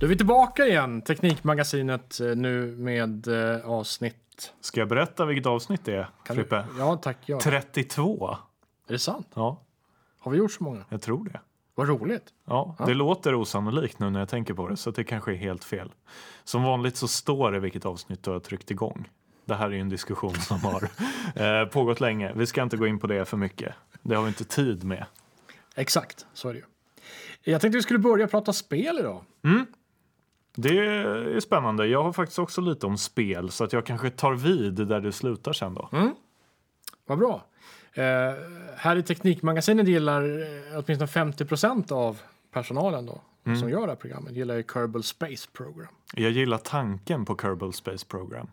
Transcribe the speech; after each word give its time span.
Då 0.00 0.06
är 0.06 0.08
vi 0.08 0.16
tillbaka 0.16 0.66
igen, 0.66 1.02
Teknikmagasinet 1.02 2.20
eh, 2.20 2.26
nu 2.26 2.76
med 2.76 3.28
eh, 3.28 3.70
avsnitt... 3.70 4.52
Ska 4.60 4.80
jag 4.80 4.88
berätta 4.88 5.24
vilket 5.24 5.46
avsnitt 5.46 5.84
det 5.84 5.94
är, 5.94 6.08
Kan 6.24 6.36
Frippe? 6.36 6.66
Du... 6.72 6.78
Ja, 6.78 6.96
tack. 6.96 7.16
Ja. 7.26 7.40
32. 7.40 8.36
Är 8.88 8.92
det 8.92 8.98
sant? 8.98 9.26
Ja, 9.34 9.60
Har 10.18 10.32
vi 10.32 10.38
gjort 10.38 10.52
så 10.52 10.64
många? 10.64 10.84
jag 10.88 11.02
tror 11.02 11.24
det. 11.24 11.40
Vad 11.74 11.88
roligt. 11.88 12.24
Ja, 12.44 12.76
det 12.86 12.94
låter 12.94 13.34
osannolikt 13.34 13.98
nu 13.98 14.10
när 14.10 14.18
jag 14.20 14.28
tänker 14.28 14.54
på 14.54 14.68
det, 14.68 14.76
så 14.76 14.90
det 14.90 15.04
kanske 15.04 15.32
är 15.32 15.36
helt 15.36 15.64
fel. 15.64 15.92
Som 16.44 16.62
vanligt 16.62 16.96
så 16.96 17.08
står 17.08 17.52
det 17.52 17.60
vilket 17.60 17.86
avsnitt 17.86 18.22
du 18.22 18.30
har 18.30 18.40
tryckt 18.40 18.70
igång. 18.70 19.08
Det 19.44 19.54
här 19.54 19.66
är 19.66 19.70
ju 19.70 19.80
en 19.80 19.88
diskussion 19.88 20.34
som 20.34 20.60
har 20.60 20.82
eh, 21.34 21.68
pågått 21.68 22.00
länge. 22.00 22.32
Vi 22.36 22.46
ska 22.46 22.62
inte 22.62 22.76
gå 22.76 22.86
in 22.86 22.98
på 22.98 23.06
det 23.06 23.24
för 23.24 23.36
mycket. 23.36 23.74
Det 24.02 24.14
har 24.14 24.22
vi 24.22 24.28
inte 24.28 24.44
tid 24.44 24.84
med. 24.84 25.06
Exakt, 25.74 26.26
så 26.32 26.48
är 26.48 26.52
det 26.52 26.58
ju. 26.58 26.64
Jag 27.42 27.60
tänkte 27.60 27.78
vi 27.78 27.82
skulle 27.82 27.98
börja 27.98 28.26
prata 28.26 28.52
spel 28.52 28.98
idag. 28.98 29.24
Det 30.54 30.78
är 30.78 31.40
spännande. 31.40 31.86
Jag 31.86 32.02
har 32.02 32.12
faktiskt 32.12 32.38
också 32.38 32.60
lite 32.60 32.86
om 32.86 32.98
spel, 32.98 33.50
så 33.50 33.64
att 33.64 33.72
jag 33.72 33.86
kanske 33.86 34.10
tar 34.10 34.32
vid 34.34 34.72
där 34.74 35.00
du 35.00 35.12
slutar 35.12 35.52
sen 35.52 35.74
då. 35.74 35.88
Vad 37.06 37.18
bra. 37.18 37.44
Eh, 37.92 38.02
här 38.76 38.96
i 38.96 39.02
Teknikmagasinet 39.02 39.88
gillar 39.88 40.22
eh, 40.22 40.78
åtminstone 40.84 41.06
50% 41.32 41.92
av 41.92 42.20
personalen 42.52 43.06
då, 43.06 43.20
som 43.60 43.70
gör 43.70 43.80
det 43.80 43.86
här 43.86 43.96
programmet, 43.96 44.32
gillar 44.32 44.54
ju 44.56 44.62
Kerbal 44.72 45.02
Space 45.02 45.48
Program. 45.52 45.88
Jag 46.14 46.30
gillar 46.30 46.58
tanken 46.58 47.24
på 47.24 47.36
Kerbal 47.36 47.72
Space 47.72 48.06
Program. 48.06 48.50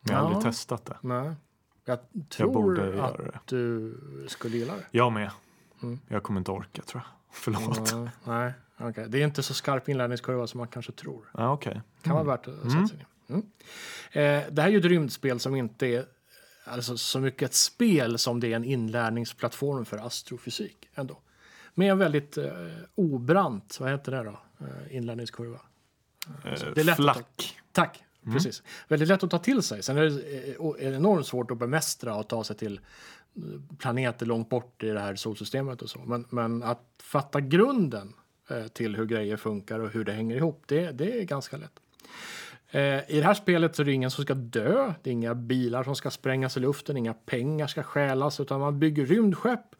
Men 0.00 0.12
jag 0.14 0.22
har 0.22 0.30
Ja. 0.30 0.34
aldrig 0.36 0.52
testat 0.52 0.84
det. 0.84 0.96
Nej. 1.00 1.32
Jag 1.84 1.98
tror 2.28 2.52
borde 2.52 3.04
att 3.04 3.46
du 3.46 3.94
skulle 4.28 4.56
gilla 4.56 4.72
det. 4.76 4.84
Jag 4.90 5.12
med. 5.12 5.30
Jag 6.08 6.22
kommer 6.22 6.40
inte 6.40 6.50
orka 6.50 6.82
tror 6.82 7.02
jag. 7.02 7.10
Förlåt. 7.32 7.92
Ja, 7.92 8.08
nej, 8.24 8.52
okej. 8.78 9.06
Det 9.08 9.20
är 9.22 9.24
inte 9.24 9.42
så 9.42 9.54
skarp 9.54 9.88
inlärningskurva 9.88 10.46
som 10.46 10.58
man 10.58 10.68
kanske 10.68 10.92
tror. 10.92 11.30
Ja, 11.34 11.52
okej. 11.52 11.80
Kan 12.02 12.14
vara 12.14 12.24
värt 12.24 12.48
att 12.48 12.54
sätta 12.72 12.86
sig 12.88 12.96
in 12.96 13.04
i. 13.28 13.32
mm. 13.32 13.46
eh, 14.12 14.52
Det 14.52 14.62
här 14.62 14.68
är 14.68 14.72
ju 14.72 14.78
ett 14.78 14.84
rymdspel 14.84 15.40
som 15.40 15.56
inte 15.56 15.86
är 15.86 16.06
alltså, 16.64 16.96
så 16.96 17.20
mycket 17.20 17.42
ett 17.42 17.54
spel 17.54 18.18
som 18.18 18.40
det 18.40 18.52
är 18.52 18.56
en 18.56 18.64
inlärningsplattform 18.64 19.84
för 19.84 19.98
astrofysik 20.06 20.88
ändå. 20.94 21.18
Med 21.74 21.90
en 21.90 21.98
väldigt 21.98 22.36
eh, 22.36 22.52
obrant, 22.94 23.76
vad 23.80 23.90
heter 23.90 24.12
det 24.12 24.22
då, 24.22 24.38
eh, 24.66 24.96
inlärningskurva. 24.96 25.60
Eh, 26.44 26.60
det 26.74 26.80
är 26.80 26.84
lätt 26.84 26.92
att 26.92 26.96
Flack. 26.96 27.60
Tack, 27.72 28.04
precis. 28.32 28.62
Väldigt 28.88 29.08
lätt 29.08 29.22
att 29.22 29.30
ta 29.30 29.38
till 29.38 29.62
sig. 29.62 29.82
Sen 29.82 29.98
är 29.98 30.02
det 30.02 30.84
eh, 30.84 30.94
enormt 30.94 31.26
svårt 31.26 31.50
att 31.50 31.58
bemästra 31.58 32.16
och 32.16 32.28
ta 32.28 32.44
sig 32.44 32.56
till 32.56 32.80
eh, 33.36 33.42
planeter 33.78 34.26
långt 34.26 34.48
bort 34.48 34.82
i 34.82 34.88
det 34.88 35.00
här 35.00 35.16
solsystemet 35.16 35.82
och 35.82 35.90
så. 35.90 35.98
Men, 35.98 36.26
men 36.30 36.62
att 36.62 36.84
fatta 37.02 37.40
grunden 37.40 38.12
Eh, 38.48 38.66
till 38.66 38.96
hur 38.96 39.06
grejer 39.06 39.36
funkar 39.36 39.80
och 39.80 39.90
hur 39.90 40.04
det 40.04 40.12
hänger 40.12 40.36
ihop, 40.36 40.62
det, 40.66 40.90
det 40.92 41.20
är 41.20 41.24
ganska 41.24 41.56
lätt. 41.56 41.80
Eh, 42.70 43.10
I 43.10 43.16
det 43.20 43.24
här 43.24 43.34
spelet 43.34 43.76
så 43.76 43.82
är 43.82 43.86
det 43.86 43.92
ingen 43.92 44.10
som 44.10 44.24
ska 44.24 44.34
dö, 44.34 44.94
det 45.02 45.10
är 45.10 45.12
inga 45.12 45.34
bilar 45.34 45.84
som 45.84 45.96
ska 45.96 46.10
sprängas 46.10 46.56
i 46.56 46.60
luften, 46.60 46.96
inga 46.96 47.14
pengar 47.14 47.66
ska 47.66 47.82
stjälas, 47.82 48.40
utan 48.40 48.60
man 48.60 48.78
bygger 48.78 49.06
rymdskepp 49.06 49.74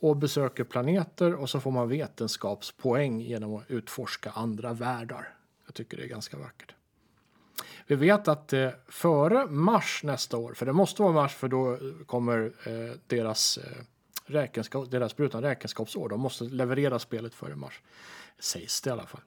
och 0.00 0.16
besöker 0.16 0.64
planeter 0.64 1.34
och 1.34 1.50
så 1.50 1.60
får 1.60 1.70
man 1.70 1.88
vetenskapspoäng 1.88 3.20
genom 3.20 3.54
att 3.54 3.70
utforska 3.70 4.30
andra 4.30 4.72
världar. 4.72 5.28
Jag 5.66 5.74
tycker 5.74 5.96
det 5.96 6.02
är 6.02 6.08
ganska 6.08 6.36
vackert. 6.36 6.74
Vi 7.86 7.94
vet 7.94 8.28
att 8.28 8.52
eh, 8.52 8.70
före 8.88 9.46
mars 9.46 10.00
nästa 10.04 10.36
år, 10.36 10.54
för 10.54 10.66
det 10.66 10.72
måste 10.72 11.02
vara 11.02 11.12
mars 11.12 11.34
för 11.34 11.48
då 11.48 11.78
kommer 12.06 12.52
eh, 12.66 12.96
deras, 13.06 13.58
eh, 13.58 13.82
räkenskap, 14.24 14.90
deras 14.90 15.16
brutna 15.16 15.42
räkenskapsår, 15.42 16.08
de 16.08 16.20
måste 16.20 16.44
leverera 16.44 16.98
spelet 16.98 17.34
före 17.34 17.56
mars. 17.56 17.80
Sägs 18.38 18.80
det 18.80 18.88
i 18.88 18.92
alla 18.92 19.06
fall. 19.06 19.20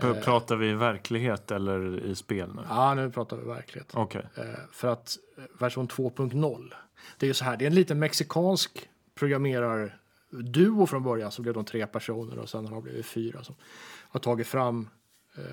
P- 0.00 0.14
Pratar 0.14 0.56
vi 0.56 0.70
i 0.70 0.74
verklighet 0.74 1.50
eller 1.50 2.00
i 2.04 2.14
spel 2.14 2.54
nu? 2.54 2.62
Ja, 2.68 2.94
nu 2.94 3.10
pratar 3.10 3.36
vi 3.36 3.44
verklighet. 3.48 3.90
Okej. 3.94 4.26
Eh, 4.36 4.44
för 4.72 4.88
att 4.88 5.18
eh, 5.38 5.44
version 5.58 5.88
2.0, 5.88 6.72
det 7.18 7.26
är 7.26 7.28
ju 7.28 7.34
så 7.34 7.44
här, 7.44 7.56
det 7.56 7.64
är 7.64 7.66
en 7.66 7.74
liten 7.74 7.98
mexikansk 7.98 8.88
programmerarduo 9.14 10.86
från 10.86 11.02
början, 11.02 11.30
så 11.32 11.42
blev 11.42 11.54
de 11.54 11.64
tre 11.64 11.86
personer 11.86 12.38
och 12.38 12.48
sen 12.48 12.66
har 12.66 12.74
de 12.74 12.82
blivit 12.82 13.06
fyra 13.06 13.44
som 13.44 13.54
har 14.08 14.20
tagit 14.20 14.46
fram 14.46 14.88
eh, 15.36 15.44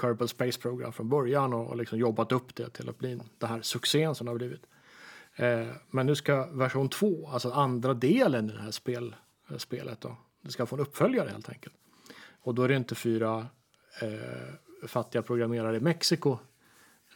Kerbal 0.00 0.28
Space 0.28 0.60
Program 0.60 0.92
från 0.92 1.08
början 1.08 1.52
och, 1.54 1.66
och 1.66 1.76
liksom 1.76 1.98
jobbat 1.98 2.32
upp 2.32 2.54
det 2.54 2.70
till 2.70 2.88
att 2.88 2.98
bli 2.98 3.20
den 3.38 3.48
här 3.50 3.62
succén 3.62 4.14
som 4.14 4.24
det 4.24 4.30
har 4.30 4.38
blivit. 4.38 4.66
Eh, 5.36 5.66
men 5.90 6.06
nu 6.06 6.14
ska 6.14 6.46
version 6.46 6.88
2, 6.88 7.28
alltså 7.28 7.50
andra 7.50 7.94
delen 7.94 8.50
i 8.50 8.52
det 8.52 8.62
här 8.62 8.70
spel, 8.70 9.16
eh, 9.50 9.56
spelet, 9.56 10.00
då, 10.00 10.16
det 10.42 10.50
ska 10.50 10.66
få 10.66 10.76
en 10.76 10.82
uppföljare 10.82 11.28
helt 11.28 11.48
enkelt. 11.48 11.74
Och 12.42 12.54
då 12.54 12.62
är 12.62 12.68
det 12.68 12.76
inte 12.76 12.94
fyra 12.94 13.46
eh, 14.02 14.88
fattiga 14.88 15.22
programmerare 15.22 15.76
i 15.76 15.80
Mexiko 15.80 16.38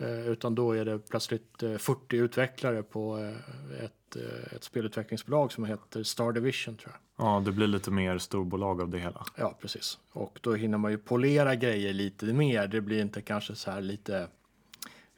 Eh, 0.00 0.28
utan 0.28 0.54
då 0.54 0.72
är 0.72 0.84
det 0.84 0.98
plötsligt 0.98 1.62
eh, 1.62 1.76
40 1.76 2.16
utvecklare 2.16 2.82
på 2.82 3.18
eh, 3.18 3.84
ett, 3.84 4.16
ett 4.52 4.64
spelutvecklingsbolag 4.64 5.52
som 5.52 5.64
heter 5.64 6.02
Star 6.02 6.32
Division 6.32 6.76
tror 6.76 6.92
jag. 6.92 7.26
Ja, 7.26 7.42
det 7.44 7.52
blir 7.52 7.66
lite 7.66 7.90
mer 7.90 8.18
storbolag 8.18 8.80
av 8.80 8.88
det 8.88 8.98
hela. 8.98 9.24
Ja, 9.36 9.58
precis. 9.60 9.98
Och 10.12 10.38
då 10.42 10.54
hinner 10.54 10.78
man 10.78 10.90
ju 10.90 10.98
polera 10.98 11.54
grejer 11.54 11.92
lite 11.92 12.24
mer. 12.24 12.66
Det 12.66 12.80
blir 12.80 13.02
inte 13.02 13.22
kanske 13.22 13.54
så 13.54 13.70
här 13.70 13.80
lite, 13.80 14.28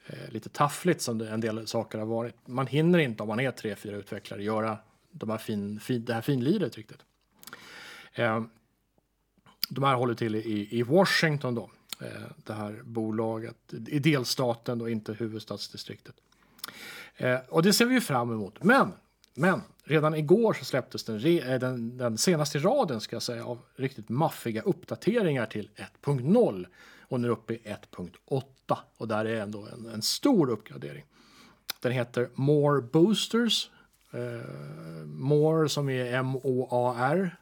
Eh, 0.07 0.31
lite 0.31 0.49
taffligt 0.49 1.01
som 1.01 1.21
en 1.21 1.41
del 1.41 1.67
saker 1.67 1.99
har 1.99 2.07
varit. 2.07 2.35
Man 2.49 2.67
hinner 2.67 2.99
inte 2.99 3.23
om 3.23 3.29
man 3.29 3.41
är 3.41 3.51
tre, 3.51 3.77
fyra 3.77 3.97
utvecklare 3.97 4.43
göra 4.43 4.79
de 5.11 5.31
här 5.31 5.39
fin, 5.39 5.81
fin, 5.81 6.05
det 6.05 6.15
här 6.15 6.21
finliret 6.21 6.77
riktigt. 6.77 7.01
Eh, 8.13 8.43
de 9.69 9.85
här 9.85 9.95
håller 9.95 10.15
till 10.15 10.35
i, 10.35 10.69
i 10.71 10.83
Washington 10.83 11.55
då, 11.55 11.71
eh, 12.01 12.23
det 12.37 12.53
här 12.53 12.81
bolaget, 12.85 13.57
i 13.87 13.99
delstaten 13.99 14.81
och 14.81 14.91
inte 14.91 15.13
huvudstadsdistriktet. 15.13 16.15
Och 17.49 17.63
det 17.63 17.73
ser 17.73 17.87
vi 17.87 17.95
ju 17.95 18.01
fram 18.01 18.31
emot. 18.31 18.63
Men, 18.65 18.93
men 19.35 19.63
redan 19.85 20.15
igår 20.15 20.53
så 20.53 20.65
släpptes 20.65 21.05
den, 21.05 21.21
den, 21.61 21.99
den 21.99 22.19
senaste 22.19 22.59
i 22.59 22.61
raden 22.61 23.01
ska 23.01 23.17
jag 23.17 23.23
säga, 23.23 23.45
av 23.45 23.59
riktigt 23.77 24.09
maffiga 24.09 24.63
uppdateringar 24.63 25.47
till 25.47 25.71
1.0 26.05 26.67
och 27.13 27.21
nu 27.21 27.29
uppe 27.29 27.55
i 27.55 27.59
1.8 27.59 28.43
och 28.97 29.09
där 29.09 29.25
är 29.25 29.41
ändå 29.41 29.67
en, 29.73 29.87
en 29.87 30.03
stor 30.03 30.51
uppgradering. 30.51 31.05
Den 31.81 31.93
heter 31.93 32.29
More 32.35 32.83
Boosters. 32.83 33.71
Eh, 34.11 35.05
more 35.07 35.69
som 35.69 35.89
är 35.89 36.15
M-O-A-R. 36.15 37.37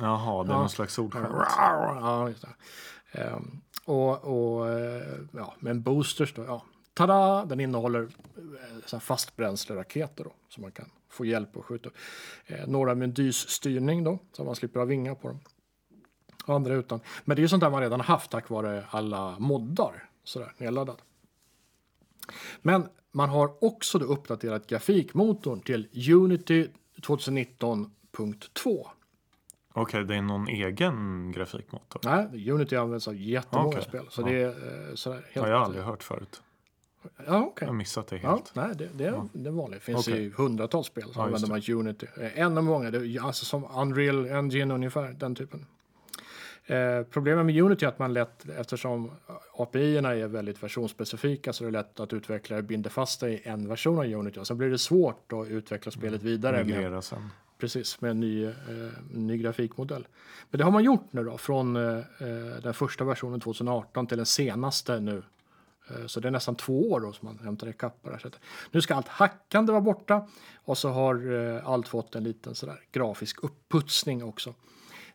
Jaha, 0.00 0.44
det 0.44 0.52
är 0.52 0.56
någon 0.56 0.70
slags 0.70 0.98
ordskämt. 0.98 1.26
Ja, 1.30 2.28
just 2.28 2.42
det. 2.42 3.20
Ehm, 3.20 3.60
och, 3.84 4.24
och 4.24 4.68
eh, 4.68 5.18
ja, 5.32 5.54
men 5.58 5.82
boosters 5.82 6.34
då, 6.34 6.44
ja. 6.44 6.64
Tada! 6.94 7.44
Den 7.44 7.60
innehåller 7.60 8.08
eh, 8.92 8.98
fastbränsleraketer 8.98 10.24
då, 10.24 10.32
så 10.48 10.60
man 10.60 10.72
kan 10.72 10.90
få 11.08 11.24
hjälp 11.24 11.56
att 11.56 11.64
skjuta. 11.64 11.90
Eh, 12.46 12.66
några 12.66 12.94
med 12.94 13.08
dysstyrning 13.08 14.04
då, 14.04 14.18
så 14.32 14.44
man 14.44 14.56
slipper 14.56 14.80
ha 14.80 14.86
vingar 14.86 15.14
på 15.14 15.28
dem. 15.28 15.40
Och 16.50 16.56
andra 16.56 16.74
utan. 16.74 17.00
Men 17.24 17.36
det 17.36 17.40
är 17.40 17.42
ju 17.42 17.48
sånt 17.48 17.60
där 17.60 17.70
man 17.70 17.80
redan 17.80 18.00
haft 18.00 18.30
tack 18.30 18.50
vare 18.50 18.84
alla 18.90 19.36
moddar 19.38 20.04
sådär 20.24 20.52
nedladdat. 20.58 20.98
Men 22.62 22.88
man 23.12 23.28
har 23.28 23.64
också 23.64 23.98
då 23.98 24.04
uppdaterat 24.06 24.66
grafikmotorn 24.66 25.60
till 25.60 26.12
Unity 26.14 26.68
2019.2. 26.96 28.86
Okej, 29.72 30.04
det 30.04 30.16
är 30.16 30.22
någon 30.22 30.48
egen 30.48 31.32
grafikmotor. 31.32 32.00
Nej, 32.04 32.50
Unity 32.50 32.76
används 32.76 33.08
av 33.08 33.16
jättemånga 33.16 33.68
Okej. 33.68 33.82
spel. 33.82 34.06
Så 34.10 34.20
Ja. 34.22 34.26
det 34.26 34.42
är 34.42 34.48
eh, 34.88 34.94
sådär 34.94 35.16
helt... 35.16 35.34
Det 35.34 35.40
har 35.40 35.48
jag 35.48 35.62
aldrig 35.62 35.84
hört 35.84 36.02
förut. 36.02 36.42
Ja, 37.02 37.10
Jag 37.26 37.42
okej. 37.42 37.66
har 37.68 37.74
missat 37.74 38.06
det 38.06 38.16
Ja, 38.22 38.30
helt. 38.30 38.54
nej, 38.54 38.68
det, 38.74 38.88
det, 38.94 39.04
är, 39.06 39.22
det 39.32 39.48
är 39.48 39.52
vanligt. 39.52 39.80
Det 39.80 39.84
finns 39.84 40.08
Okej. 40.08 40.24
i 40.24 40.30
hundratals 40.36 40.86
spel 40.86 41.02
som 41.04 41.12
Ja, 41.16 41.22
använder 41.26 41.48
man 41.48 41.62
Unity. 41.86 42.06
Eh, 42.20 42.38
En 42.38 42.58
av 42.58 42.64
många, 42.64 42.90
det, 42.90 43.18
alltså 43.18 43.44
som 43.44 43.64
Unreal 43.76 44.26
Engine 44.26 44.74
ungefär, 44.74 45.12
den 45.12 45.34
typen. 45.34 45.66
Eh, 46.70 47.02
problemet 47.10 47.46
med 47.46 47.62
Unity 47.62 47.84
är 47.84 47.88
att 47.88 47.98
man 47.98 48.12
lätt, 48.12 48.48
eftersom 48.58 49.10
API-erna 49.56 50.14
är 50.16 50.26
väldigt 50.28 50.62
versionsspecifika 50.62 51.52
så 51.52 51.64
är 51.64 51.66
det 51.66 51.72
lätt 51.72 52.00
att 52.00 52.12
utvecklare 52.12 52.62
binder 52.62 52.90
fast 52.90 53.20
sig 53.20 53.32
i 53.34 53.48
en 53.48 53.68
version 53.68 53.98
av 53.98 54.04
Unity. 54.04 54.40
Och 54.40 54.46
sen 54.46 54.58
blir 54.58 54.70
det 54.70 54.78
svårt 54.78 55.32
att 55.32 55.48
utveckla 55.48 55.92
spelet 55.92 56.22
vidare 56.22 56.56
med, 56.56 56.66
Migrera 56.66 57.02
sen. 57.02 57.30
precis, 57.58 58.00
med 58.00 58.10
en 58.10 58.20
ny, 58.20 58.44
eh, 58.44 58.52
ny 59.10 59.38
grafikmodell. 59.38 60.06
Men 60.50 60.58
det 60.58 60.64
har 60.64 60.70
man 60.70 60.84
gjort 60.84 61.06
nu 61.12 61.24
då, 61.24 61.38
från 61.38 61.76
eh, 61.76 61.98
eh, 61.98 62.62
den 62.62 62.74
första 62.74 63.04
versionen 63.04 63.40
2018 63.40 64.06
till 64.06 64.16
den 64.16 64.26
senaste 64.26 65.00
nu. 65.00 65.22
Eh, 65.90 66.06
Så 66.06 66.20
det 66.20 66.28
är 66.28 66.32
nästan 66.32 66.54
två 66.54 66.90
år 66.90 67.00
då 67.00 67.12
som 67.12 67.26
man 67.28 67.38
hämtar 67.44 67.68
ikapp 67.68 68.02
på 68.02 68.08
det 68.08 68.14
här 68.14 68.20
sättet. 68.22 68.40
Nu 68.70 68.80
ska 68.80 68.94
allt 68.94 69.08
hackande 69.08 69.72
vara 69.72 69.82
borta 69.82 70.26
och 70.64 70.78
så 70.78 70.88
har 70.88 71.32
allt 71.64 71.88
fått 71.88 72.14
en 72.14 72.24
liten 72.24 72.54
sådär 72.54 72.80
grafisk 72.92 73.44
upputsning 73.44 74.24
också. 74.24 74.54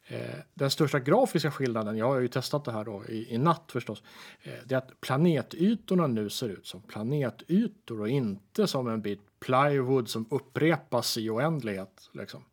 Eh, 0.07 0.39
Den 0.53 0.71
största 0.71 0.99
grafiska 0.99 1.51
skillnaden, 1.51 1.97
jag 1.97 2.05
har 2.05 2.19
ju 2.19 2.27
testat 2.27 2.65
det 2.65 2.71
här 2.71 2.85
då 2.85 3.05
i, 3.05 3.33
i 3.33 3.37
natt 3.37 3.71
förstås, 3.71 4.03
eh, 4.43 4.53
det 4.65 4.75
är 4.75 4.77
att 4.77 5.01
planetytorna 5.01 6.07
nu 6.07 6.29
ser 6.29 6.49
ut 6.49 6.67
som 6.67 6.81
planetytor 6.81 8.01
och 8.01 8.09
inte 8.09 8.67
som 8.67 8.87
en 8.87 9.01
bit 9.01 9.19
plywood 9.39 10.09
som 10.09 10.25
upprepas 10.29 11.17
i 11.17 11.29
oändlighet. 11.29 12.09
Liksom. 12.11 12.43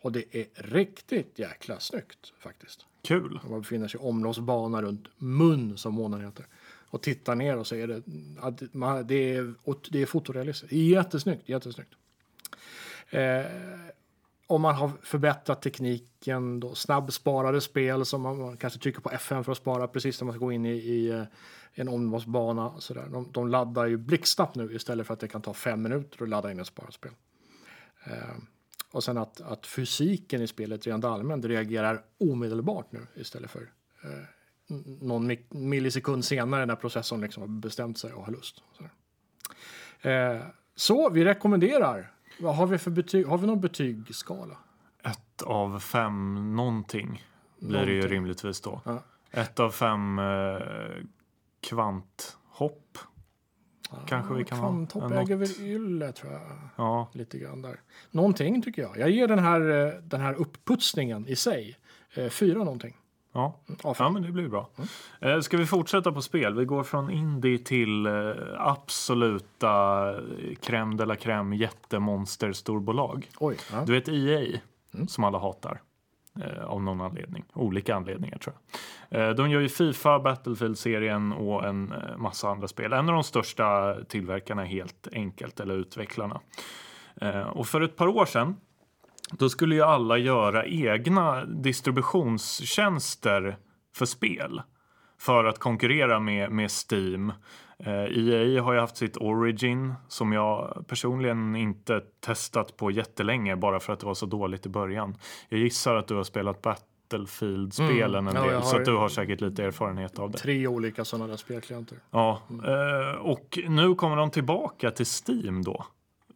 Och 0.00 0.12
det 0.12 0.36
är 0.36 0.46
riktigt 0.54 1.38
jäkla 1.38 1.80
snyggt 1.80 2.32
faktiskt. 2.38 2.86
Kul. 3.02 3.40
Man 3.50 3.60
befinner 3.60 3.88
sig 3.88 4.00
i 4.00 4.02
omloppsbana 4.02 4.82
runt 4.82 5.08
mun, 5.16 5.78
som 5.78 5.94
månen 5.94 6.20
heter. 6.20 6.46
Och 6.90 7.02
tittar 7.02 7.34
ner 7.34 7.56
och 7.56 7.66
så 7.66 7.74
är 7.74 7.86
det, 7.86 8.02
det 9.04 9.34
är, 9.34 9.54
det 9.90 10.02
är 10.02 10.06
fotorealistiskt. 10.06 10.72
Jättesnyggt, 10.72 11.48
jättesnyggt. 11.48 11.94
Eh, 13.10 13.44
om 14.48 14.62
man 14.62 14.74
har 14.74 14.90
förbättrat 15.02 15.62
tekniken, 15.62 16.60
då, 16.60 16.74
snabbsparade 16.74 17.60
spel 17.60 18.04
som 18.04 18.22
man, 18.22 18.38
man 18.38 18.56
kanske 18.56 18.78
trycker 18.78 19.00
på 19.00 19.08
F5 19.08 19.42
för 19.42 19.52
att 19.52 19.58
spara 19.58 19.88
precis 19.88 20.20
när 20.20 20.26
man 20.26 20.34
ska 20.34 20.44
gå 20.44 20.52
in 20.52 20.66
i, 20.66 20.70
i 20.70 21.08
eh, 21.08 21.22
en 21.72 21.88
omloppsbana. 21.88 22.80
Så 22.80 22.94
där. 22.94 23.06
De, 23.08 23.32
de 23.32 23.48
laddar 23.48 23.86
ju 23.86 23.96
blixtsnabbt 23.96 24.54
nu 24.54 24.74
istället 24.74 25.06
för 25.06 25.14
att 25.14 25.20
det 25.20 25.28
kan 25.28 25.42
ta 25.42 25.54
fem 25.54 25.82
minuter 25.82 26.22
att 26.22 26.28
ladda 26.28 26.50
in 26.50 26.60
ett 26.60 26.66
sparat 26.66 26.94
spel. 26.94 27.12
Eh, 28.04 28.36
och 28.90 29.04
sen 29.04 29.18
att, 29.18 29.40
att 29.40 29.66
fysiken 29.66 30.42
i 30.42 30.46
spelet 30.46 30.86
rent 30.86 31.04
allmänt 31.04 31.44
reagerar 31.44 32.04
omedelbart 32.18 32.92
nu 32.92 33.06
istället 33.14 33.50
för 33.50 33.70
eh, 34.04 34.10
någon 35.00 35.36
millisekund 35.48 36.24
senare 36.24 36.66
när 36.66 36.76
processorn 36.76 37.20
liksom 37.20 37.40
har 37.40 37.48
bestämt 37.48 37.98
sig 37.98 38.12
och 38.12 38.24
har 38.24 38.32
lust. 38.32 38.62
Eh, 40.00 40.42
så 40.74 41.10
vi 41.10 41.24
rekommenderar. 41.24 42.12
Vad 42.40 42.56
har 42.56 42.66
vi 42.66 42.78
för 42.78 42.90
betyg? 42.90 43.26
Har 43.26 43.38
vi 43.38 43.46
någon 43.46 43.60
betygsskala? 43.60 44.56
Ett 45.04 45.42
av 45.42 45.80
fem 45.80 46.56
någonting 46.56 47.24
blir 47.58 47.78
det 47.78 47.84
ju 47.84 47.94
Någonting. 47.94 48.10
rimligtvis 48.16 48.60
då. 48.60 48.80
Ja. 48.84 49.02
Ett 49.30 49.60
av 49.60 49.70
fem 49.70 50.18
eh, 50.18 50.58
kvanthopp. 51.60 52.98
Kanske 54.06 54.34
vi 54.34 54.44
kan 54.44 54.58
ha 54.58 54.68
Kvanthopp 54.68 55.12
äger 55.12 55.36
väl 55.36 55.50
ylle 55.60 56.12
tror 56.12 56.32
jag. 56.32 56.42
Ja, 56.76 57.08
Lite 57.12 57.38
grann 57.38 57.62
där. 57.62 57.80
Någonting 58.10 58.62
tycker 58.62 58.82
jag. 58.82 58.98
Jag 58.98 59.10
ger 59.10 59.28
den 59.28 59.38
här, 59.38 59.86
eh, 59.86 59.92
den 60.02 60.20
här 60.20 60.34
uppputsningen 60.34 61.28
i 61.28 61.36
sig 61.36 61.78
eh, 62.14 62.28
fyra 62.28 62.58
någonting. 62.58 62.96
Ja. 63.32 63.54
Ja 63.98 64.10
men 64.10 64.22
det 64.22 64.32
blir 64.32 64.48
bra. 64.48 64.68
Mm. 64.76 64.88
Eh, 65.36 65.40
ska 65.40 65.56
vi 65.56 65.66
fortsätta 65.66 66.12
på 66.12 66.22
spel? 66.22 66.54
Vi 66.54 66.64
går 66.64 66.82
från 66.82 67.10
indie 67.10 67.58
till 67.58 68.06
eh, 68.06 68.12
absoluta 68.58 69.68
eh, 70.10 70.20
crème 70.62 70.96
de 70.96 71.04
la 71.06 71.14
crème 71.14 71.52
jättemonster-storbolag. 71.56 73.28
Oj. 73.40 73.56
Ja. 73.72 73.84
Du 73.86 73.92
vet 73.92 74.08
EA, 74.08 74.60
Mm. 74.94 75.08
som 75.08 75.24
alla 75.24 75.38
hatar. 75.38 75.80
Av 76.66 76.82
någon 76.82 77.00
anledning. 77.00 77.44
Olika 77.54 77.94
anledningar 77.96 78.38
tror 78.38 78.56
jag. 79.08 79.36
De 79.36 79.50
gör 79.50 79.60
ju 79.60 79.68
Fifa, 79.68 80.18
Battlefield-serien 80.18 81.32
och 81.32 81.64
en 81.66 81.94
massa 82.16 82.48
andra 82.48 82.68
spel. 82.68 82.92
En 82.92 83.08
av 83.08 83.14
de 83.14 83.24
största 83.24 83.96
tillverkarna 84.08 84.64
helt 84.64 85.08
enkelt, 85.12 85.60
eller 85.60 85.74
utvecklarna. 85.74 86.40
Och 87.52 87.66
för 87.66 87.80
ett 87.80 87.96
par 87.96 88.06
år 88.06 88.26
sedan 88.26 88.56
då 89.30 89.48
skulle 89.48 89.74
ju 89.74 89.82
alla 89.82 90.18
göra 90.18 90.66
egna 90.66 91.44
distributionstjänster 91.44 93.56
för 93.96 94.06
spel 94.06 94.62
för 95.20 95.44
att 95.44 95.58
konkurrera 95.58 96.20
med, 96.20 96.50
med 96.50 96.70
Steam. 96.70 97.32
Eh, 97.78 98.18
EA 98.18 98.62
har 98.62 98.72
ju 98.72 98.80
haft 98.80 98.96
sitt 98.96 99.16
Origin 99.16 99.94
som 100.08 100.32
jag 100.32 100.84
personligen 100.88 101.56
inte 101.56 102.00
testat 102.20 102.76
på 102.76 102.90
jättelänge 102.90 103.56
bara 103.56 103.80
för 103.80 103.92
att 103.92 104.00
det 104.00 104.06
var 104.06 104.14
så 104.14 104.26
dåligt 104.26 104.66
i 104.66 104.68
början. 104.68 105.16
Jag 105.48 105.60
gissar 105.60 105.94
att 105.96 106.08
du 106.08 106.14
har 106.14 106.24
spelat 106.24 106.62
Battlefield-spelen 106.62 108.28
Mm. 108.28 108.36
en 108.36 108.44
Ja, 108.44 108.50
del 108.52 108.62
så 108.62 108.78
du 108.78 108.96
har 108.96 109.08
säkert 109.08 109.40
lite 109.40 109.64
erfarenhet 109.64 110.18
av 110.18 110.30
det. 110.30 110.38
Tre 110.38 110.66
olika 110.66 111.04
sådana 111.04 111.26
där 111.26 111.36
spelklienter. 111.36 111.98
Ja, 112.10 112.42
eh, 112.50 113.20
och 113.20 113.58
nu 113.68 113.94
kommer 113.94 114.16
de 114.16 114.30
tillbaka 114.30 114.90
till 114.90 115.06
Steam 115.06 115.62
då. 115.64 115.84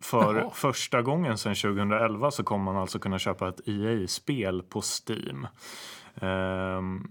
För 0.03 0.35
Jaha. 0.35 0.51
första 0.55 1.03
gången 1.03 1.39
sedan 1.39 1.55
2011 1.55 2.31
så 2.31 2.43
kommer 2.45 2.65
man 2.65 2.77
alltså 2.77 2.99
kunna 2.99 3.19
köpa 3.19 3.49
ett 3.49 3.61
EA-spel 3.69 4.63
på 4.63 4.81
Steam. 4.83 5.47
Ehm, 6.15 7.07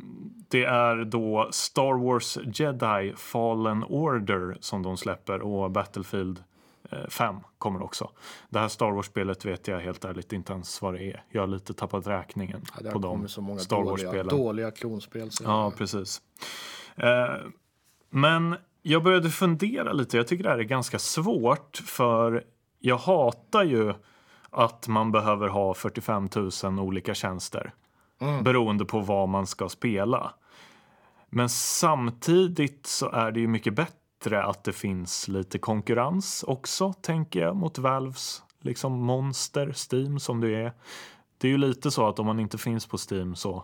det 0.49 0.63
är 0.63 1.05
då 1.05 1.47
Star 1.51 2.05
Wars 2.05 2.37
Jedi 2.53 3.13
Fallen 3.17 3.83
Order 3.83 4.57
som 4.59 4.83
de 4.83 4.97
släpper 4.97 5.41
och 5.41 5.71
Battlefield 5.71 6.43
eh, 6.91 7.07
5 7.09 7.35
kommer 7.57 7.83
också. 7.83 8.09
Det 8.49 8.59
här 8.59 8.67
Star 8.67 8.91
Wars-spelet 8.91 9.45
vet 9.45 9.67
jag 9.67 9.79
helt 9.79 10.05
ärligt 10.05 10.33
inte 10.33 10.53
ens 10.53 10.81
vad 10.81 10.93
det 10.93 11.03
är. 11.03 11.23
Jag 11.29 11.41
har 11.41 11.47
lite 11.47 11.73
tappat 11.73 12.07
räkningen 12.07 12.61
Ja, 12.83 12.91
på 12.91 12.99
de 12.99 13.27
så 13.27 13.41
många 13.41 13.59
Star 13.59 13.83
Wars-spelen. 13.83 14.27
dåliga 14.27 14.71
klonspel. 14.71 15.29
Ja, 15.43 15.71
precis. 15.77 16.21
Eh, 16.95 17.35
men 18.09 18.55
jag 18.81 19.03
började 19.03 19.29
fundera 19.29 19.93
lite. 19.93 20.17
Jag 20.17 20.27
tycker 20.27 20.43
det 20.43 20.49
här 20.49 20.57
är 20.59 20.63
ganska 20.63 20.99
svårt 20.99 21.77
för 21.85 22.43
jag 22.81 22.97
hatar 22.97 23.63
ju 23.63 23.93
att 24.49 24.87
man 24.87 25.11
behöver 25.11 25.47
ha 25.47 25.73
45 25.73 26.29
000 26.63 26.79
olika 26.79 27.13
tjänster 27.13 27.73
Mm. 28.21 28.43
beroende 28.43 28.85
på 28.85 28.99
vad 28.99 29.29
man 29.29 29.47
ska 29.47 29.69
spela. 29.69 30.33
Men 31.29 31.49
samtidigt 31.49 32.85
så 32.85 33.09
är 33.11 33.31
det 33.31 33.39
ju 33.39 33.47
mycket 33.47 33.73
bättre 33.73 34.43
att 34.43 34.63
det 34.63 34.73
finns 34.73 35.27
lite 35.27 35.57
konkurrens 35.59 36.43
också, 36.47 36.93
tänker 36.93 37.39
jag, 37.41 37.55
mot 37.55 37.77
Valves 37.77 38.43
liksom 38.59 38.99
monster, 39.05 39.73
Steam 39.91 40.19
som 40.19 40.41
det 40.41 40.55
är. 40.55 40.73
Det 41.37 41.47
är 41.47 41.51
ju 41.51 41.57
lite 41.57 41.91
så 41.91 42.07
att 42.07 42.19
om 42.19 42.25
man 42.25 42.39
inte 42.39 42.57
finns 42.57 42.85
på 42.87 42.97
Steam 43.11 43.35
så, 43.35 43.63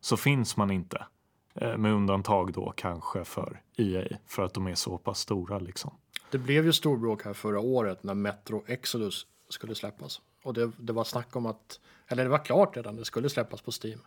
så 0.00 0.16
finns 0.16 0.56
man 0.56 0.70
inte. 0.70 1.06
Eh, 1.54 1.76
Med 1.76 1.92
undantag 1.92 2.52
då 2.52 2.72
kanske 2.76 3.24
för 3.24 3.60
EA, 3.76 4.16
för 4.26 4.42
att 4.42 4.54
de 4.54 4.66
är 4.66 4.74
så 4.74 4.98
pass 4.98 5.18
stora 5.18 5.58
liksom. 5.58 5.94
Det 6.30 6.38
blev 6.38 6.64
ju 6.64 6.72
storbråk 6.72 7.24
här 7.24 7.32
förra 7.32 7.60
året 7.60 8.02
när 8.02 8.14
Metro 8.14 8.64
Exodus 8.66 9.26
skulle 9.48 9.74
släppas. 9.74 10.20
Och 10.42 10.54
det, 10.54 10.70
det 10.78 10.92
var 10.92 11.04
snack 11.04 11.36
om 11.36 11.46
att, 11.46 11.80
eller 12.08 12.24
det 12.24 12.30
var 12.30 12.44
klart 12.44 12.76
redan, 12.76 12.96
det 12.96 13.04
skulle 13.04 13.28
släppas 13.28 13.60
på 13.60 13.70
Steam. 13.84 14.00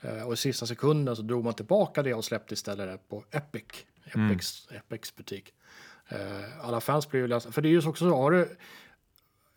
Eh, 0.00 0.26
och 0.26 0.32
i 0.32 0.36
sista 0.36 0.66
sekunden 0.66 1.16
så 1.16 1.22
drog 1.22 1.44
man 1.44 1.54
tillbaka 1.54 2.02
det 2.02 2.14
och 2.14 2.24
släppte 2.24 2.54
istället 2.54 2.88
det 2.88 2.98
på 3.08 3.24
Epic, 3.30 3.64
Epics, 4.04 4.68
Epics 4.70 5.16
butik. 5.16 5.54
Eh, 6.08 6.66
alla 6.66 6.80
fans 6.80 7.08
blev 7.08 7.22
ju 7.22 7.28
ledsna, 7.28 7.52
för 7.52 7.62
det 7.62 7.68
är 7.68 7.70
ju 7.70 7.88
också 7.88 8.10
så, 8.10 8.16
har 8.16 8.30
du 8.30 8.56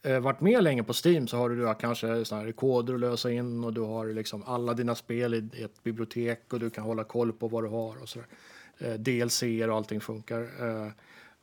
eh, 0.04 0.20
varit 0.20 0.42
med 0.42 0.64
länge 0.64 0.84
på 0.84 0.94
Steam 1.06 1.28
så 1.28 1.38
har 1.38 1.50
du, 1.50 1.56
du 1.56 1.66
har 1.66 1.74
kanske 1.74 2.26
såna 2.26 2.42
här 2.42 2.52
koder 2.52 2.94
att 2.94 3.00
lösa 3.00 3.32
in 3.32 3.64
och 3.64 3.74
du 3.74 3.82
har 3.82 4.06
liksom 4.06 4.44
alla 4.44 4.74
dina 4.74 4.96
spel 4.96 5.34
i 5.34 5.50
i 5.54 5.64
ett 5.64 5.84
bibliotek 5.84 6.54
och 6.54 6.60
du 6.60 6.70
kan 6.70 6.84
hålla 6.84 7.04
koll 7.04 7.34
på 7.34 7.48
vad 7.48 7.64
du 7.64 7.68
har 7.68 8.02
och 8.02 8.10
sådär. 8.10 8.28
Eh, 8.78 8.94
DLC 8.94 9.44
och 9.44 9.76
allting 9.76 10.02
funkar. 10.02 10.50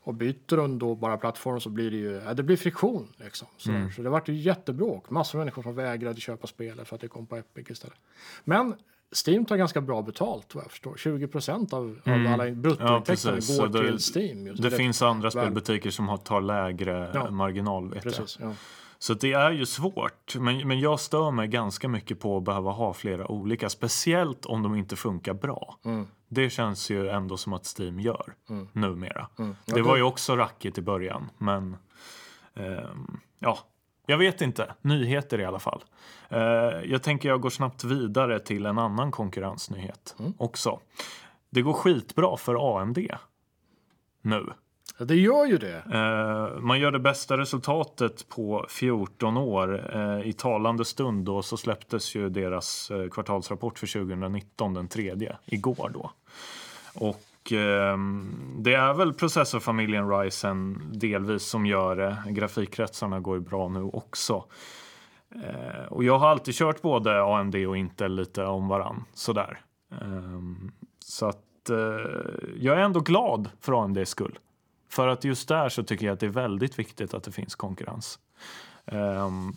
Och 0.04 0.14
byter 0.14 0.56
de 0.56 0.78
då 0.78 0.94
bara 0.94 1.16
plattform 1.16 1.60
så 1.60 1.70
blir 1.70 1.90
det 1.90 1.96
ju, 1.96 2.22
ja, 2.26 2.34
det 2.34 2.43
blir 2.43 2.56
friktion 2.56 3.08
liksom. 3.16 3.49
Sådär. 3.56 3.93
Så 3.96 4.02
det 4.02 4.08
vart 4.08 4.28
ju 4.28 4.34
jättebråk. 4.34 5.10
Massor 5.10 5.38
av 5.38 5.44
människor 5.44 5.62
som 5.62 5.74
vägrade 5.74 6.20
köpa 6.20 6.46
spelet 6.46 6.88
för 6.88 6.94
att 6.94 7.00
det 7.00 7.08
kom 7.08 7.27
på 7.27 7.36
Epic 7.36 7.70
istället. 7.70 7.96
Men 8.44 8.74
Steam 9.27 9.44
tar 9.44 9.56
ganska 9.56 9.81
bra 9.81 10.03
betalt 10.03 10.55
vad 10.55 10.65
jag 10.65 10.70
förstår. 10.70 10.96
20 10.96 11.27
procent 11.27 11.72
av, 11.72 11.98
av 12.06 12.12
alla 12.32 12.50
bruttointäkterna 12.50 13.34
precis. 13.36 13.56
Så 13.56 13.62
går 13.69 13.82
det- 13.82 13.88
till 13.98 14.17
Steam. 14.17 14.46
ju. 14.46 14.56
Så 14.56 14.62
Det 14.62 14.70
finns 14.70 15.03
andra 15.03 15.31
spelbutiker 15.31 15.91
som 15.91 16.08
har, 16.08 16.17
tar 16.17 16.41
lägre 16.41 17.10
Ja. 17.15 17.31
marginal 17.31 17.91
vet 17.91 18.05
jag. 18.05 18.15
Precis, 18.15 18.38
ja. 18.41 18.55
Så 18.98 19.15
det 19.15 19.32
är 19.32 19.50
ju 19.50 19.67
svårt. 19.67 20.36
Men, 20.38 20.69
men 20.69 20.81
jag 20.81 21.00
stör 21.00 21.31
mig 21.31 21.48
ganska 21.48 21.88
mycket 21.88 22.20
på 22.20 22.36
att 22.36 22.43
behöva 22.44 22.70
ha 22.70 22.93
flera 22.93 23.31
olika. 23.31 23.69
Speciellt 23.69 24.46
om 24.46 24.62
de 24.62 24.74
inte 24.74 24.96
funkar 24.96 25.34
bra. 25.34 25.79
Mm. 25.84 26.06
Det 26.34 26.51
känns 26.51 26.91
ju 26.91 27.08
ändå 27.08 27.36
som 27.36 27.53
att 27.53 27.79
Steam 27.79 28.01
gör 28.01 28.34
numera. 28.72 29.29
Mm. 29.39 29.56
Ja, 29.65 29.74
Det 29.74 29.82
var 29.82 29.96
ju 29.96 30.03
också 30.03 30.36
rackigt 30.36 30.79
i 30.79 30.82
början. 30.82 31.31
Men 31.39 31.77
ehm, 32.55 33.20
ja, 33.39 33.58
jag 34.06 34.19
vet 34.19 34.41
inte. 34.41 34.74
Nyheter 34.81 35.41
i 35.41 35.44
alla 35.44 35.58
fall. 35.58 35.84
Eh, 36.29 36.41
jag 36.84 37.03
tänker 37.03 37.29
jag 37.29 37.41
går 37.41 37.51
snabbt 37.51 37.84
vidare 37.84 38.41
till 38.41 38.67
en 38.67 38.79
annan 38.79 39.10
konkurrensnyhet 39.10 40.15
Mm. 40.19 40.32
också. 40.39 40.81
Det 41.51 41.62
går 41.62 41.72
skitbra 41.72 42.36
för 42.36 42.79
AMD 42.81 42.98
nu. 44.22 44.53
Ja, 45.03 45.06
Det 45.06 45.17
gör 45.17 45.47
ju 45.47 45.59
det. 45.59 45.82
Eh, 45.93 46.61
man 46.61 46.81
gör 46.81 46.91
det 46.91 46.99
bästa 46.99 47.39
resultatet 47.39 48.29
på 48.29 48.67
14 48.69 49.37
år. 49.37 49.97
Eh, 49.97 50.29
I 50.29 50.32
talande 50.32 50.85
stund 50.85 51.25
då 51.25 51.43
så 51.43 51.56
släpptes 51.56 52.15
ju 52.15 52.29
deras 52.29 52.91
eh, 52.91 53.09
kvartalsrapport 53.09 53.79
för 53.79 53.87
2019 53.87 54.75
den 54.75 54.89
tredje, 54.89 55.37
igår 55.44 55.91
då. 55.94 56.11
Och 56.94 57.53
ehm, 57.53 58.35
det 58.59 58.75
är 58.75 58.94
väl 58.94 59.13
processorfamiljen 59.13 60.11
Ryzen 60.11 60.91
delvis 60.93 61.43
som 61.43 61.67
gör 61.67 61.97
det. 61.97 62.23
Grafikkretsarna 62.27 63.21
går 63.21 63.37
ju 63.37 63.43
bra 63.43 63.69
nu 63.69 63.82
också. 63.82 64.44
Eh, 65.35 65.85
och 65.89 66.05
jag 66.05 66.19
har 66.19 66.29
alltid 66.29 66.55
kört 66.55 66.82
både 66.82 67.23
AMD 67.23 67.55
och 67.55 67.77
Intel 67.77 68.15
lite 68.15 68.44
om 68.44 68.69
varann, 68.69 69.05
sådär. 69.15 69.61
Ehm, 70.01 70.73
så 71.05 71.27
att 71.27 71.71
eh, 71.71 71.77
jag 72.56 72.77
är 72.77 72.81
ändå 72.81 73.01
glad 73.01 73.49
för 73.61 73.85
AMDs 73.85 74.09
skull. 74.09 74.39
För 74.93 75.08
att 75.08 75.25
just 75.25 75.49
där 75.49 75.69
så 75.69 75.82
tycker 75.82 76.06
jag 76.06 76.13
att 76.13 76.20
det 76.20 76.27
är 76.27 76.31
väldigt 76.31 76.79
viktigt 76.79 77.15
att 77.15 77.25
det 77.25 77.32
finns 77.32 77.55
konkurrens. 77.55 78.19
Ehm, 78.87 79.53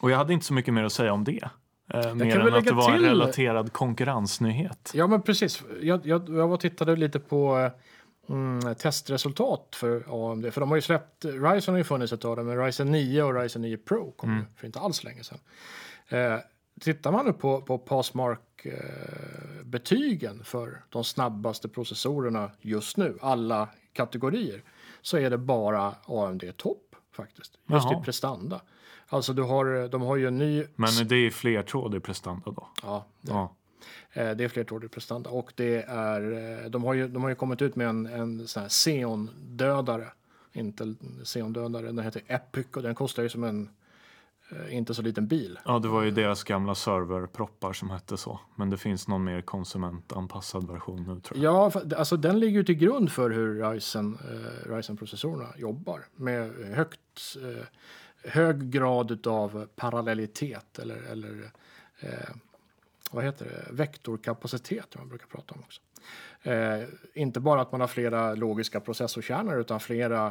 och 0.00 0.10
jag 0.10 0.16
hade 0.16 0.32
inte 0.32 0.46
så 0.46 0.54
mycket 0.54 0.74
mer 0.74 0.84
att 0.84 0.92
säga 0.92 1.12
om 1.12 1.24
det. 1.24 1.50
Uh, 1.94 2.14
mer 2.14 2.30
kan 2.30 2.48
än 2.48 2.54
att 2.54 2.64
det 2.64 2.72
var 2.72 2.90
en 2.90 2.98
till- 2.98 3.06
relaterad 3.06 3.72
konkurrensnyhet. 3.72 4.90
Ja, 4.94 5.06
men 5.06 5.22
precis. 5.22 5.62
Jag, 5.80 6.06
jag, 6.06 6.28
jag 6.28 6.48
var 6.48 6.54
och 6.54 6.60
tittade 6.60 6.96
lite 6.96 7.20
på 7.20 7.70
mm, 8.28 8.74
testresultat 8.74 9.76
för 9.76 10.30
AMD. 10.32 10.52
För 10.52 10.60
de 10.60 10.68
har 10.68 10.76
ju 10.76 10.82
släppt, 10.82 11.24
Ryzen 11.24 11.74
har 11.74 11.78
ju 11.78 11.84
funnits 11.84 12.12
ett 12.12 12.20
tag, 12.20 12.46
men 12.46 12.64
Ryzen 12.64 12.90
9 12.90 13.22
och 13.22 13.34
Ryzen 13.34 13.62
9 13.62 13.76
Pro 13.76 14.12
kom 14.12 14.36
ju 14.36 14.44
för 14.56 14.66
inte 14.66 14.78
alls 14.80 15.04
länge 15.04 15.24
sedan. 15.24 15.38
Eh, 16.08 16.38
tittar 16.80 17.12
man 17.12 17.26
nu 17.26 17.32
på, 17.32 17.62
på 17.62 17.78
Passmark-betygen 17.78 20.44
för 20.44 20.82
de 20.88 21.04
snabbaste 21.04 21.68
processorerna 21.68 22.50
just 22.60 22.96
nu, 22.96 23.18
alla 23.20 23.68
kategorier, 23.92 24.62
så 25.02 25.18
är 25.18 25.30
det 25.30 25.38
bara 25.38 25.94
AMD 26.06 26.44
topp 26.56 26.96
faktiskt. 27.12 27.58
Just 27.66 27.86
Jaha. 27.90 28.00
i 28.00 28.04
prestanda. 28.04 28.60
Alltså 29.08 29.32
du 29.32 29.42
har, 29.42 29.88
de 29.88 30.02
har 30.02 30.16
ju 30.16 30.26
en 30.26 30.38
ny... 30.38 30.64
Men 30.76 31.08
det 31.08 31.16
är 31.16 31.30
flertrådig 31.30 32.02
prestanda 32.02 32.50
då? 32.50 32.68
Ja, 32.82 33.06
det, 33.20 33.32
Ja. 33.32 33.54
eh, 34.12 34.30
det 34.30 34.44
är 34.44 34.48
flertrådig 34.48 34.90
prestanda. 34.90 35.30
Och 35.30 35.52
det 35.56 35.82
är, 35.88 36.32
eh, 36.64 36.70
de, 36.70 36.84
har 36.84 36.94
ju, 36.94 37.08
de 37.08 37.22
har 37.22 37.28
ju 37.28 37.34
kommit 37.34 37.62
ut 37.62 37.76
med 37.76 37.88
en, 37.88 38.06
en 38.06 38.48
sån 38.48 38.62
här 38.62 38.68
Xeon-dödare. 38.68 40.06
Intel 40.52 40.96
Xeon-dödare. 41.24 41.86
Den 41.86 41.98
heter 41.98 42.22
Epic 42.26 42.66
och 42.76 42.82
den 42.82 42.94
kostar 42.94 43.22
ju 43.22 43.28
som 43.28 43.44
en 43.44 43.62
eh, 43.64 43.70
inte 44.70 44.94
så 44.94 45.02
liten 45.02 45.26
bil. 45.26 45.58
ja, 45.64 45.78
det 45.78 45.88
var 45.88 46.02
ju 46.02 46.10
deras 46.10 46.44
gamla 46.44 46.74
serverproppar 46.74 47.72
som 47.72 47.90
hette 47.90 48.16
så. 48.16 48.40
Men 48.56 48.70
det 48.70 48.76
finns 48.76 49.08
någon 49.08 49.24
mer 49.24 49.40
konsumentanpassad 49.40 50.68
version 50.68 50.96
nu 51.14 51.20
tror 51.20 51.38
jag. 51.44 51.54
Ja, 51.54 51.70
för- 51.70 51.94
alltså 51.94 52.16
den 52.16 52.40
ligger 52.40 52.58
ju 52.58 52.64
till 52.64 52.74
grund 52.74 53.12
för 53.12 53.30
hur 53.30 53.70
Ryzen, 53.72 54.18
eh, 54.30 54.70
Ryzen-processorerna 54.70 55.46
jobbar. 55.56 56.00
Med 56.16 56.50
högt, 56.74 57.36
eh, 57.42 57.64
hög 58.30 58.70
grad 58.70 59.26
av 59.26 59.66
parallellitet 59.76 60.78
eller, 60.78 60.96
eller 60.96 61.50
eh, 62.00 62.08
vad 63.10 63.24
heter 63.24 63.44
det? 63.44 63.72
vektorkapacitet, 63.74 64.96
man 64.98 65.08
brukar 65.08 65.26
prata 65.26 65.54
om 65.54 65.60
också. 65.60 65.80
Eh, 66.42 66.88
inte 67.14 67.40
bara 67.40 67.60
att 67.60 67.72
man 67.72 67.80
har 67.80 67.88
flera 67.88 68.34
logiska 68.34 68.80
processorkärnor 68.80 69.60
utan 69.60 69.80
flera 69.80 70.26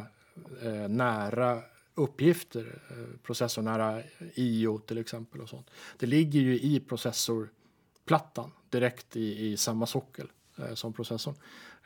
eh, 0.62 0.88
nära 0.88 1.58
uppgifter, 1.94 2.82
eh, 2.90 3.20
processornära 3.22 4.02
IO 4.34 4.78
till 4.78 4.98
exempel 4.98 5.40
och 5.40 5.48
sånt. 5.48 5.70
Det 5.98 6.06
ligger 6.06 6.40
ju 6.40 6.60
i 6.60 6.80
processorplattan 6.80 8.52
direkt 8.68 9.16
i, 9.16 9.46
i 9.46 9.56
samma 9.56 9.86
sockel 9.86 10.26
eh, 10.58 10.74
som 10.74 10.92
processorn. 10.92 11.34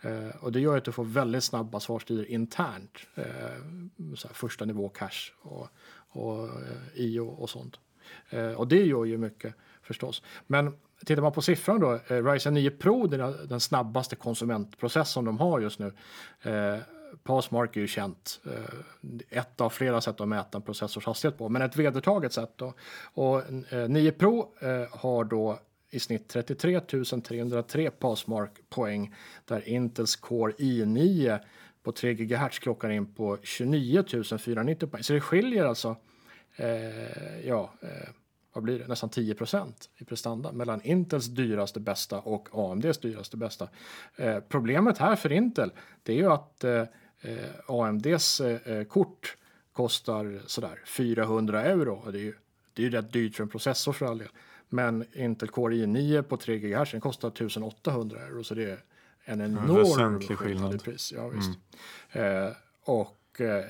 Eh, 0.00 0.36
och 0.40 0.52
det 0.52 0.60
gör 0.60 0.76
att 0.76 0.84
du 0.84 0.92
får 0.92 1.04
väldigt 1.04 1.44
snabba 1.44 1.80
svarstider 1.80 2.30
internt. 2.30 2.98
Eh, 3.14 3.24
så 4.16 4.28
här 4.28 4.34
första 4.34 4.64
nivå 4.64 4.88
cache 4.88 5.32
och, 5.40 5.68
och 6.08 6.44
eh, 6.44 6.76
IO 6.94 7.28
och 7.28 7.50
sånt. 7.50 7.78
Eh, 8.30 8.52
och 8.52 8.68
det 8.68 8.84
gör 8.84 9.04
ju 9.04 9.18
mycket 9.18 9.54
förstås. 9.82 10.22
Men 10.46 10.72
tittar 11.04 11.22
man 11.22 11.32
på 11.32 11.42
siffran 11.42 11.80
då, 11.80 12.00
eh, 12.08 12.24
Ryzen 12.24 12.54
9 12.54 12.70
Pro, 12.70 13.06
den, 13.06 13.20
är 13.20 13.46
den 13.46 13.60
snabbaste 13.60 14.16
konsumentprocessorn 14.16 15.24
de 15.24 15.38
har 15.38 15.60
just 15.60 15.78
nu. 15.78 15.92
Eh, 16.42 16.78
Passmark 17.22 17.76
är 17.76 17.80
ju 17.80 17.86
känt. 17.86 18.40
Eh, 18.46 19.38
ett 19.38 19.60
av 19.60 19.70
flera 19.70 20.00
sätt 20.00 20.20
att 20.20 20.28
mäta 20.28 20.58
en 20.58 20.62
processors 20.62 21.06
hastighet 21.06 21.38
på, 21.38 21.48
men 21.48 21.62
ett 21.62 21.76
vedertaget 21.76 22.32
sätt. 22.32 22.52
Då. 22.56 22.74
Och 23.02 23.42
eh, 23.72 23.88
9 23.88 24.12
Pro 24.12 24.54
eh, 24.60 24.98
har 24.98 25.24
då 25.24 25.58
i 25.90 26.00
snitt 26.00 26.28
33 26.28 26.80
303 26.80 27.90
Passmark-poäng 27.90 29.14
där 29.44 29.68
Intels 29.68 30.16
Core 30.16 30.52
i9 30.52 31.38
på 31.82 31.92
3 31.92 32.14
GHz 32.14 32.58
klockar 32.58 32.90
in 32.90 33.14
på 33.14 33.38
29 33.42 34.04
490 34.38 34.88
poäng. 34.88 35.02
Så 35.02 35.12
det 35.12 35.20
skiljer 35.20 35.64
alltså 35.64 35.96
eh, 36.56 37.46
ja, 37.46 37.72
eh, 37.82 38.08
vad 38.54 38.64
blir 38.64 38.78
det? 38.78 38.86
nästan 38.86 39.10
10% 39.10 39.72
i 39.96 40.04
prestanda 40.04 40.52
mellan 40.52 40.82
Intels 40.82 41.26
dyraste 41.26 41.80
bästa 41.80 42.20
och 42.20 42.48
AMDs 42.52 42.98
dyraste 42.98 43.36
bästa. 43.36 43.68
Eh, 44.16 44.40
problemet 44.48 44.98
här 44.98 45.16
för 45.16 45.32
Intel 45.32 45.72
det 46.02 46.12
är 46.12 46.16
ju 46.16 46.32
att 46.32 46.64
eh, 46.64 46.84
AMDs 47.66 48.40
eh, 48.40 48.84
kort 48.84 49.36
kostar 49.72 50.40
sådär 50.46 50.80
400 50.86 51.62
euro. 51.62 52.10
Det 52.10 52.18
är 52.18 52.22
ju 52.22 52.34
det 52.74 52.82
är 52.82 52.84
ju 52.84 52.90
rätt 52.90 53.12
dyrt 53.12 53.36
för 53.36 53.42
en 53.42 53.48
processor 53.48 53.92
för 53.92 54.06
all 54.06 54.18
del. 54.18 54.28
Men 54.68 55.04
Intel 55.12 55.48
Core 55.48 55.74
i9 55.74 56.22
på 56.22 56.36
3 56.36 56.58
GHz 56.58 56.90
den 56.90 57.00
kostar 57.00 57.28
1800 57.28 58.20
euro 58.20 58.44
så 58.44 58.54
det 58.54 58.70
är 58.70 58.78
en 59.24 59.40
enorm 59.40 59.76
väsentlig 59.76 60.38
skillnad 60.38 60.74
i 60.74 60.78
pris. 60.78 61.12
Ja, 61.16 61.28
visst. 61.28 61.50
Eh, 62.12 62.48
och 62.84 63.40
eh, 63.40 63.64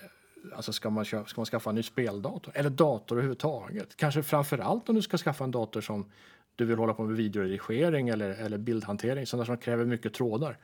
alltså 0.53 0.73
ska 0.73 0.91
man, 0.91 1.05
köpa, 1.05 1.29
ska 1.29 1.41
man 1.41 1.47
skaffa 1.47 1.71
en 1.71 1.77
ny 1.77 1.83
speldator 1.83 2.53
eller 2.57 2.71
dator 2.71 3.17
överhuvudtaget? 3.17 3.97
Kanske 3.97 4.23
framför 4.23 4.59
allt 4.59 4.89
om 4.89 4.95
du 4.95 5.03
ska 5.03 5.19
skaffa 5.19 5.45
en 5.45 5.51
dator 5.51 5.81
som 5.81 6.11
du 6.57 6.65
vill 6.65 6.79
hålla 6.79 6.95
på 6.95 7.05
med 7.05 7.17
videoredigering 7.17 8.09
eller, 8.09 8.31
eller 8.31 8.59
bildhantering, 8.59 9.27
sådana 9.27 9.47
som 9.47 9.57
kräver 9.57 9.85
mycket 9.85 10.15
trådar. 10.15 10.59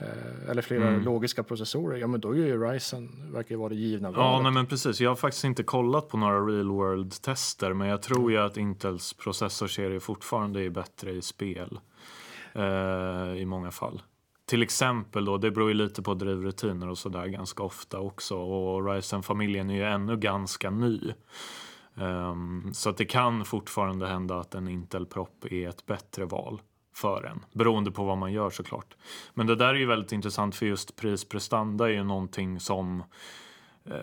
Eh, 0.00 0.50
eller 0.50 0.62
flera 0.62 0.88
Mm. 0.88 1.04
logiska 1.04 1.42
processorer, 1.42 1.96
ja 1.98 2.06
men 2.06 2.20
då 2.20 2.30
är 2.30 2.36
ju 2.36 2.64
Ryzen, 2.64 3.32
verkar 3.32 3.50
ju 3.54 3.58
vara 3.58 3.68
det 3.68 3.74
givna 3.74 4.08
Ja, 4.08 4.14
valet. 4.16 4.42
nej, 4.42 4.52
men 4.52 4.66
precis. 4.66 5.00
Jag 5.00 5.10
har 5.10 5.16
faktiskt 5.16 5.44
inte 5.44 5.62
kollat 5.62 6.08
på 6.08 6.16
några 6.16 6.40
real 6.40 6.68
world 6.68 7.22
tester, 7.22 7.72
men 7.72 7.88
jag 7.88 8.02
tror 8.02 8.30
ju 8.32 8.38
att 8.38 8.56
Intels 8.56 9.12
processorserie 9.12 10.00
fortfarande 10.00 10.62
är 10.64 10.70
bättre 10.70 11.10
i 11.12 11.22
spel 11.22 11.80
eh, 12.54 13.32
i 13.36 13.44
många 13.46 13.70
fall. 13.70 14.02
Till 14.46 14.62
exempel 14.62 15.24
då, 15.24 15.38
det 15.38 15.50
beror 15.50 15.68
ju 15.68 15.74
lite 15.74 16.02
på 16.02 16.14
drivrutiner 16.14 16.88
och 16.88 16.98
sådär 16.98 17.26
ganska 17.26 17.62
ofta 17.62 17.98
också 18.00 18.36
och 18.36 18.86
Ryzen-familjen 18.92 19.70
är 19.70 19.74
ju 19.74 19.84
ännu 19.84 20.16
ganska 20.16 20.70
ny. 20.70 21.12
Ehm, 21.96 22.70
så 22.74 22.90
att 22.90 22.96
det 22.96 23.04
kan 23.04 23.44
fortfarande 23.44 24.06
hända 24.06 24.38
att 24.40 24.54
en 24.54 24.68
Intel-propp 24.68 25.44
är 25.50 25.68
ett 25.68 25.86
bättre 25.86 26.24
val 26.24 26.60
för 27.00 27.24
en, 27.24 27.44
beroende 27.52 27.90
på 27.90 28.04
vad 28.04 28.18
man 28.18 28.32
gör 28.32 28.50
såklart. 28.50 28.96
Men 29.34 29.46
det 29.46 29.56
där 29.56 29.68
är 29.68 29.74
ju 29.74 29.86
väldigt 29.86 30.12
intressant 30.12 30.56
för 30.56 30.66
just 30.66 30.96
pris-prestanda 30.96 31.84
är 31.84 31.92
ju 31.92 32.04
någonting 32.04 32.60
som 32.60 33.02
eh, 33.84 33.94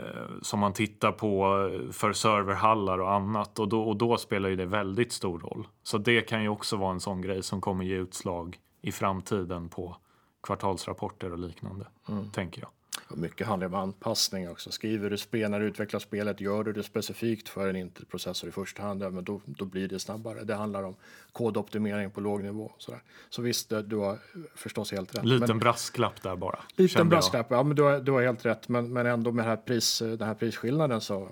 som 0.42 0.60
man 0.60 0.74
tittar 0.74 1.12
på 1.12 1.46
för 1.92 2.14
serverhallar 2.14 2.98
och 3.02 3.14
annat 3.14 3.60
och 3.60 3.68
då, 3.68 3.82
och 3.82 3.98
då 3.98 4.18
spelar 4.18 4.50
ju 4.50 4.56
det 4.56 4.66
väldigt 4.66 5.12
stor 5.12 5.40
roll. 5.40 5.68
Så 5.84 5.98
det 5.98 6.22
kan 6.22 6.44
ju 6.44 6.50
också 6.50 6.78
vara 6.78 6.92
en 6.92 7.00
sån 7.00 7.22
grej 7.22 7.44
som 7.44 7.62
kommer 7.62 7.86
ge 7.86 7.96
utslag 7.96 8.60
i 8.82 8.92
framtiden 8.92 9.70
på 9.70 9.98
kvartalsrapporter 10.44 11.32
och 11.32 11.40
liknande, 11.40 11.88
tänker 12.32 12.62
jag. 12.62 12.70
Och 13.08 13.18
mycket 13.18 13.48
handlar 13.48 13.68
om 13.68 13.74
anpassning 13.74 14.50
också. 14.50 14.72
Skriver 14.72 15.10
du 15.10 15.18
spel 15.18 15.52
när 15.52 15.60
du 15.60 15.66
utvecklar 15.66 16.00
spelet, 16.00 16.42
gör 16.42 16.64
du 16.64 16.74
det 16.74 16.84
specifikt 16.84 17.50
för 17.50 17.68
en 17.70 17.76
Intel-processor 17.76 18.50
i 18.50 18.52
första 18.52 18.84
hand, 18.84 19.00
men 19.00 19.24
då, 19.24 19.42
då 19.46 19.66
blir 19.66 19.88
det 19.88 20.00
snabbare. 20.00 20.44
Det 20.44 20.56
handlar 20.56 20.84
om 20.84 20.96
kodoptimering 21.32 22.12
på 22.12 22.22
låg 22.22 22.44
nivå. 22.44 22.72
Sådär. 22.78 23.02
Så 23.30 23.42
visst, 23.42 23.70
du 23.70 23.96
har 23.96 24.20
förstås 24.56 24.92
helt 24.92 25.16
rätt. 25.16 25.26
Liten 25.26 25.48
men, 25.48 25.60
brasklapp 25.60 26.22
där 26.22 26.36
bara. 26.36 26.60
liten 26.76 27.00
jag. 27.00 27.08
brasklapp, 27.08 27.48
ja 27.50 27.64
men 27.64 27.76
du 27.76 27.84
har, 27.84 28.00
du 28.00 28.12
har 28.12 28.22
helt 28.22 28.46
rätt. 28.46 28.70
Men, 28.70 28.94
men 28.94 29.06
ändå 29.06 29.32
med 29.32 29.46
den 29.46 29.50
här, 29.50 29.58
pris, 29.58 30.00
den 30.00 30.22
här 30.22 30.36
prisskillnaden 30.36 31.02
så... 31.02 31.24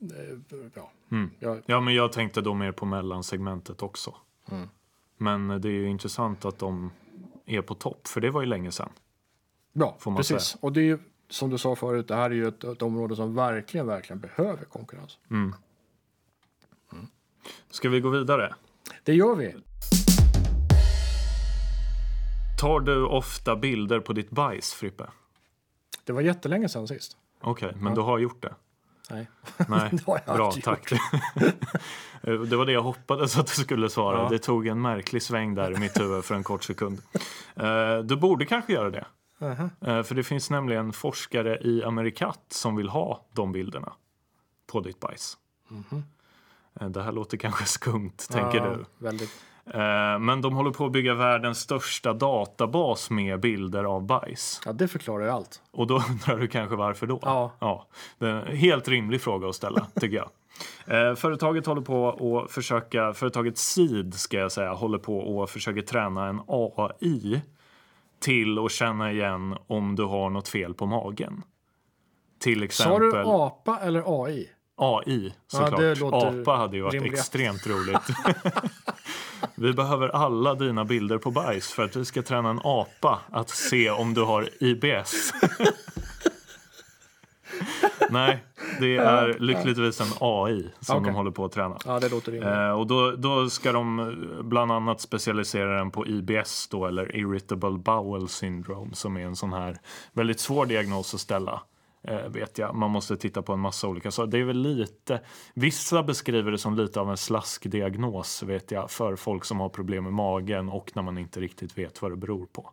eh, 0.00 0.58
Ja, 0.74 0.90
Mm. 1.12 1.30
Ja, 1.66 1.80
men 1.80 1.94
jag 1.94 2.12
tänkte 2.12 2.40
då 2.40 2.54
mer 2.54 2.72
på 2.72 2.86
mellansegmentet 2.86 3.82
också. 3.82 4.14
Mm. 4.50 4.68
Men 5.16 5.48
det 5.60 5.68
är 5.68 5.72
ju 5.72 5.88
intressant 5.88 6.44
att 6.44 6.58
de 6.58 6.90
är 7.46 7.62
på 7.62 7.74
topp, 7.74 8.08
för 8.08 8.20
det 8.20 8.30
var 8.30 8.40
ju 8.40 8.46
länge 8.46 8.72
sedan. 8.72 8.88
Ja 9.80 10.10
man 10.10 10.16
precis. 10.16 10.42
säga. 10.42 10.58
Och 10.62 10.72
det 10.72 10.80
är 10.80 10.84
ju, 10.84 10.98
som 11.28 11.50
du 11.50 11.58
sa 11.58 11.76
förut, 11.76 12.08
det 12.08 12.14
här 12.14 12.30
är 12.30 12.34
ju 12.34 12.48
ett, 12.48 12.64
ett 12.64 12.82
område 12.82 13.16
som 13.16 13.34
verkligen, 13.34 13.86
verkligen 13.86 14.20
behöver 14.20 14.64
konkurrens. 14.64 15.18
Ska 17.70 17.88
vi 17.88 18.00
gå 18.00 18.10
vidare? 18.10 18.54
Det 19.04 19.14
gör 19.14 19.34
vi. 19.34 19.54
Tar 22.60 22.80
du 22.80 23.04
ofta 23.06 23.56
bilder 23.56 24.00
på 24.00 24.12
ditt 24.12 24.30
bajs, 24.30 24.72
Frippe? 24.72 25.06
Det 26.04 26.12
var 26.12 26.20
jättelänge 26.20 26.68
sedan 26.68 26.88
sist. 26.88 27.16
Okej, 27.40 27.72
men 27.76 27.94
du 27.94 28.00
har 28.00 28.18
gjort 28.18 28.42
det? 28.42 28.54
Nej. 29.10 29.28
Nej, 29.68 29.90
bra, 30.26 30.52
tack. 30.62 30.90
det 32.22 32.56
var 32.56 32.66
det 32.66 32.72
jag 32.72 32.82
hoppades 32.82 33.38
att 33.38 33.46
du 33.46 33.52
skulle 33.62 33.90
svara. 33.90 34.18
Ja. 34.22 34.28
Det 34.28 34.38
tog 34.38 34.66
en 34.66 34.80
märklig 34.82 35.22
sväng 35.22 35.54
där 35.54 35.72
i 35.72 35.78
mitt 35.78 36.00
huvud 36.00 36.24
för 36.24 36.34
en 36.34 36.42
kort 36.42 36.64
sekund. 36.64 36.98
Eh, 37.56 37.98
Du 37.98 38.16
borde 38.16 38.46
kanske 38.46 38.72
göra 38.72 38.90
det. 38.90 39.06
Eh, 39.40 40.02
För 40.02 40.14
det 40.14 40.22
finns 40.22 40.50
nämligen 40.50 40.92
forskare 40.92 41.58
i 41.58 41.84
Amerikat 41.84 42.40
som 42.48 42.76
vill 42.76 42.88
ha 42.88 43.26
de 43.32 43.52
bilderna 43.52 43.92
på 44.72 44.80
ditt 44.80 45.00
bajs. 45.00 45.36
Eh, 46.80 46.88
Det 46.88 47.02
här 47.02 47.12
låter 47.12 47.36
kanske 47.36 47.64
skumt, 47.64 48.16
tänker. 48.30 48.58
Ja, 48.58 48.76
du. 48.76 48.84
Väldigt. 48.98 49.30
Eh, 49.66 50.18
Men 50.18 50.40
de 50.40 50.54
håller 50.54 50.70
på 50.70 50.86
att 50.86 50.92
bygga 50.92 51.14
världens 51.14 51.58
största 51.60 52.12
databas 52.12 53.10
med 53.10 53.40
bilder 53.40 53.84
av 53.84 54.02
bajs. 54.06 54.60
Ja, 54.66 54.72
det 54.72 54.88
förklarar 54.88 55.24
ju 55.24 55.30
allt. 55.30 55.62
Och 55.70 55.86
då 55.86 55.94
undrar 56.10 56.38
du 56.38 56.48
kanske 56.48 56.76
varför 56.76 57.06
då? 57.06 57.18
Ja. 57.22 57.52
ja 57.58 57.86
det 58.18 58.26
är 58.26 58.34
en 58.34 58.56
helt 58.56 58.88
rimlig 58.88 59.20
fråga 59.20 59.48
att 59.48 59.54
ställa, 59.54 59.86
tycker 60.00 60.16
jag. 60.16 60.30
Eh, 60.86 61.14
företaget 61.14 61.66
håller 61.66 61.82
på 61.82 62.40
att 62.44 62.50
försöka, 62.50 63.12
företaget 63.14 63.58
Seed 63.58 64.14
ska 64.14 64.38
jag 64.38 64.52
säga, 64.52 64.72
håller 64.72 64.98
på 64.98 65.18
och 65.18 65.50
försöker 65.50 65.82
träna 65.82 66.26
en 66.28 66.40
AI 66.46 67.42
till 68.20 68.58
att 68.58 68.72
känna 68.72 69.12
igen 69.12 69.56
om 69.66 69.96
du 69.96 70.04
har 70.04 70.30
något 70.30 70.48
fel 70.48 70.74
på 70.74 70.86
magen. 70.86 71.42
Till 72.40 72.58
Sa 72.58 72.64
exempel 72.64 73.00
du 73.10 73.22
apa 73.26 73.78
eller 73.78 74.24
AI? 74.24 74.48
AI 74.76 75.34
såklart. 75.46 75.98
låter 75.98 76.40
Apa 76.40 76.56
hade 76.56 76.76
ju 76.76 76.82
varit 76.82 76.94
rimligare. 76.94 77.16
extremt 77.18 77.66
roligt. 77.66 78.02
vi 79.54 79.72
behöver 79.72 80.08
alla 80.08 80.54
dina 80.54 80.84
bilder 80.84 81.18
på 81.18 81.30
bajs 81.30 81.72
för 81.72 81.84
att 81.84 81.96
vi 81.96 82.04
ska 82.04 82.22
träna 82.22 82.50
en 82.50 82.60
apa 82.64 83.20
att 83.30 83.50
se 83.50 83.90
om 83.90 84.14
du 84.14 84.22
har 84.22 84.48
IBS. 84.60 85.32
Nej, 88.10 88.44
det 88.80 88.96
är 88.96 89.38
lyckligtvis 89.38 90.00
en 90.00 90.06
AI 90.20 90.70
som 90.80 90.96
Okej. 90.96 91.10
de 91.10 91.16
håller 91.16 91.30
på 91.30 91.44
att 91.44 91.52
träna. 91.52 91.78
Ja, 91.84 92.00
det 92.00 92.08
låter 92.08 92.32
rimligt. 92.32 92.50
Eh, 92.50 92.70
och 92.70 92.86
då, 92.86 93.10
då 93.10 93.50
ska 93.50 93.72
de 93.72 93.98
eh, 93.98 94.42
bland 94.42 94.72
annat 94.72 95.00
specialisera 95.00 95.76
den 95.78 95.90
på 95.90 96.06
IBS 96.06 96.68
då, 96.68 96.86
eller 96.86 97.16
Irritable 97.16 97.78
Bowel 97.78 98.28
Syndrome 98.28 98.94
som 98.94 99.16
är 99.16 99.20
en 99.20 99.36
sån 99.36 99.52
här 99.52 99.78
väldigt 100.12 100.40
svår 100.40 100.66
diagnos 100.66 101.14
att 101.14 101.20
ställa. 101.20 101.62
Eh, 102.02 102.28
vet 102.28 102.58
jag. 102.58 102.74
Man 102.74 102.90
måste 102.90 103.16
titta 103.16 103.42
på 103.42 103.52
en 103.52 103.60
massa 103.60 103.88
olika 103.88 104.10
saker. 104.10 104.30
Det 104.30 104.38
är 104.38 104.44
väl 104.44 104.62
lite, 104.62 105.20
vissa 105.54 106.02
beskriver 106.02 106.52
det 106.52 106.58
som 106.58 106.76
lite 106.76 107.00
av 107.00 107.10
en 107.10 107.16
slaskdiagnos 107.16 108.42
vet 108.42 108.70
jag 108.70 108.90
för 108.90 109.16
folk 109.16 109.44
som 109.44 109.60
har 109.60 109.68
problem 109.68 110.04
med 110.04 110.12
magen 110.12 110.68
och 110.68 110.90
när 110.94 111.02
man 111.02 111.18
inte 111.18 111.40
riktigt 111.40 111.78
vet 111.78 112.02
vad 112.02 112.12
det 112.12 112.16
beror 112.16 112.46
på. 112.46 112.70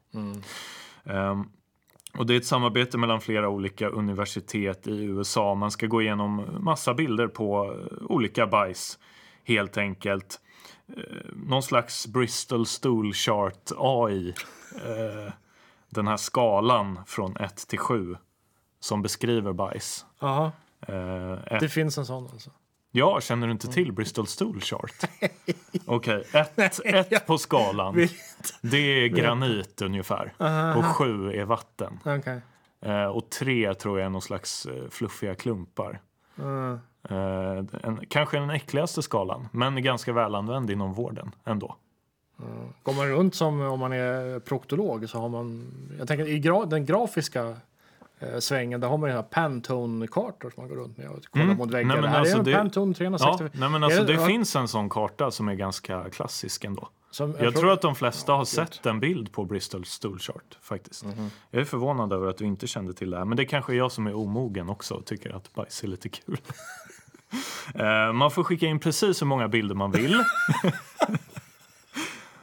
Ehm, 1.04 1.50
och 2.18 2.26
det 2.26 2.34
är 2.34 2.38
ett 2.38 2.46
samarbete 2.46 2.98
mellan 2.98 3.22
flera 3.22 3.50
olika 3.50 3.88
universitet 3.90 4.88
i 4.88 5.04
USA. 5.04 5.56
Man 5.56 5.72
ska 5.72 5.88
gå 5.88 6.02
igenom 6.02 6.46
massa 6.60 6.94
bilder 6.94 7.28
på 7.28 7.74
eh, 7.74 8.06
olika 8.06 8.48
bajs 8.48 9.00
helt 9.44 9.78
enkelt. 9.78 10.40
Eh, 10.98 11.04
någon 11.34 11.64
slags 11.64 12.08
Bristol 12.08 12.66
Stool 12.66 13.14
Chart 13.14 13.72
AI. 13.78 14.34
Eh, 14.76 15.34
den 15.90 16.08
här 16.08 16.18
skalan 16.18 17.00
från 17.06 17.38
1 17.38 17.68
till 17.68 17.80
7 17.80 18.18
som 18.80 19.02
beskriver 19.02 19.54
bajs. 19.54 20.06
Ett, 21.46 21.60
det 21.60 21.70
finns 21.70 21.98
en 21.98 22.06
sån 22.06 22.24
alltså. 22.24 22.52
Ja, 22.92 23.22
känner 23.22 23.48
du 23.48 23.54
inte 23.54 23.68
till 23.68 23.94
Bristol 23.94 24.28
Stool 24.28 24.62
Chart? 24.62 25.10
Okej, 25.86 26.24
ett, 26.34 26.80
ett 26.86 27.28
på 27.28 27.38
skalan. 27.38 28.08
Det 28.62 28.78
är 28.78 29.08
granit 29.08 29.82
ungefär. 29.82 30.34
Och 30.78 30.86
sju 30.86 31.32
är 31.32 31.46
vatten. 31.46 32.00
Eh, 32.82 33.06
och 33.06 33.30
tre 33.30 33.74
tror 33.74 34.00
jag 34.00 34.06
är 34.06 34.10
någon 34.10 34.22
slags 34.22 34.66
eh, 34.66 34.90
fluffiga 34.90 35.36
klumpar. 35.36 36.00
Mm. 36.40 36.80
Eh, 37.10 37.66
en, 37.84 38.00
kanske 38.10 38.40
den 38.40 38.50
äckligaste 38.50 39.02
skalan, 39.02 39.48
men 39.52 39.84
ganska 39.84 40.14
välanvänd 40.14 40.72
inom 40.72 40.94
vården 40.94 41.32
ändå. 41.46 41.76
Går 42.84 42.94
man 42.94 43.08
runt 43.08 43.36
som 43.36 43.62
om 43.62 43.80
man 43.80 43.94
är 43.94 44.40
proktolog 44.40 45.10
så 45.10 45.20
har 45.20 45.30
man, 45.30 45.74
jag 46.00 46.08
tänker 46.08 46.28
i 46.28 46.40
gra, 46.40 46.66
den 46.66 46.86
grafiska 46.86 47.56
svängen, 48.40 48.80
där 48.82 48.88
har 48.88 48.98
man 48.98 49.10
ju 49.10 49.16
här 49.16 49.24
Pantone-kartor 49.24 50.50
som 50.50 50.62
man 50.64 50.70
går 50.70 50.76
runt 50.76 50.98
med 50.98 51.10
och 51.10 51.26
kollar 51.32 51.46
Mm. 51.46 51.58
mot 51.58 51.72
väggar. 51.72 51.88
Nej, 51.88 51.96
men 51.96 52.04
det 52.04 52.10
här 52.10 52.20
alltså 52.20 52.36
är 52.36 52.40
en 52.40 52.46
det- 52.46 52.54
Pantone 52.54 52.94
360. 52.94 53.44
Ja, 53.44 53.50
nej, 53.60 53.70
men 53.70 53.84
alltså, 53.84 54.04
det 54.04 54.14
ja, 54.14 54.26
finns 54.26 54.56
en 54.56 54.68
sån 54.68 54.90
karta 54.90 55.32
som 55.32 55.48
är 55.48 55.54
ganska 55.54 56.10
klassisk 56.10 56.64
ändå. 56.64 56.90
som- 57.12 57.36
Jag 57.40 57.54
frå- 57.54 57.58
tror 57.60 57.72
att 57.72 57.82
de 57.82 57.96
flesta 57.96 58.34
har 58.34 58.46
sett 58.46 58.86
en 58.86 59.00
bild 59.00 59.32
på 59.32 59.46
Bristol 59.46 59.86
Stool 59.86 60.20
Chart 60.20 60.58
faktiskt. 60.62 61.06
Mhm. 61.06 61.30
Jag 61.52 61.62
är 61.62 61.66
förvånad 61.66 62.14
över 62.14 62.28
att 62.28 62.38
du 62.38 62.46
inte 62.46 62.68
kände 62.68 62.94
till 62.94 63.10
det 63.10 63.18
här, 63.18 63.26
men 63.26 63.38
det 63.38 63.46
kanske 63.46 63.74
är 63.74 63.78
jag 63.78 63.92
som 63.92 64.08
är 64.08 64.14
omogen 64.16 64.70
också 64.70 64.94
och 64.94 65.06
tycker 65.06 65.36
att 65.36 65.54
bajs 65.54 65.84
är 65.84 65.88
lite 65.88 66.10
kul. 66.10 66.38
Eh, 67.76 68.14
man 68.14 68.32
får 68.32 68.44
skicka 68.44 68.66
in 68.66 68.80
precis 68.80 69.22
hur 69.22 69.28
många 69.28 69.48
bilder 69.48 69.76
man 69.76 69.92
vill. 69.92 70.18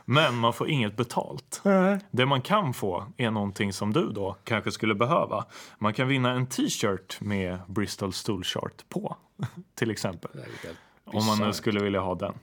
men 0.05 0.35
man 0.37 0.53
får 0.53 0.69
inget 0.69 0.97
betalt. 0.97 1.61
Nej. 1.65 1.99
Det 2.11 2.27
man 2.27 2.41
kan 2.41 2.75
få 2.75 3.05
är 3.17 3.31
någonting 3.31 3.73
som 3.73 3.93
du 3.93 4.09
då 4.13 4.37
kanske 4.45 4.71
skulle 4.71 4.95
behöva. 4.95 5.45
Man 5.79 5.95
kan 5.95 6.09
vinna 6.09 6.31
en 6.31 6.47
t-shirt 6.47 7.21
med 7.21 7.59
Bristol 7.67 8.13
Stool 8.13 8.45
Chart 8.45 8.85
på, 8.89 9.17
till 9.75 9.91
exempel. 9.91 10.31
Om 11.05 11.27
man 11.27 11.39
nu 11.39 11.53
skulle 11.53 11.81
vilja 11.85 12.01
ha 12.01 12.15
den. 12.15 12.35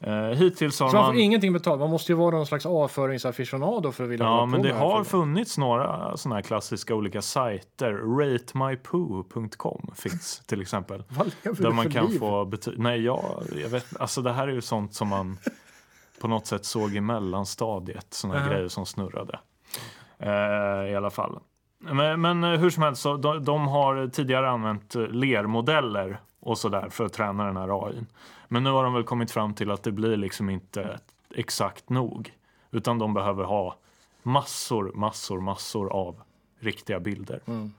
Eh, 0.00 0.14
hittills 0.14 0.80
har 0.80 0.88
Så 0.88 0.96
man 0.96 1.04
man... 1.04 1.14
får 1.14 1.20
ingenting 1.20 1.52
betalt. 1.52 1.80
Man 1.80 1.90
måste 1.90 2.12
ju 2.12 2.16
vara 2.16 2.36
någon 2.36 2.46
slags 2.46 2.66
avföringsaficionado 2.66 3.92
för 3.92 4.04
att 4.04 4.10
vilja 4.10 4.26
Ja, 4.26 4.46
men 4.46 4.62
det 4.62 4.72
har 4.72 5.04
funnits 5.04 5.58
några 5.58 6.16
sådana 6.16 6.34
här 6.34 6.42
klassiska 6.42 6.94
olika 6.94 7.22
sajter. 7.22 7.92
Ratemypoo.com 7.92 9.90
finns 9.94 10.42
till 10.46 10.60
exempel. 10.62 11.02
Vad 11.08 11.32
lever 11.44 11.62
Där 11.62 11.68
du 11.70 11.74
man 11.76 11.84
för 11.84 11.90
kan 11.90 12.06
liv? 12.06 12.18
få 12.18 12.44
betyg. 12.44 12.78
Nej, 12.78 13.04
jag, 13.04 13.42
jag 13.62 13.68
vet 13.68 14.00
Alltså 14.00 14.22
det 14.22 14.32
här 14.32 14.48
är 14.48 14.52
ju 14.52 14.60
sånt 14.60 14.94
som 14.94 15.08
man 15.08 15.38
på 16.22 16.28
något 16.28 16.46
sätt 16.46 16.64
såg 16.64 16.94
i 16.94 17.00
mellanstadiet. 17.00 18.06
Såna 18.14 18.34
här 18.38 18.46
Ja. 18.46 18.52
grejer 18.52 18.68
som 18.68 18.86
snurrade. 18.86 19.38
Eh, 20.18 20.90
I 20.92 20.94
alla 20.96 21.10
fall. 21.10 21.38
Men, 21.78 22.20
men 22.20 22.44
eh, 22.44 22.50
hur 22.60 22.70
som 22.70 22.82
helst, 22.82 23.02
så 23.02 23.16
de, 23.16 23.44
de 23.44 23.68
har 23.68 24.08
tidigare 24.08 24.50
använt 24.50 24.94
eh, 24.94 25.02
lermodeller 25.08 26.20
och 26.40 26.58
sådär 26.58 26.88
för 26.90 27.04
att 27.04 27.12
träna 27.12 27.44
den 27.46 27.56
här 27.56 27.86
AI. 27.88 27.94
Men 28.48 28.64
nu 28.64 28.70
har 28.70 28.84
de 28.84 28.94
väl 28.94 29.04
kommit 29.04 29.30
fram 29.30 29.54
till 29.54 29.70
att 29.70 29.82
det 29.82 29.92
blir 29.92 30.16
liksom 30.16 30.50
inte 30.50 31.00
exakt 31.34 31.90
nog. 31.90 32.32
Utan 32.70 32.98
de 32.98 33.14
behöver 33.14 33.44
ha 33.44 33.76
massor, 34.22 34.92
massor, 34.94 35.40
massor 35.40 35.92
av 35.92 36.22
riktiga 36.60 37.00
bilder. 37.00 37.40
Mm. 37.46 37.72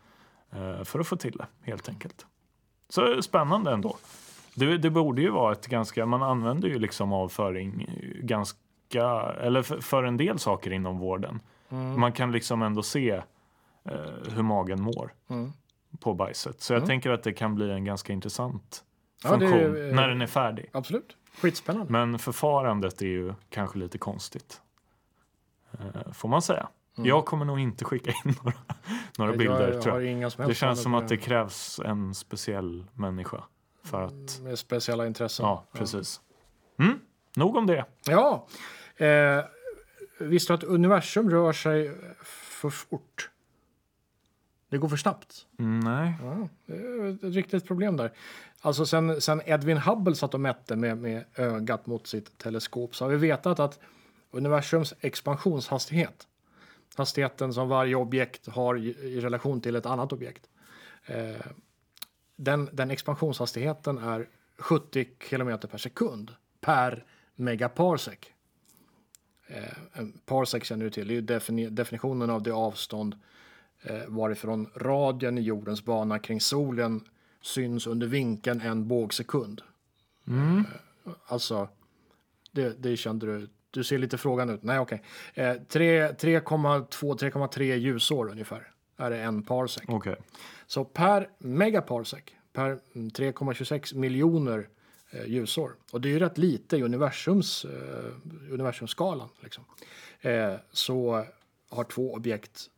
eh, 0.51 0.83
För 0.83 0.99
att 0.99 1.07
få 1.07 1.15
till 1.15 1.37
det, 1.37 1.45
helt 1.71 1.89
enkelt. 1.89 2.25
Så 2.89 3.21
spännande 3.21 3.71
ändå. 3.71 3.97
Det, 4.55 4.77
det 4.77 4.89
borde 4.89 5.21
ju 5.21 5.29
vara 5.29 5.51
ett 5.51 5.67
ganska, 5.67 6.05
man 6.05 6.23
använder 6.23 6.67
ju 6.69 6.79
liksom 6.79 7.13
avföring 7.13 7.89
ganska, 8.21 8.59
eller 9.41 9.61
för, 9.61 9.79
för 9.81 10.03
en 10.03 10.17
del 10.17 10.39
saker 10.39 10.71
inom 10.71 10.97
vården. 10.99 11.39
Mm. 11.69 11.99
Man 11.99 12.11
kan 12.11 12.31
liksom 12.31 12.61
ändå 12.61 12.83
se 12.83 13.11
eh, 13.11 13.21
hur 14.35 14.43
magen 14.43 14.81
mår 14.81 15.13
Mm. 15.29 15.51
på 15.99 16.13
bajset. 16.13 16.61
Så 16.61 16.73
jag 16.73 16.77
Mm. 16.77 16.87
tänker 16.87 17.09
att 17.11 17.23
det 17.23 17.33
kan 17.33 17.55
bli 17.55 17.71
en 17.71 17.85
ganska 17.85 18.13
intressant 18.13 18.83
Ja, 19.23 19.29
funktion 19.29 19.53
är, 19.53 19.89
eh, 19.89 19.95
när 19.95 20.07
den 20.07 20.21
är 20.21 20.27
färdig. 20.27 20.69
Absolut. 20.73 21.17
Skitspännande. 21.41 21.91
Men 21.91 22.19
förfarandet 22.19 23.01
är 23.01 23.05
ju 23.05 23.33
kanske 23.49 23.77
lite 23.79 23.97
konstigt. 23.97 24.61
Eh, 25.71 26.11
får 26.13 26.29
man 26.29 26.41
säga. 26.41 26.67
Mm. 26.97 27.09
Jag 27.09 27.25
kommer 27.25 27.45
nog 27.45 27.59
inte 27.59 27.85
skicka 27.85 28.11
in 28.11 28.33
några, 28.43 28.57
några 29.17 29.31
jag, 29.31 29.37
bilder. 29.39 29.71
jag 29.73 29.81
tror 29.81 30.01
jag. 30.01 30.11
inga 30.11 30.29
som 30.29 30.47
Det 30.47 30.53
känns 30.55 30.83
som 30.83 30.93
att 30.93 31.07
det 31.07 31.17
krävs 31.17 31.79
en 31.85 32.13
speciell 32.15 32.85
människa 32.93 33.43
för 33.83 34.01
att... 34.01 34.39
Med 34.41 34.59
speciella 34.59 35.07
intressen. 35.07 35.45
Ja, 35.45 35.65
precis. 35.71 36.21
Mm, 36.79 36.99
nog 37.35 37.55
om 37.55 37.67
det. 37.67 37.85
Ja. 38.07 38.47
Eh, 38.95 39.45
visste 40.19 40.53
du 40.53 40.57
att 40.57 40.63
universum 40.63 41.29
rör 41.29 41.53
sig 41.53 41.91
för 42.23 42.69
fort? 42.69 43.29
Det 44.69 44.77
går 44.77 44.89
för 44.89 44.97
snabbt. 44.97 45.45
Mm, 45.59 45.79
nej. 45.79 46.13
Ja, 46.21 46.47
det 46.65 46.73
är 46.73 47.13
ett 47.13 47.35
riktigt 47.35 47.67
problem 47.67 47.97
där. 47.97 48.11
Alltså 48.61 48.85
sen, 48.85 49.21
sen 49.21 49.41
Edwin 49.45 49.77
Hubble 49.77 50.15
satt 50.15 50.33
och 50.33 50.39
mätte 50.39 50.75
med, 50.75 50.97
med 50.97 51.25
ögat 51.35 51.85
mot 51.85 52.07
sitt 52.07 52.37
teleskop 52.37 52.95
så 52.95 53.05
har 53.05 53.09
vi 53.09 53.17
vetat 53.17 53.59
att 53.59 53.79
universums 54.31 54.93
expansionshastighet, 54.99 56.27
hastigheten 56.95 57.53
som 57.53 57.69
varje 57.69 57.95
objekt 57.95 58.47
har 58.47 58.77
i, 58.77 58.87
i 58.89 59.19
relation 59.19 59.61
till 59.61 59.75
ett 59.75 59.85
annat 59.85 60.13
objekt, 60.13 60.49
eh, 61.05 61.45
den, 62.43 62.69
den 62.73 62.91
expansionshastigheten 62.91 63.97
är 63.97 64.29
70 64.57 65.07
kilometer 65.29 65.67
per 65.67 65.77
sekund 65.77 66.31
per 66.61 67.05
megaparsec. 67.35 68.17
Eh, 69.47 69.63
parsec 70.25 70.63
känner 70.63 70.83
du 70.85 70.89
till, 70.91 71.07
det 71.07 71.15
är 71.17 71.21
defini- 71.39 71.69
definitionen 71.69 72.29
av 72.29 72.43
det 72.43 72.51
avstånd 72.51 73.15
eh, 73.81 74.01
varifrån 74.07 74.69
radien 74.75 75.37
i 75.37 75.41
jordens 75.41 75.85
bana 75.85 76.19
kring 76.19 76.41
solen 76.41 77.07
syns 77.41 77.87
under 77.87 78.07
vinkeln 78.07 78.61
en 78.61 78.87
bågsekund. 78.87 79.61
Mm. 80.27 80.63
Alltså, 81.25 81.69
det, 82.51 82.83
det 82.83 82.97
kände 82.97 83.25
du. 83.25 83.49
Du 83.71 83.83
ser 83.83 83.97
lite 83.97 84.17
frågan 84.17 84.49
ut. 84.49 84.63
Nej, 84.63 84.79
okej. 84.79 85.03
Eh, 85.33 85.53
tre- 85.69 86.11
3,2-3,3 86.11 87.61
ljusår 87.75 88.29
ungefär 88.31 88.72
är 89.05 89.09
det 89.09 89.21
en 89.21 89.43
parsec. 89.43 89.83
Okej. 89.87 90.15
Så 90.67 90.85
per 90.85 91.29
megaparsec, 91.37 92.23
per 92.53 92.79
mm, 92.95 93.09
3,26 93.09 93.95
miljoner 93.95 94.69
eh, 95.09 95.25
ljusår. 95.25 95.75
Och 95.91 96.01
det 96.01 96.07
är 96.07 96.11
ju 96.11 96.19
rätt 96.19 96.37
lite 96.37 96.77
i 96.77 96.83
universums, 96.83 97.65
eh, 97.65 98.51
universumskalan. 98.51 99.29
Liksom. 99.41 99.63
Eh, 100.21 100.55
så 100.71 101.25
har 101.69 101.83
två 101.83 102.13
objekt 102.13 102.69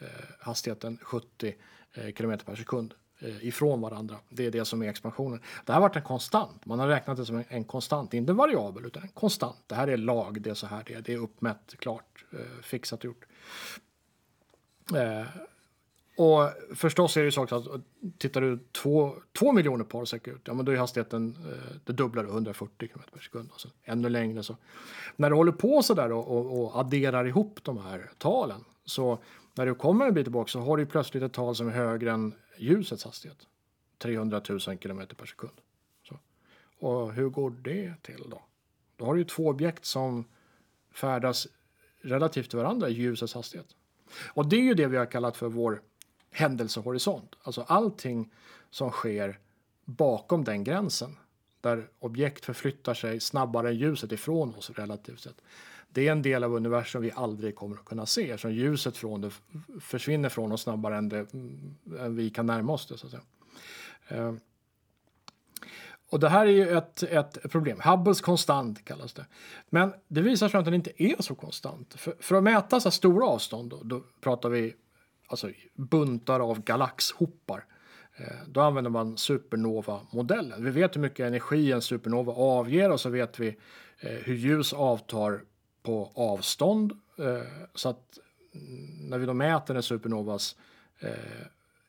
eh, 0.00 0.06
hastigheten 0.40 0.98
70 1.02 1.54
eh, 1.92 2.12
km 2.12 2.38
per 2.38 2.54
sekund 2.54 2.94
eh, 3.18 3.44
ifrån 3.44 3.80
varandra. 3.80 4.16
Det 4.28 4.46
är 4.46 4.50
det 4.50 4.64
som 4.64 4.82
är 4.82 4.88
expansionen. 4.88 5.40
Det 5.66 5.72
här 5.72 5.80
har 5.80 5.88
varit 5.88 5.96
en 5.96 6.02
konstant. 6.02 6.66
Man 6.66 6.78
har 6.78 6.88
räknat 6.88 7.16
det 7.16 7.24
som 7.24 7.36
en, 7.36 7.44
en 7.48 7.64
konstant, 7.64 8.14
inte 8.14 8.32
en 8.32 8.36
variabel 8.36 8.86
utan 8.86 9.02
en 9.02 9.08
konstant. 9.08 9.62
Det 9.66 9.74
här 9.74 9.88
är 9.88 9.96
lag, 9.96 10.42
det 10.42 10.50
är 10.50 10.54
så 10.54 10.66
här 10.66 10.82
det 10.86 10.94
är. 10.94 11.00
Det 11.00 11.12
är 11.12 11.18
uppmätt, 11.18 11.74
klart, 11.78 12.24
eh, 12.32 12.62
fixat 12.62 13.04
gjort. 13.04 13.24
Eh, 14.94 15.26
och 16.16 16.50
förstås 16.74 17.16
är 17.16 17.20
det 17.20 17.24
ju 17.24 17.30
så 17.30 17.42
också 17.42 17.56
att 17.56 17.82
tittar 18.18 18.40
du 18.40 18.58
två, 18.72 19.14
två 19.38 19.52
miljoner 19.52 19.84
parsec 19.84 20.22
ut, 20.24 20.40
ja 20.44 20.54
men 20.54 20.64
då 20.64 20.72
är 20.72 20.76
hastigheten 20.76 21.36
eh, 21.46 21.76
det 21.84 21.92
dubblar 21.92 22.24
140 22.24 22.88
km 22.88 23.02
per 23.12 23.20
sekund. 23.20 23.48
Alltså 23.52 23.68
ännu 23.84 24.08
längre 24.08 24.42
så. 24.42 24.56
När 25.16 25.30
du 25.30 25.36
håller 25.36 25.52
på 25.52 25.82
så 25.82 25.94
där 25.94 26.12
och, 26.12 26.36
och, 26.36 26.60
och 26.60 26.80
adderar 26.80 27.26
ihop 27.26 27.58
de 27.62 27.78
här 27.78 28.10
talen 28.18 28.64
så 28.84 29.18
när 29.54 29.66
du 29.66 29.74
kommer 29.74 30.06
en 30.06 30.14
bit 30.14 30.24
tillbaka 30.24 30.48
så 30.48 30.60
har 30.60 30.76
du 30.76 30.86
plötsligt 30.86 31.22
ett 31.22 31.32
tal 31.32 31.54
som 31.56 31.68
är 31.68 31.72
högre 31.72 32.10
än 32.10 32.34
ljusets 32.58 33.04
hastighet. 33.04 33.38
300 33.98 34.42
000 34.48 34.60
km 34.60 35.02
per 35.16 35.26
sekund. 35.26 35.60
Så. 36.08 36.18
Och 36.78 37.12
hur 37.12 37.28
går 37.28 37.50
det 37.50 37.94
till 38.02 38.24
då? 38.30 38.42
Då 38.96 39.04
har 39.04 39.14
du 39.14 39.20
ju 39.20 39.24
två 39.24 39.46
objekt 39.46 39.84
som 39.84 40.24
färdas 40.92 41.48
relativt 42.00 42.50
till 42.50 42.58
varandra 42.58 42.88
i 42.88 42.92
ljusets 42.92 43.34
hastighet. 43.34 43.66
Och 44.28 44.48
det 44.48 44.56
är 44.56 44.62
ju 44.62 44.74
det 44.74 44.86
vi 44.86 44.96
har 44.96 45.06
kallat 45.06 45.36
för 45.36 45.48
vår 45.48 45.82
händelsehorisont. 46.30 47.34
Alltså 47.42 47.62
allting 47.62 48.32
som 48.70 48.90
sker 48.90 49.38
bakom 49.84 50.44
den 50.44 50.64
gränsen 50.64 51.16
där 51.60 51.88
objekt 51.98 52.44
förflyttar 52.44 52.94
sig 52.94 53.20
snabbare 53.20 53.68
än 53.68 53.76
ljuset 53.76 54.12
ifrån 54.12 54.54
oss 54.54 54.70
relativt 54.70 55.20
sett. 55.20 55.40
Det 55.88 56.08
är 56.08 56.12
en 56.12 56.22
del 56.22 56.44
av 56.44 56.54
universum 56.54 57.02
vi 57.02 57.12
aldrig 57.14 57.54
kommer 57.54 57.76
att 57.76 57.84
kunna 57.84 58.06
se 58.06 58.30
eftersom 58.30 58.52
ljuset 58.52 58.96
från 58.96 59.20
det 59.20 59.30
försvinner 59.80 60.28
från 60.28 60.52
oss 60.52 60.62
snabbare 60.62 60.96
än, 60.96 61.08
det, 61.08 61.32
mm, 61.32 61.76
än 61.98 62.16
vi 62.16 62.30
kan 62.30 62.46
närma 62.46 62.72
oss 62.72 62.86
det. 62.86 62.98
Så 62.98 63.06
att 63.06 63.10
säga. 63.10 63.22
Eh, 64.08 64.34
och 66.10 66.20
det 66.20 66.28
här 66.28 66.46
är 66.46 66.50
ju 66.50 66.68
ett, 66.68 67.02
ett 67.02 67.50
problem. 67.50 67.80
Hubbles 67.84 68.20
konstant 68.20 68.84
kallas 68.84 69.12
det. 69.12 69.26
Men 69.68 69.94
det 70.08 70.22
visar 70.22 70.48
sig 70.48 70.58
att 70.58 70.64
den 70.64 70.74
inte 70.74 71.02
är 71.02 71.22
så 71.22 71.34
konstant. 71.34 71.94
För, 71.94 72.14
för 72.20 72.34
att 72.34 72.42
mäta 72.42 72.80
så 72.80 72.90
stora 72.90 73.26
avstånd 73.26 73.70
då, 73.70 73.80
då 73.82 74.02
pratar 74.20 74.48
vi 74.48 74.74
alltså 75.30 75.50
buntar 75.74 76.40
av 76.40 76.62
galaxhopar. 76.62 77.64
Eh, 78.16 78.36
då 78.46 78.60
använder 78.60 78.90
man 78.90 79.16
supernova-modellen. 79.16 80.64
Vi 80.64 80.70
vet 80.70 80.96
hur 80.96 81.00
mycket 81.00 81.26
energi 81.26 81.72
en 81.72 81.82
supernova 81.82 82.32
avger 82.32 82.90
och 82.90 83.00
så 83.00 83.10
vet 83.10 83.38
vi 83.38 83.48
eh, 83.98 84.10
hur 84.10 84.34
ljus 84.34 84.72
avtar 84.72 85.40
på 85.82 86.12
avstånd. 86.14 86.92
Eh, 87.18 87.66
så 87.74 87.88
att 87.88 88.18
mm, 88.54 89.10
när 89.10 89.18
vi 89.18 89.26
då 89.26 89.34
mäter 89.34 89.74
en 89.74 89.82
supernovas 89.82 90.56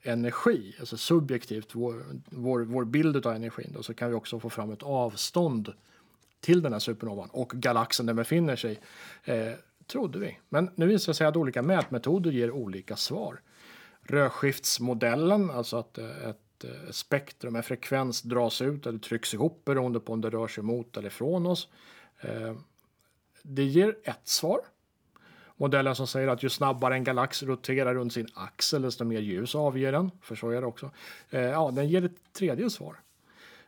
energi, 0.04 0.76
alltså 0.80 0.98
subjektivt, 0.98 1.76
vår, 1.76 2.04
vår, 2.26 2.60
vår 2.60 2.86
bild 2.86 3.26
av 3.26 3.34
energin, 3.34 3.72
då, 3.74 3.84
så 3.84 3.94
kan 3.94 4.10
vi 4.10 4.16
också 4.16 4.40
få 4.40 4.50
fram 4.50 4.72
ett 4.72 4.84
avstånd 4.84 5.74
till 6.40 6.62
den 6.62 6.74
här 6.74 6.80
supernovan 6.80 7.30
och 7.32 7.50
galaxen 7.50 8.06
den 8.06 8.16
befinner 8.16 8.56
sig 8.56 8.80
eh, 9.24 9.54
trodde 9.92 10.20
vi. 10.20 10.40
Men 10.50 10.70
nu 10.76 10.88
visar 10.88 11.14
det 11.14 11.18
sig 11.18 11.28
att 11.28 11.36
olika 11.36 11.62
mätmetoder 11.62 12.32
ger 12.32 12.52
olika 12.52 12.96
svar. 12.96 13.42
Rödskiftsmodellen, 14.02 15.52
alltså 15.52 15.78
att 15.78 15.98
eh, 15.98 16.30
ett 16.30 16.64
eh, 16.64 16.92
spektrum 16.92 17.56
en 17.56 17.64
frekvens 17.64 18.22
dras 18.22 18.62
ut 18.62 18.88
eller 18.88 19.00
trycks 19.00 19.34
ihop 19.34 19.66
beroende 19.66 20.00
på 20.00 20.14
om 20.14 20.22
det 20.22 20.30
rör 20.30 20.48
sig 20.48 20.64
mot 20.64 20.98
eller 20.98 21.10
från 21.10 21.46
oss. 21.46 21.68
Eh, 22.22 22.56
det 23.44 23.64
ger 23.64 23.96
ett 24.04 24.28
svar. 24.28 24.60
Modellen 25.58 25.96
som 25.96 26.08
säger 26.08 26.28
att 26.28 26.44
ju 26.44 26.50
snabbare 26.50 26.94
en 26.94 27.04
galax 27.04 27.44
roterar 27.44 27.94
runt 27.94 28.14
sin 28.14 28.28
axel 28.34 28.82
desto 28.82 29.06
mer 29.06 29.20
ljus 29.20 29.56
avger 29.56 29.92
den. 29.92 30.12
För 30.22 30.36
så 30.36 30.50
är 30.50 30.62
det 30.62 30.68
också. 30.68 30.92
Ja, 31.30 31.72
den 31.72 31.90
ger 31.90 32.06
ett 32.06 32.34
tredje 32.34 32.70
svar. 32.70 33.00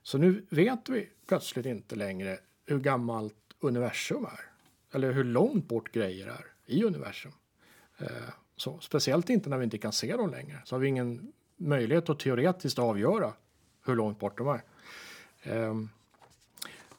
Så 0.03 0.17
nu 0.17 0.45
vet 0.49 0.89
vi 0.89 1.09
plötsligt 1.27 1.65
inte 1.65 1.95
längre 1.95 2.37
hur 2.65 2.79
gammalt 2.79 3.35
universum 3.59 4.25
är. 4.25 4.52
Eller 4.93 5.11
hur 5.11 5.23
långt 5.23 5.67
bort 5.67 5.91
grejer 5.91 6.27
är 6.27 6.45
i 6.65 6.83
universum. 6.83 7.31
Så, 8.55 8.79
speciellt 8.79 9.29
inte 9.29 9.49
när 9.49 9.57
vi 9.57 9.63
inte 9.63 9.77
kan 9.77 9.91
se 9.91 10.15
dem 10.15 10.31
längre. 10.31 10.61
Så 10.65 10.75
har 10.75 10.79
vi 10.79 10.87
ingen 10.87 11.31
möjlighet 11.57 12.09
att 12.09 12.19
teoretiskt 12.19 12.79
avgöra 12.79 13.33
hur 13.85 13.95
långt 13.95 14.19
bort 14.19 14.37
de 14.37 14.47
är. 14.47 14.61
Ehm, 15.43 15.89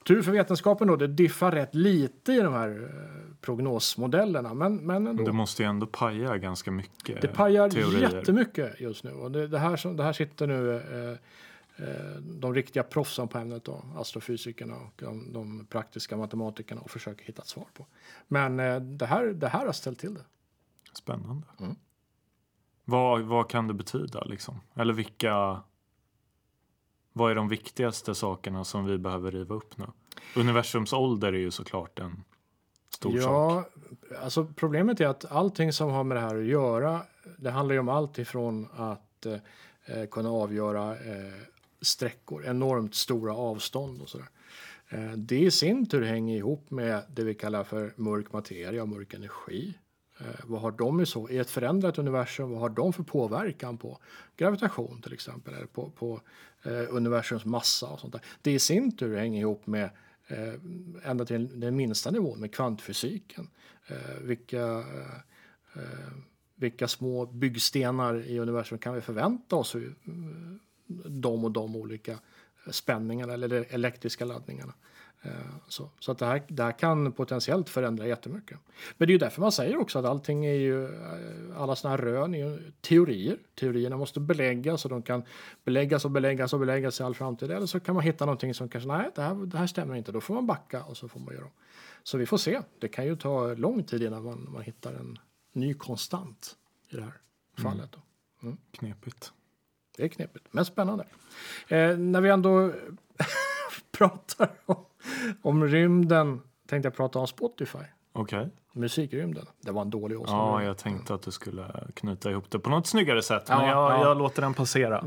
tur 0.03 0.21
för 0.21 0.31
vetenskapen 0.31 0.87
då, 0.87 0.95
det 0.95 1.07
diffar 1.07 1.51
rätt 1.51 1.75
lite 1.75 2.33
i 2.33 2.39
de 2.39 2.53
här 2.53 2.69
eh, 2.69 3.35
prognosmodellerna. 3.41 4.53
Men, 4.53 4.75
men 4.75 5.07
ändå. 5.07 5.23
Det 5.23 5.31
måste 5.31 5.63
ju 5.63 5.69
ändå 5.69 5.87
paja 5.87 6.37
ganska 6.37 6.71
mycket. 6.71 7.21
Det 7.21 7.27
pajar 7.27 7.69
teorier. 7.69 8.15
jättemycket 8.15 8.79
just 8.79 9.03
nu. 9.03 9.11
Och 9.11 9.31
det, 9.31 9.47
det, 9.47 9.59
här, 9.59 9.93
det 9.93 10.03
här 10.03 10.13
sitter 10.13 10.47
nu 10.47 10.75
eh, 10.75 11.11
eh, 11.11 11.17
de 12.21 12.53
riktiga 12.53 12.83
proffsen 12.83 13.27
på 13.27 13.37
ämnet, 13.37 13.65
då, 13.65 13.83
astrofysikerna 13.95 14.75
och 14.75 14.93
de, 14.95 15.33
de, 15.33 15.65
praktiska 15.65 16.17
matematikerna 16.17 16.81
och 16.81 16.91
försöker 16.91 17.25
hitta 17.25 17.41
ett 17.41 17.47
svar 17.47 17.67
på. 17.73 17.85
Men 18.27 18.59
eh, 18.59 18.79
det, 18.79 19.05
här, 19.05 19.25
det 19.25 19.47
här 19.47 19.65
har 19.65 19.73
ställt 19.73 19.99
till 19.99 20.13
det. 20.13 20.25
Spännande. 20.93 21.47
Mm. 21.59 21.75
Vad, 22.85 23.21
vad 23.21 23.49
kan 23.49 23.67
det 23.67 23.73
betyda 23.73 24.23
liksom? 24.23 24.61
Eller 24.73 24.93
vilka... 24.93 25.61
Vad 27.13 27.31
är 27.31 27.35
de 27.35 27.47
viktigaste 27.47 28.15
sakerna 28.15 28.63
som 28.63 28.85
vi 28.85 28.97
behöver 28.97 29.31
riva 29.31 29.55
upp 29.55 29.77
nu? 29.77 29.85
Universums 30.35 30.93
ålder 30.93 31.33
är 31.33 31.37
ju 31.37 31.51
såklart 31.51 31.99
en 31.99 32.23
stor 32.89 33.15
ja, 33.15 33.21
sak. 33.21 33.73
Alltså 34.23 34.45
problemet 34.55 35.01
är 35.01 35.07
att 35.07 35.31
allting 35.31 35.73
som 35.73 35.91
har 35.91 36.03
med 36.03 36.17
det 36.17 36.21
här 36.21 36.35
att 36.35 36.45
göra, 36.45 37.01
det 37.37 37.51
handlar 37.51 37.73
ju 37.73 37.79
om 37.79 37.89
allt 37.89 38.17
ifrån 38.17 38.67
att 38.75 39.25
eh, 39.25 40.05
kunna 40.11 40.29
avgöra 40.29 40.91
eh, 40.91 41.33
sträckor, 41.81 42.45
enormt 42.45 42.95
stora 42.95 43.35
avstånd 43.35 44.01
och 44.01 44.09
sådär. 44.09 44.29
Eh, 44.89 45.11
det 45.11 45.39
i 45.39 45.51
sin 45.51 45.85
tur 45.85 46.01
hänger 46.01 46.37
ihop 46.37 46.71
med 46.71 47.03
det 47.09 47.23
vi 47.23 47.33
kallar 47.33 47.63
för 47.63 47.93
mörk 47.95 48.33
materia 48.33 48.81
och 48.81 48.89
mörk 48.89 49.13
energi. 49.13 49.77
Eh, 50.19 50.25
vad 50.43 50.61
har 50.61 50.71
de 50.71 51.01
i 51.01 51.05
så? 51.05 51.29
I 51.29 51.37
ett 51.37 51.49
förändrat 51.49 51.97
universum, 51.97 52.51
vad 52.51 52.59
har 52.59 52.69
de 52.69 52.93
för 52.93 53.03
påverkan 53.03 53.77
på 53.77 53.99
gravitation 54.37 55.01
till 55.01 55.13
exempel, 55.13 55.53
eller 55.53 55.65
på, 55.65 55.89
på 55.89 56.21
eh, 56.63 56.85
universums 56.89 57.45
massa 57.45 57.87
och 57.87 57.99
sånt 57.99 58.13
där. 58.13 58.21
Det 58.41 58.51
i 58.51 58.59
sin 58.59 58.97
tur 58.97 59.17
hänger 59.17 59.41
ihop 59.41 59.67
med 59.67 59.89
eh, 60.27 60.53
ända 61.03 61.25
till 61.25 61.59
den 61.59 61.75
minsta 61.75 62.11
nivån 62.11 62.39
med 62.39 62.53
kvantfysiken. 62.55 63.49
Eh, 63.87 64.21
vilka, 64.21 64.83
eh, 65.73 66.11
vilka 66.55 66.87
små 66.87 67.25
byggstenar 67.25 68.27
i 68.27 68.39
universum 68.39 68.77
kan 68.77 68.93
vi 68.93 69.01
förvänta 69.01 69.55
oss? 69.55 69.75
Eh, 69.75 69.81
de 71.05 71.43
och 71.43 71.51
de 71.51 71.75
olika 71.75 72.19
spänningarna 72.71 73.33
eller 73.33 73.65
elektriska 73.69 74.25
laddningarna. 74.25 74.73
Eh, 75.25 75.31
så, 75.67 75.89
så 75.99 76.11
att 76.11 76.17
det, 76.17 76.25
här, 76.25 76.43
det 76.47 76.63
här 76.63 76.71
kan 76.71 77.11
potentiellt 77.11 77.69
förändra 77.69 78.07
jättemycket. 78.07 78.59
Men 78.97 79.07
det 79.07 79.11
är 79.11 79.13
ju 79.13 79.17
därför 79.17 79.41
man 79.41 79.51
säger 79.51 79.77
också 79.77 79.99
att 79.99 80.05
allting 80.05 80.45
är 80.45 80.53
ju, 80.53 80.85
eh, 80.85 81.61
alla 81.61 81.75
sådana 81.75 81.97
här 81.97 82.03
rön 82.03 82.33
är 82.33 82.37
ju 82.37 82.71
teorier. 82.81 83.37
Teorierna 83.55 83.97
måste 83.97 84.19
beläggas 84.19 84.85
och 84.85 84.91
de 84.91 85.01
kan 85.01 85.23
beläggas 85.63 86.05
och 86.05 86.11
beläggas 86.11 86.53
och 86.53 86.59
beläggas 86.59 86.99
i 86.99 87.03
all 87.03 87.15
framtid. 87.15 87.51
Eller 87.51 87.65
så 87.65 87.79
kan 87.79 87.95
man 87.95 88.03
hitta 88.03 88.25
någonting 88.25 88.53
som 88.53 88.69
kanske, 88.69 88.87
nej 88.87 89.11
det 89.15 89.21
här, 89.21 89.35
det 89.35 89.57
här 89.57 89.67
stämmer 89.67 89.95
inte, 89.95 90.11
då 90.11 90.21
får 90.21 90.33
man 90.33 90.47
backa 90.47 90.83
och 90.83 90.97
så 90.97 91.07
får 91.07 91.19
man 91.19 91.33
göra 91.33 91.45
om. 91.45 91.51
Så 92.03 92.17
vi 92.17 92.25
får 92.25 92.37
se. 92.37 92.61
Det 92.79 92.87
kan 92.87 93.05
ju 93.05 93.15
ta 93.15 93.53
lång 93.53 93.83
tid 93.83 94.03
innan 94.03 94.23
man, 94.23 94.49
man 94.53 94.61
hittar 94.61 94.93
en 94.93 95.19
ny 95.53 95.73
konstant 95.73 96.55
i 96.89 96.95
det 96.95 97.01
här 97.01 97.13
fallet. 97.57 97.95
Mm. 97.95 98.05
Mm. 98.43 98.57
Knepigt. 98.71 99.31
Det 99.97 100.03
är 100.03 100.07
knepigt, 100.07 100.45
men 100.51 100.65
spännande. 100.65 101.05
Eh, 101.67 101.97
när 101.97 102.21
vi 102.21 102.29
ändå 102.29 102.71
pratar 103.97 104.49
om 104.65 104.85
om 105.41 105.67
rymden 105.67 106.41
tänkte 106.67 106.87
jag 106.87 106.95
prata 106.95 107.19
om 107.19 107.27
Spotify. 107.27 107.77
Okej. 108.13 108.39
Okay. 108.39 108.49
Musikrymden. 108.73 109.45
Det 109.61 109.71
var 109.71 109.81
en 109.81 109.89
dålig 109.89 110.19
åsikt. 110.19 110.31
Ja, 110.31 110.63
jag 110.63 110.77
tänkte 110.77 111.13
att 111.13 111.21
du 111.21 111.31
skulle 111.31 111.63
knyta 111.93 112.31
ihop 112.31 112.51
det 112.51 112.59
på 112.59 112.69
något 112.69 112.87
snyggare 112.87 113.21
sätt. 113.21 113.49
Men 113.49 113.67
jag, 113.67 113.91
ja. 113.91 114.03
jag 114.03 114.17
låter 114.17 114.41
den 114.41 114.53
passera. 114.53 115.05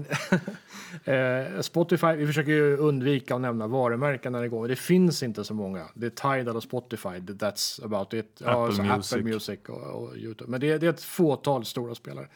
eh, 1.05 1.61
Spotify, 1.61 2.13
vi 2.13 2.27
försöker 2.27 2.53
ju 2.53 2.77
undvika 2.77 3.35
att 3.35 3.41
nämna 3.41 3.67
varumärken 3.67 4.33
när 4.33 4.43
det 4.43 4.49
går. 4.49 4.69
Det 4.69 4.77
finns 4.77 5.23
inte 5.23 5.45
så 5.45 5.55
många. 5.55 5.85
Det 5.95 6.07
är 6.07 6.39
Tidal 6.39 6.57
och 6.57 6.63
Spotify. 6.63 7.09
That's 7.09 7.85
about 7.85 8.15
it. 8.15 8.43
Apple, 8.43 8.85
ja, 8.87 8.97
Music. 8.97 9.13
Apple 9.13 9.31
Music 9.31 9.61
och, 9.69 10.03
och 10.03 10.17
Youtube. 10.17 10.51
Men 10.51 10.61
det 10.61 10.79
det 10.79 10.87
är 10.87 10.91
ett 10.91 11.03
fåtal 11.03 11.65
stora 11.65 11.95
spelare. 11.95 12.29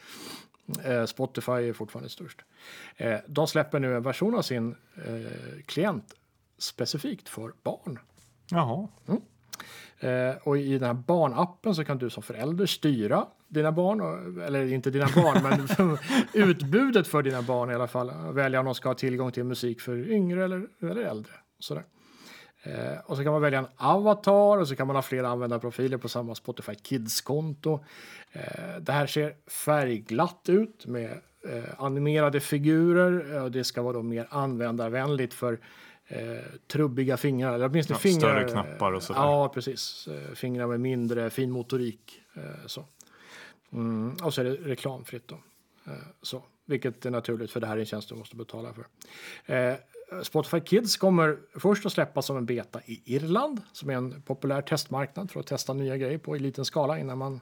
Eh, 0.83 1.05
Spotify 1.05 1.51
är 1.51 1.73
fortfarande 1.73 2.09
störst. 2.09 2.41
Eh, 2.97 3.19
de 3.27 3.47
släpper 3.47 3.79
nu 3.79 3.95
en 3.95 4.03
version 4.03 4.35
av 4.35 4.41
sin 4.41 4.75
eh, 5.05 5.61
klient 5.65 6.13
specifikt 6.57 7.29
för 7.29 7.53
barn. 7.63 7.99
Jaha. 8.49 8.87
Mm. 9.07 9.21
Eh, 9.99 10.35
och 10.43 10.57
i 10.57 10.77
den 10.77 10.87
här 10.87 10.93
barnappen 10.93 11.75
så 11.75 11.85
kan 11.85 11.97
du 11.97 12.09
som 12.09 12.23
förälder 12.23 12.65
styra 12.65 13.27
dina 13.47 13.71
barn, 13.71 14.01
eller 14.41 14.73
inte 14.73 14.89
dina 14.89 15.07
barn, 15.15 15.43
men 15.43 15.97
utbudet 16.33 17.07
för 17.07 17.23
dina 17.23 17.41
barn 17.41 17.71
i 17.71 17.73
alla 17.73 17.87
fall. 17.87 18.33
Välja 18.33 18.59
om 18.59 18.65
de 18.65 18.75
ska 18.75 18.89
ha 18.89 18.93
tillgång 18.93 19.31
till 19.31 19.43
musik 19.43 19.81
för 19.81 20.11
yngre 20.11 20.43
eller, 20.43 20.67
eller 20.81 21.01
äldre. 21.01 21.31
Sådär. 21.59 21.83
Eh, 22.63 22.97
och 23.05 23.17
så 23.17 23.23
kan 23.23 23.31
man 23.31 23.41
välja 23.41 23.59
en 23.59 23.67
avatar 23.77 24.57
och 24.57 24.67
så 24.67 24.75
kan 24.75 24.87
man 24.87 24.95
ha 24.95 25.03
flera 25.03 25.29
användarprofiler 25.29 25.97
på 25.97 26.09
samma 26.09 26.35
Spotify 26.35 26.75
Kids-konto. 26.75 27.79
Eh, 28.31 28.41
det 28.81 28.91
här 28.91 29.07
ser 29.07 29.35
färgglatt 29.47 30.49
ut 30.49 30.85
med 30.85 31.11
eh, 31.49 31.63
animerade 31.77 32.39
figurer. 32.39 33.41
och 33.43 33.51
det 33.51 33.63
ska 33.63 33.81
vara 33.81 33.93
då 33.93 34.03
mer 34.03 34.27
användarvänligt 34.29 35.33
för 35.33 35.59
eh, 36.07 36.19
trubbiga 36.67 37.17
fingrar. 37.17 37.53
Eller 37.53 37.69
åtminstone 37.69 37.95
ja, 37.95 37.99
fingrar. 37.99 38.19
Större 38.19 38.63
knappar 38.63 38.91
och 38.91 39.03
sådär. 39.03 39.19
Ja, 39.19 39.49
precis. 39.49 40.07
Eh, 40.07 40.35
fingrar 40.35 40.67
med 40.67 40.79
mindre 40.79 41.29
fin 41.29 41.51
motorik. 41.51 42.21
Eh, 42.35 42.65
så. 42.65 42.85
Mm, 43.71 44.15
och 44.23 44.33
så 44.33 44.41
är 44.41 44.45
det 44.45 44.55
reklamfritt 44.55 45.27
då. 45.27 45.35
Eh, 45.85 45.93
så. 46.21 46.43
Vilket 46.65 47.05
är 47.05 47.11
naturligt 47.11 47.51
för 47.51 47.59
det 47.59 47.67
här 47.67 47.75
är 47.75 47.79
en 47.79 47.85
tjänst 47.85 48.09
du 48.09 48.15
måste 48.15 48.35
betala 48.35 48.73
för. 48.73 48.85
Eh, 49.55 49.75
Spotify 50.21 50.59
Kids 50.59 50.97
kommer 50.97 51.37
först 51.59 51.85
att 51.85 51.93
släppas 51.93 52.25
som 52.25 52.37
en 52.37 52.45
beta 52.45 52.81
i 52.85 53.15
Irland 53.15 53.61
som 53.71 53.89
är 53.89 53.93
en 53.93 54.21
populär 54.21 54.61
testmarknad 54.61 55.31
för 55.31 55.39
att 55.39 55.47
testa 55.47 55.73
nya 55.73 55.97
grejer 55.97 56.17
på 56.17 56.35
i 56.35 56.39
liten 56.39 56.65
skala 56.65 56.99
innan 56.99 57.17
man 57.17 57.39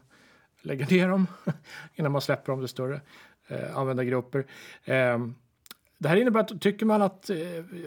lägger 0.61 0.87
ner 0.91 1.09
dem. 1.09 1.27
innan 1.95 2.11
man 2.11 2.21
släpper 2.21 2.51
dem 2.51 2.61
till 2.61 2.69
större 2.69 3.01
eh, 3.47 3.77
användargrupper. 3.77 4.45
Eh, 4.83 5.17
det 5.97 6.09
här 6.09 6.15
innebär 6.15 6.39
att 6.39 6.61
tycker 6.61 6.85
man 6.85 7.01
att 7.01 7.29
eh, 7.29 7.37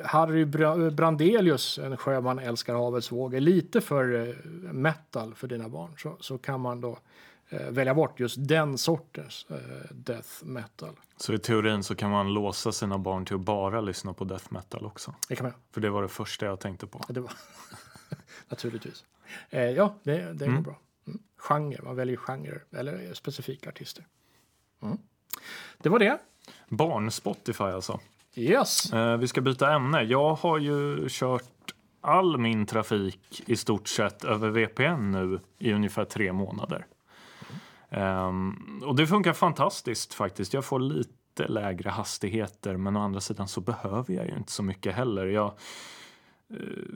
Harry 0.04 0.44
Brandelius, 0.90 1.78
en 1.78 1.96
sjöman 1.96 2.38
älskar 2.38 2.74
havets 2.74 3.12
vågor, 3.12 3.40
lite 3.40 3.80
för 3.80 4.28
eh, 4.28 4.34
metal 4.72 5.34
för 5.34 5.48
dina 5.48 5.68
barn 5.68 5.94
så, 5.98 6.16
så 6.20 6.38
kan 6.38 6.60
man 6.60 6.80
då 6.80 6.90
eh, 6.90 6.98
välja 7.50 7.94
bort 7.94 8.20
just 8.20 8.36
den 8.48 8.78
sortens 8.78 9.46
eh, 9.50 9.56
death 9.92 10.28
metal. 10.44 10.94
Så 11.16 11.34
i 11.34 11.38
teorin 11.38 11.82
så 11.82 11.94
kan 11.94 12.10
man 12.10 12.34
låsa 12.34 12.72
sina 12.72 12.98
barn 12.98 13.24
till 13.24 13.34
att 13.34 13.40
bara 13.40 13.80
lyssna 13.80 14.12
på 14.12 14.24
death 14.24 14.46
metal 14.52 14.86
också? 14.86 15.14
Det 15.28 15.36
kan 15.36 15.46
man. 15.46 15.54
För 15.72 15.80
det 15.80 15.90
var 15.90 16.02
det 16.02 16.08
första 16.08 16.46
jag 16.46 16.60
tänkte 16.60 16.86
på. 16.86 17.00
Det 17.08 17.20
var 17.20 17.32
naturligtvis. 18.48 19.04
Eh, 19.50 19.62
ja, 19.70 19.94
det, 20.02 20.32
det 20.32 20.38
går 20.44 20.46
Mm. 20.52 20.62
bra. 20.62 20.78
Mm. 21.06 21.18
Genre, 21.36 21.82
man 21.82 21.96
väljer 21.96 22.16
genre 22.16 22.60
eller 22.76 23.14
specifika 23.14 23.68
artister. 23.68 24.06
Mm. 24.82 24.98
Det 25.78 25.88
var 25.88 25.98
det. 25.98 26.18
Barn 26.68 27.10
Spotify 27.10 27.64
alltså. 27.64 28.00
Yes. 28.34 28.92
Eh, 28.92 29.16
vi 29.16 29.28
ska 29.28 29.40
byta 29.40 29.72
ämne. 29.74 30.02
Jag 30.02 30.34
har 30.34 30.58
ju 30.58 31.06
kört 31.08 31.74
all 32.00 32.38
min 32.38 32.66
trafik 32.66 33.42
i 33.46 33.56
stort 33.56 33.88
sett 33.88 34.24
över 34.24 34.50
VPN 34.50 35.10
nu 35.10 35.40
i 35.58 35.72
ungefär 35.72 36.04
tre 36.04 36.32
månader. 36.32 36.86
Um, 37.96 38.82
och 38.84 38.96
det 38.96 39.06
funkar 39.06 39.32
fantastiskt 39.32 40.14
faktiskt. 40.14 40.54
Jag 40.54 40.64
får 40.64 40.78
lite 40.78 41.46
lägre 41.48 41.90
hastigheter 41.90 42.76
men 42.76 42.96
å 42.96 43.00
andra 43.00 43.20
sidan 43.20 43.48
så 43.48 43.60
behöver 43.60 44.14
jag 44.14 44.26
ju 44.26 44.36
inte 44.36 44.52
så 44.52 44.62
mycket 44.62 44.94
heller. 44.94 45.26
Jag, 45.26 45.52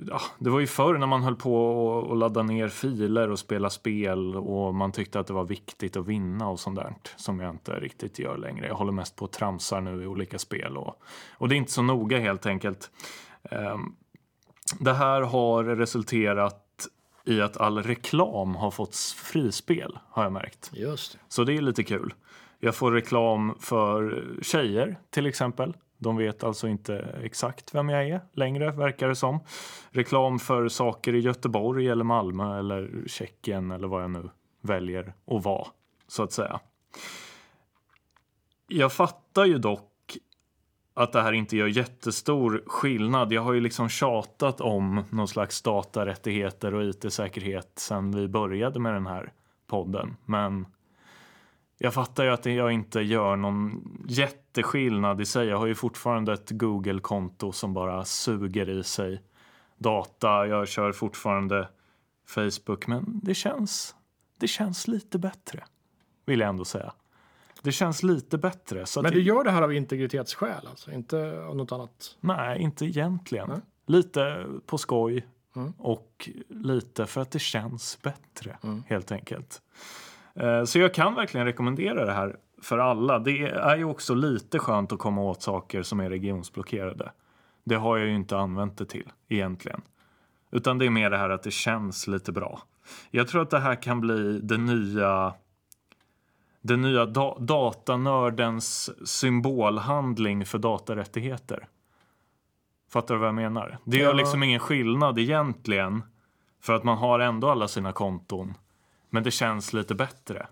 ja, 0.08 0.20
det 0.38 0.50
var 0.50 0.60
ju 0.60 0.66
förr 0.66 0.98
när 0.98 1.06
man 1.06 1.22
höll 1.22 1.36
på 1.36 2.10
att- 2.10 2.18
ladda 2.18 2.42
ner 2.42 2.68
filer 2.68 3.30
och 3.30 3.38
spela 3.38 3.70
spel 3.70 4.36
och 4.36 4.74
man 4.74 4.92
tyckte 4.92 5.20
att 5.20 5.26
det 5.26 5.32
var 5.32 5.44
viktigt 5.44 5.96
att 5.96 6.06
vinna 6.06 6.48
och 6.48 6.60
sånt 6.60 6.76
där 6.76 6.94
som 7.16 7.40
jag 7.40 7.50
inte 7.50 7.72
riktigt 7.72 8.18
gör 8.18 8.36
längre. 8.36 8.66
Jag 8.66 8.74
håller 8.74 8.92
mest 8.92 9.16
på 9.16 9.24
och 9.24 9.32
tramsar 9.32 9.80
nu 9.80 10.02
i 10.02 10.06
olika 10.06 10.38
spel 10.38 10.76
och, 10.76 11.02
och 11.38 11.48
det 11.48 11.54
är 11.54 11.56
inte 11.56 11.72
så 11.72 11.82
noga 11.82 12.18
helt 12.18 12.46
enkelt. 12.46 12.90
Ehm, 13.50 13.94
det 14.80 14.92
här 14.92 15.20
har 15.22 15.64
resulterat 15.64 16.64
i 17.28 17.40
att 17.40 17.56
all 17.56 17.82
reklam 17.82 18.54
har 18.54 18.70
fått 18.70 18.96
frispel 19.16 19.98
har 20.08 20.22
jag 20.22 20.32
märkt. 20.32 20.70
Just 20.74 21.12
det. 21.12 21.18
Så 21.28 21.44
det 21.44 21.56
är 21.56 21.60
lite 21.60 21.84
kul. 21.84 22.14
Jag 22.60 22.74
får 22.74 22.92
reklam 22.92 23.54
för 23.60 24.24
tjejer 24.42 24.98
till 25.10 25.26
exempel. 25.26 25.76
De 25.98 26.16
vet 26.16 26.44
alltså 26.44 26.68
inte 26.68 26.98
exakt 27.22 27.74
vem 27.74 27.88
jag 27.88 28.08
är 28.08 28.20
längre, 28.32 28.70
verkar 28.70 29.08
det 29.08 29.16
som. 29.16 29.40
Reklam 29.90 30.38
för 30.38 30.68
saker 30.68 31.14
i 31.14 31.18
Göteborg 31.18 31.88
eller 31.88 32.04
Malmö 32.04 32.58
eller 32.58 33.04
Tjeckien 33.06 33.70
eller 33.70 33.88
vad 33.88 34.02
jag 34.02 34.10
nu 34.10 34.30
väljer 34.60 35.14
att 35.26 35.44
vara, 35.44 35.66
så 36.08 36.22
att 36.22 36.32
säga. 36.32 36.60
Jag 38.68 38.92
fattar 38.92 39.44
ju 39.44 39.58
dock 39.58 39.92
att 40.98 41.12
det 41.12 41.22
här 41.22 41.32
inte 41.32 41.56
gör 41.56 41.66
jättestor 41.66 42.62
skillnad. 42.66 43.32
Jag 43.32 43.42
har 43.42 43.52
ju 43.52 43.60
liksom 43.60 43.88
tjatat 43.88 44.60
om 44.60 45.04
någon 45.10 45.28
slags 45.28 45.62
datarättigheter 45.62 46.74
och 46.74 46.84
it-säkerhet 46.84 47.72
sedan 47.76 48.12
vi 48.12 48.28
började 48.28 48.80
med 48.80 48.94
den 48.94 49.06
här 49.06 49.32
podden. 49.66 50.16
Men 50.24 50.66
jag 51.78 51.94
fattar 51.94 52.24
ju 52.24 52.30
att 52.30 52.46
jag 52.46 52.72
inte 52.72 53.00
gör 53.00 53.36
någon 53.36 53.82
jätteskillnad 54.08 55.20
i 55.20 55.26
sig. 55.26 55.48
Jag 55.48 55.58
har 55.58 55.66
ju 55.66 55.74
fortfarande 55.74 56.32
ett 56.32 56.50
Google-konto 56.50 57.52
som 57.52 57.74
bara 57.74 58.04
suger 58.04 58.68
i 58.68 58.84
sig 58.84 59.22
data. 59.78 60.46
Jag 60.46 60.68
kör 60.68 60.92
fortfarande 60.92 61.68
Facebook, 62.26 62.86
men 62.86 63.20
det 63.22 63.34
känns, 63.34 63.94
det 64.38 64.48
känns 64.48 64.88
lite 64.88 65.18
bättre, 65.18 65.64
vill 66.26 66.40
jag 66.40 66.48
ändå 66.48 66.64
säga. 66.64 66.92
Det 67.62 67.72
känns 67.72 68.02
lite 68.02 68.38
bättre. 68.38 68.84
Men 69.02 69.12
du 69.12 69.22
gör 69.22 69.44
det 69.44 69.50
här 69.50 69.62
av 69.62 69.72
integritetsskäl, 69.72 70.66
alltså? 70.70 70.90
Inte 70.92 71.42
av 71.48 71.56
något 71.56 71.72
annat? 71.72 72.16
Nej, 72.20 72.60
inte 72.62 72.84
egentligen. 72.86 73.48
Nej. 73.48 73.60
Lite 73.86 74.46
på 74.66 74.78
skoj 74.78 75.26
Mm. 75.56 75.72
och 75.78 76.28
lite 76.48 77.06
för 77.06 77.20
att 77.20 77.30
det 77.30 77.38
känns 77.38 77.98
bättre, 78.02 78.58
Mm. 78.64 78.82
helt 78.86 79.12
enkelt. 79.12 79.62
Eh, 80.34 80.64
Så 80.64 80.78
jag 80.78 80.94
kan 80.94 81.14
verkligen 81.14 81.46
rekommendera 81.46 82.04
det 82.06 82.12
här 82.12 82.36
för 82.62 82.78
alla. 82.78 83.18
Det 83.18 83.42
är 83.48 83.76
ju 83.76 83.84
också 83.84 84.14
lite 84.14 84.58
skönt 84.58 84.92
att 84.92 84.98
komma 84.98 85.20
åt 85.22 85.42
saker 85.42 85.82
som 85.82 86.00
är 86.00 86.10
regionsblockerade. 86.10 87.12
Det 87.64 87.74
har 87.74 87.96
jag 87.98 88.06
ju 88.08 88.14
inte 88.14 88.36
använt 88.38 88.78
det 88.78 88.84
till 88.86 89.08
egentligen. 89.28 89.80
Utan 90.50 90.78
det 90.78 90.86
är 90.86 90.90
mer 90.90 91.10
det 91.10 91.18
här 91.18 91.30
att 91.30 91.42
det 91.42 91.50
känns 91.50 92.06
lite 92.06 92.32
bra. 92.32 92.62
Jag 93.10 93.28
tror 93.28 93.42
att 93.42 93.50
det 93.50 93.58
här 93.58 93.82
kan 93.82 94.00
bli 94.00 94.40
det 94.42 94.56
nya 94.58 95.34
den 96.60 96.82
nya 96.82 97.06
da 97.06 97.36
datanördens 97.38 98.90
symbolhandling 99.08 100.46
för 100.46 100.58
datarättigheter. 100.58 101.68
Fattar 102.90 103.14
du 103.14 103.20
vad 103.20 103.28
jag 103.28 103.34
menar? 103.34 103.78
Det 103.84 103.96
gör 103.96 104.14
liksom 104.14 104.42
ingen 104.42 104.60
skillnad 104.60 105.18
egentligen. 105.18 106.02
För 106.60 106.72
att 106.72 106.84
man 106.84 106.98
har 106.98 107.20
ändå 107.20 107.50
alla 107.50 107.68
sina 107.68 107.92
konton. 107.92 108.54
Men 109.10 109.22
det 109.22 109.30
känns 109.30 109.72
lite 109.72 109.94
bättre. 109.94 110.46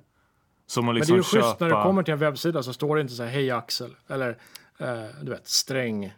Som 0.66 0.88
att 0.88 0.94
Men 0.94 0.94
det 0.94 0.98
är 0.98 1.00
liksom 1.00 1.16
ju 1.16 1.22
schysst 1.22 1.32
köpa... 1.32 1.64
när 1.64 1.76
du 1.76 1.82
kommer 1.82 2.02
till 2.02 2.12
en 2.12 2.18
webbsida 2.20 2.62
så 2.62 2.72
står 2.72 2.96
det 2.96 3.02
inte 3.02 3.14
så 3.14 3.22
här 3.22 3.30
hej 3.30 3.50
Axel 3.50 3.96
eller 4.08 4.38
eh, 4.78 5.04
du 5.22 5.30
vet 5.30 5.48
sträng. 5.48 6.14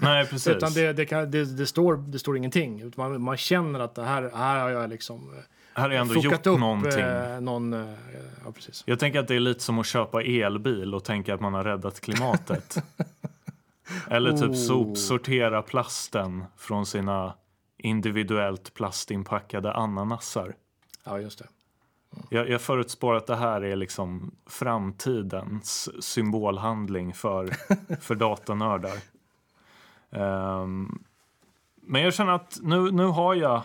Nej, 0.00 0.26
precis. 0.30 0.56
Utan 0.56 0.72
det, 0.72 0.92
det, 0.92 1.06
kan, 1.06 1.30
det, 1.30 1.44
det, 1.44 1.66
står, 1.66 1.96
det 1.96 2.18
står 2.18 2.36
ingenting. 2.36 2.92
Man, 2.96 3.22
man 3.22 3.36
känner 3.36 3.80
att 3.80 3.94
det 3.94 4.04
här, 4.04 4.30
här 4.34 4.60
har 4.60 4.70
jag 4.70 4.90
liksom 4.90 5.34
Här 5.78 5.88
har 5.88 5.94
jag 5.94 6.00
ändå 6.00 6.14
gjort 6.14 6.46
upp 6.46 6.60
någonting. 6.60 7.00
eh, 7.00 7.40
någon... 7.40 7.72
Eh, 7.72 7.94
ja, 8.44 8.52
precis. 8.52 8.82
Jag 8.86 8.98
tänker 8.98 9.20
att 9.20 9.28
det 9.28 9.34
är 9.36 9.40
lite 9.40 9.60
som 9.60 9.78
att 9.78 9.86
köpa 9.86 10.22
elbil 10.22 10.94
och 10.94 11.04
tänka 11.04 11.34
att 11.34 11.40
man 11.40 11.54
har 11.54 11.64
räddat 11.64 12.00
klimatet. 12.00 12.76
Eller 14.10 14.32
typ 14.32 14.50
Oh. 14.50 14.54
sopsortera 14.54 15.62
plasten 15.62 16.44
från 16.56 16.86
sina 16.86 17.34
individuellt 17.78 18.74
plastinpackade 18.74 19.72
ananasar. 19.72 20.54
Ja, 21.04 21.20
just 21.20 21.38
det. 21.38 21.46
Jag, 22.30 22.48
jag 22.48 22.60
förutspår 22.60 23.14
att 23.14 23.26
det 23.26 23.36
här 23.36 23.64
är 23.64 23.76
liksom 23.76 24.30
framtidens 24.46 25.88
symbolhandling 26.04 27.14
för, 27.14 27.50
för 28.00 28.14
datanördar. 28.14 28.96
Ehm, 30.10 30.98
men 31.82 32.02
jag 32.02 32.14
känner 32.14 32.32
att 32.32 32.58
nu, 32.62 32.90
nu 32.90 33.04
har 33.06 33.34
jag... 33.34 33.62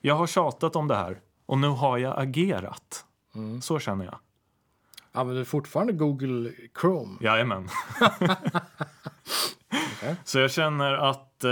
Jag 0.00 0.14
har 0.14 0.26
tjatat 0.26 0.76
om 0.76 0.88
det 0.88 0.96
här 0.96 1.20
och 1.46 1.58
nu 1.58 1.68
har 1.68 1.98
jag 1.98 2.14
agerat. 2.18 3.04
Mm. 3.34 3.62
Så 3.62 3.78
känner 3.78 4.04
jag. 4.04 4.18
Använder 5.12 5.40
du 5.40 5.44
fortfarande 5.44 5.92
Google 5.92 6.52
Chrome? 6.80 7.16
Jajamän. 7.20 7.68
Okej. 9.96 10.16
Så 10.24 10.38
jag 10.38 10.50
känner 10.50 10.92
att 10.92 11.44
eh, 11.44 11.50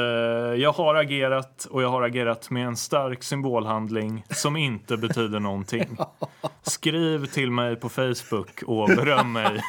jag 0.57 0.73
har 0.73 0.95
agerat 0.95 1.65
och 1.65 1.83
jag 1.83 1.89
har 1.89 2.03
agerat 2.03 2.51
med 2.51 2.67
en 2.67 2.77
stark 2.77 3.23
symbolhandling 3.23 4.25
som 4.31 4.57
inte 4.57 4.97
betyder 4.97 5.41
någonting. 5.41 5.97
Skriv 6.63 7.27
till 7.27 7.51
mig 7.51 7.77
på 7.77 7.89
Facebook 7.89 8.63
och 8.67 8.87
beröm 8.89 9.33
mig. 9.33 9.63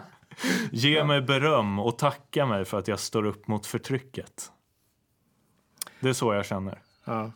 Ge 0.70 1.04
mig 1.04 1.20
beröm 1.20 1.78
och 1.78 1.98
tacka 1.98 2.46
mig 2.46 2.64
för 2.64 2.78
att 2.78 2.88
jag 2.88 3.00
står 3.00 3.26
upp 3.26 3.48
mot 3.48 3.66
förtrycket. 3.66 4.52
Det 6.00 6.08
är 6.08 6.12
så 6.12 6.34
jag 6.34 6.46
känner. 6.46 6.78
Ja. 7.04 7.32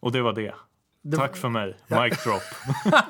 Och 0.00 0.12
det 0.12 0.22
var 0.22 0.32
det. 0.32 0.54
Det- 1.02 1.16
Tack 1.16 1.36
för 1.36 1.48
mig. 1.48 1.76
Mic 1.86 2.24
drop. 2.24 2.42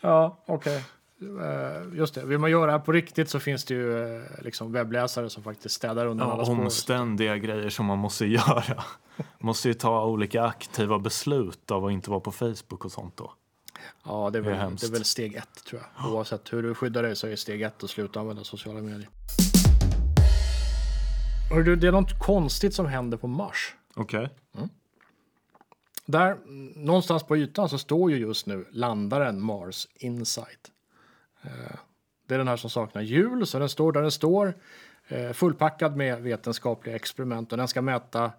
Ja, 0.00 0.42
okej. 0.46 0.84
Eh, 1.20 1.98
just 1.98 2.14
det. 2.14 2.24
Vill 2.24 2.38
man 2.38 2.50
göra 2.50 2.66
det 2.66 2.72
här 2.72 2.78
på 2.78 2.92
riktigt 2.92 3.30
så 3.30 3.40
finns 3.40 3.64
det 3.64 3.74
ju 3.74 4.16
eh, 4.16 4.22
liksom 4.42 4.72
webbläsare 4.72 5.30
som 5.30 5.42
faktiskt 5.42 5.74
städar 5.74 6.06
undan 6.06 6.30
alla 6.30 6.40
Ja, 6.40 6.44
spår. 6.44 6.60
omständiga 6.64 7.36
grejer 7.36 7.70
som 7.70 7.86
man 7.86 7.98
måste 7.98 8.26
göra. 8.26 8.84
Måste 9.38 9.68
ju 9.68 9.74
ta 9.74 10.04
olika 10.04 10.42
aktiva 10.44 10.98
beslut 10.98 11.70
av 11.70 11.84
att 11.86 11.92
inte 11.92 12.10
vara 12.10 12.20
på 12.20 12.32
Facebook 12.32 12.84
och 12.84 12.92
sånt 12.92 13.16
då. 13.16 13.32
Ja, 14.04 14.30
det 14.32 14.38
är, 14.38 14.42
Det 14.42 14.50
är 14.50 14.58
väl, 14.58 14.76
det 14.76 14.86
är 14.86 14.90
väl 14.90 15.04
steg 15.04 15.34
ett 15.34 15.64
tror 15.68 15.82
jag. 15.98 16.12
Oavsett 16.12 16.52
hur 16.52 16.62
du 16.62 16.74
skyddar 16.74 17.02
dig 17.02 17.16
så 17.16 17.26
är 17.26 17.36
steg 17.36 17.62
ett 17.62 17.84
att 17.84 17.90
sluta 17.90 18.20
använda 18.20 18.44
sociala 18.44 18.80
medier. 18.80 19.08
Hör 21.50 21.62
du, 21.62 21.76
det 21.76 21.88
är 21.88 21.92
något 21.92 22.18
konstigt 22.18 22.74
som 22.74 22.86
händer 22.86 23.18
på 23.18 23.26
Mars. 23.26 23.74
Okej. 23.94 24.28
Där, 26.06 26.32
mm, 26.32 26.66
någonstans 26.66 27.22
på 27.22 27.36
ytan 27.36 27.68
så 27.68 27.78
står 27.78 28.10
ju 28.10 28.16
just 28.16 28.46
nu 28.46 28.66
landaren 28.70 29.40
Mars 29.40 29.88
Insight. 29.94 30.72
Eh, 31.42 31.76
det 32.26 32.34
är 32.34 32.38
den 32.38 32.48
här 32.48 32.56
som 32.56 32.70
saknar 32.70 33.02
hjul, 33.02 33.46
så 33.46 33.58
den 33.58 33.68
står 33.68 33.92
där 33.92 34.02
den 34.02 34.10
står. 34.10 34.54
Eh, 35.08 35.32
fullpackad 35.32 35.96
med 35.96 36.22
vetenskapliga 36.22 36.96
experiment 36.96 37.52
och 37.52 37.58
den 37.58 37.68
ska 37.68 37.82
mäta 37.82 38.32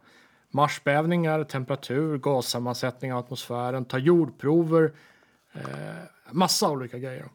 marsbävningar, 0.49 1.43
temperatur, 1.43 2.17
gassammansättning 2.17 3.13
av 3.13 3.19
atmosfären, 3.19 3.85
ta 3.85 3.97
jordprover, 3.97 4.93
eh, 5.53 5.61
massa 6.31 6.69
olika 6.69 6.97
grejer. 6.97 7.25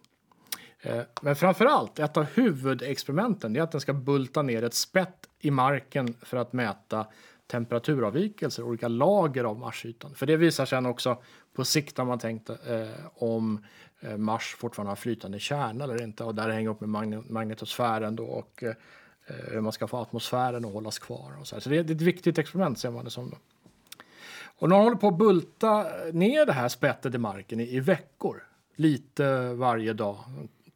Men 1.23 1.37
framför 1.37 1.65
allt, 1.65 1.99
ett 1.99 2.17
av 2.17 2.25
huvudexperimenten 2.25 3.57
är 3.57 3.63
att 3.63 3.73
den 3.73 3.81
ska 3.81 3.93
bulta 3.93 4.43
ner 4.43 4.65
ett 4.65 4.75
spett 4.75 5.29
i 5.39 5.51
marken 5.51 6.15
för 6.23 6.37
att 6.37 6.53
mäta 6.53 7.07
temperaturavvikelser, 7.51 8.63
olika 8.63 8.89
lager 8.89 9.45
av 9.45 9.59
Marsytan. 9.59 10.15
För 10.15 10.27
det 10.27 10.37
visar 10.37 10.67
sen 10.67 10.87
också 10.87 11.19
på 11.55 11.65
sikt 11.65 11.99
har 11.99 12.05
man 12.05 12.19
tänkt 12.19 12.51
eh, 12.51 12.57
om 13.15 13.65
eh, 14.01 14.17
Mars 14.17 14.57
fortfarande 14.59 14.91
har 14.91 14.97
flytande 14.97 15.39
kärna 15.39 15.85
eller 15.85 16.03
inte. 16.03 16.25
Och 16.25 16.35
där 16.35 16.49
hänger 16.49 16.71
upp 16.71 16.81
med 16.81 16.89
magne- 16.91 17.33
magnetosfären 17.33 18.17
då 18.17 18.25
och 18.25 18.63
eh, 18.63 18.75
hur 19.27 19.61
man 19.61 19.73
ska 19.73 19.87
få 19.87 19.97
atmosfären 19.97 20.65
att 20.65 20.73
hållas 20.73 20.99
kvar. 20.99 21.33
Och 21.41 21.47
så 21.47 21.57
här. 21.57 21.61
så 21.61 21.71
det 21.71 21.77
är 21.77 21.81
ett 21.81 21.91
viktigt 21.91 22.39
experiment 22.39 22.79
ser 22.79 22.91
man 22.91 23.05
det 23.05 23.11
som. 23.11 23.31
Då. 23.31 23.37
Och 24.59 24.69
de 24.69 24.81
håller 24.81 24.97
på 24.97 25.09
att 25.09 25.19
bulta 25.19 25.87
ner 26.13 26.47
det 26.47 26.53
här 26.53 26.69
spettet 26.69 27.15
i 27.15 27.19
marken 27.19 27.61
i, 27.61 27.77
i 27.77 27.81
veckor. 27.81 28.43
Lite 28.77 29.55
varje 29.55 29.93
dag. 29.93 30.17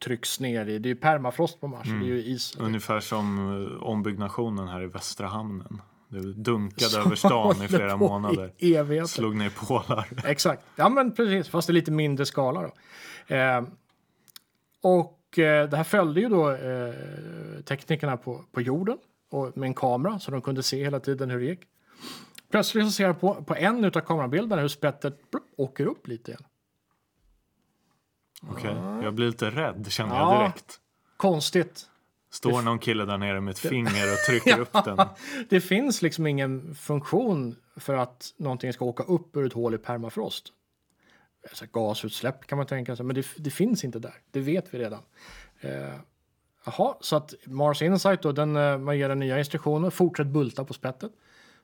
Trycks 0.05 0.41
ner 0.41 0.67
i, 0.67 0.79
det 0.79 0.89
är 0.89 0.95
ju 0.95 0.97
permafrost 0.97 1.61
på 1.61 1.69
Mars, 1.69 1.87
det 1.87 2.07
är 2.07 2.15
ju 2.15 2.25
is. 2.25 2.57
Ungefär 2.59 3.01
som 3.01 3.39
eh, 3.39 3.83
ombyggnationen 3.83 4.69
här 4.69 4.83
i 4.83 4.87
Västra 4.87 5.27
hamnen. 5.27 5.83
Det 6.09 6.33
dunkade 6.33 6.99
över 6.99 7.15
stan 7.15 7.63
i 7.63 7.69
flera 7.69 7.97
månader. 7.97 8.53
I 8.59 8.75
evigheter. 8.75 9.09
Slog 9.09 9.37
ner 9.37 9.51
pålar. 9.51 10.09
Exakt, 10.25 10.63
ja 10.77 10.89
men 10.89 11.15
precis, 11.15 11.49
fast 11.49 11.71
i 11.71 11.73
lite 11.73 11.91
mindre 11.91 12.27
skala 12.27 12.63
då. 12.63 12.73
Eh, 13.35 13.63
och 14.83 15.39
eh, 15.39 15.69
det 15.69 15.77
här 15.77 15.85
följde 15.85 16.21
ju 16.21 16.29
då 16.29 16.51
eh, 16.51 16.95
teknikerna 17.65 18.17
på, 18.17 18.45
på 18.53 18.61
jorden 18.61 18.99
och 19.31 19.57
med 19.57 19.67
en 19.67 19.75
kamera 19.75 20.19
så 20.19 20.31
de 20.31 20.43
kunde 20.43 20.63
se 20.63 20.85
hela 20.85 21.01
tiden 21.01 21.31
hur 21.31 21.39
det 21.39 21.45
gick. 21.47 21.61
Plötsligt 22.51 22.85
så 22.87 22.93
ser 22.93 23.05
jag 23.05 23.21
på, 23.21 23.35
på 23.35 23.55
en 23.55 23.85
av 23.85 23.91
kamerabilderna 23.91 24.63
hur 24.63 24.69
spettet 24.69 25.31
plupp, 25.31 25.45
åker 25.57 25.87
upp 25.87 26.09
lite 26.09 26.31
igen. 26.31 26.45
Okej, 28.51 28.75
jag 29.03 29.15
blir 29.15 29.27
lite 29.27 29.51
rädd 29.51 29.87
känner 29.91 30.15
Ja. 30.15 30.33
jag 30.33 30.43
direkt. 30.43 30.81
Konstigt. 31.17 31.89
Står 32.35 32.63
någon 32.63 32.79
kille 32.79 33.05
där 33.05 33.19
nere 33.19 33.41
med 33.41 33.53
ett 33.53 33.59
finger 33.59 34.13
och 34.13 34.19
trycker 34.29 34.61
upp 34.61 34.85
den. 34.85 34.99
Det 35.49 35.61
finns 35.61 36.03
liksom 36.03 36.27
ingen 36.27 36.75
funktion 36.75 37.57
för 37.77 37.95
att 37.95 38.35
någonting 38.37 38.73
ska 38.73 38.85
åka 38.85 39.03
upp 39.03 39.37
ur 39.37 39.47
ett 39.47 39.53
hål 39.53 39.75
i 39.75 39.79
permafrost. 39.79 40.47
Alltså 41.49 41.65
gasutsläpp 41.73 42.47
kan 42.47 42.59
man 42.59 42.67
tänka 42.67 42.97
sig, 42.97 43.07
men 43.07 43.17
det, 43.17 43.27
det 43.37 43.51
finns 43.51 43.85
inte 43.85 43.99
där. 43.99 44.15
Det 44.31 44.41
vet 44.41 44.75
vi 44.75 44.79
redan. 44.79 45.01
Eh, 45.61 45.95
Jaha, 46.65 46.95
så 47.01 47.17
att 47.17 47.35
Mars 47.47 47.83
Insight 47.83 48.23
då, 48.23 48.33
den, 48.33 48.57
eh, 48.57 48.79
man 48.79 48.99
ger 48.99 49.09
den 49.09 49.19
nya 49.19 49.39
instruktioner, 49.39 49.91
fortsätt 49.91 50.27
bulta 50.27 50.65
på 50.65 50.73
spettet. 50.73 51.13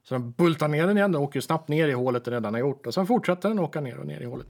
Så 0.02 0.14
den 0.14 0.30
bultar 0.32 0.68
ner 0.68 0.86
den 0.86 0.96
igen, 0.96 1.12
den 1.12 1.22
åker 1.22 1.36
ju 1.36 1.42
snabbt 1.42 1.68
ner 1.68 1.88
i 1.88 1.92
hålet 1.92 2.24
den 2.24 2.34
redan 2.34 2.54
har 2.54 2.60
gjort. 2.60 2.86
Och 2.86 2.94
sen 2.94 3.06
fortsätter 3.06 3.48
den 3.48 3.58
åka 3.58 3.80
ner 3.80 3.98
och 3.98 4.06
ner 4.06 4.20
i 4.20 4.24
hålet. 4.24 4.46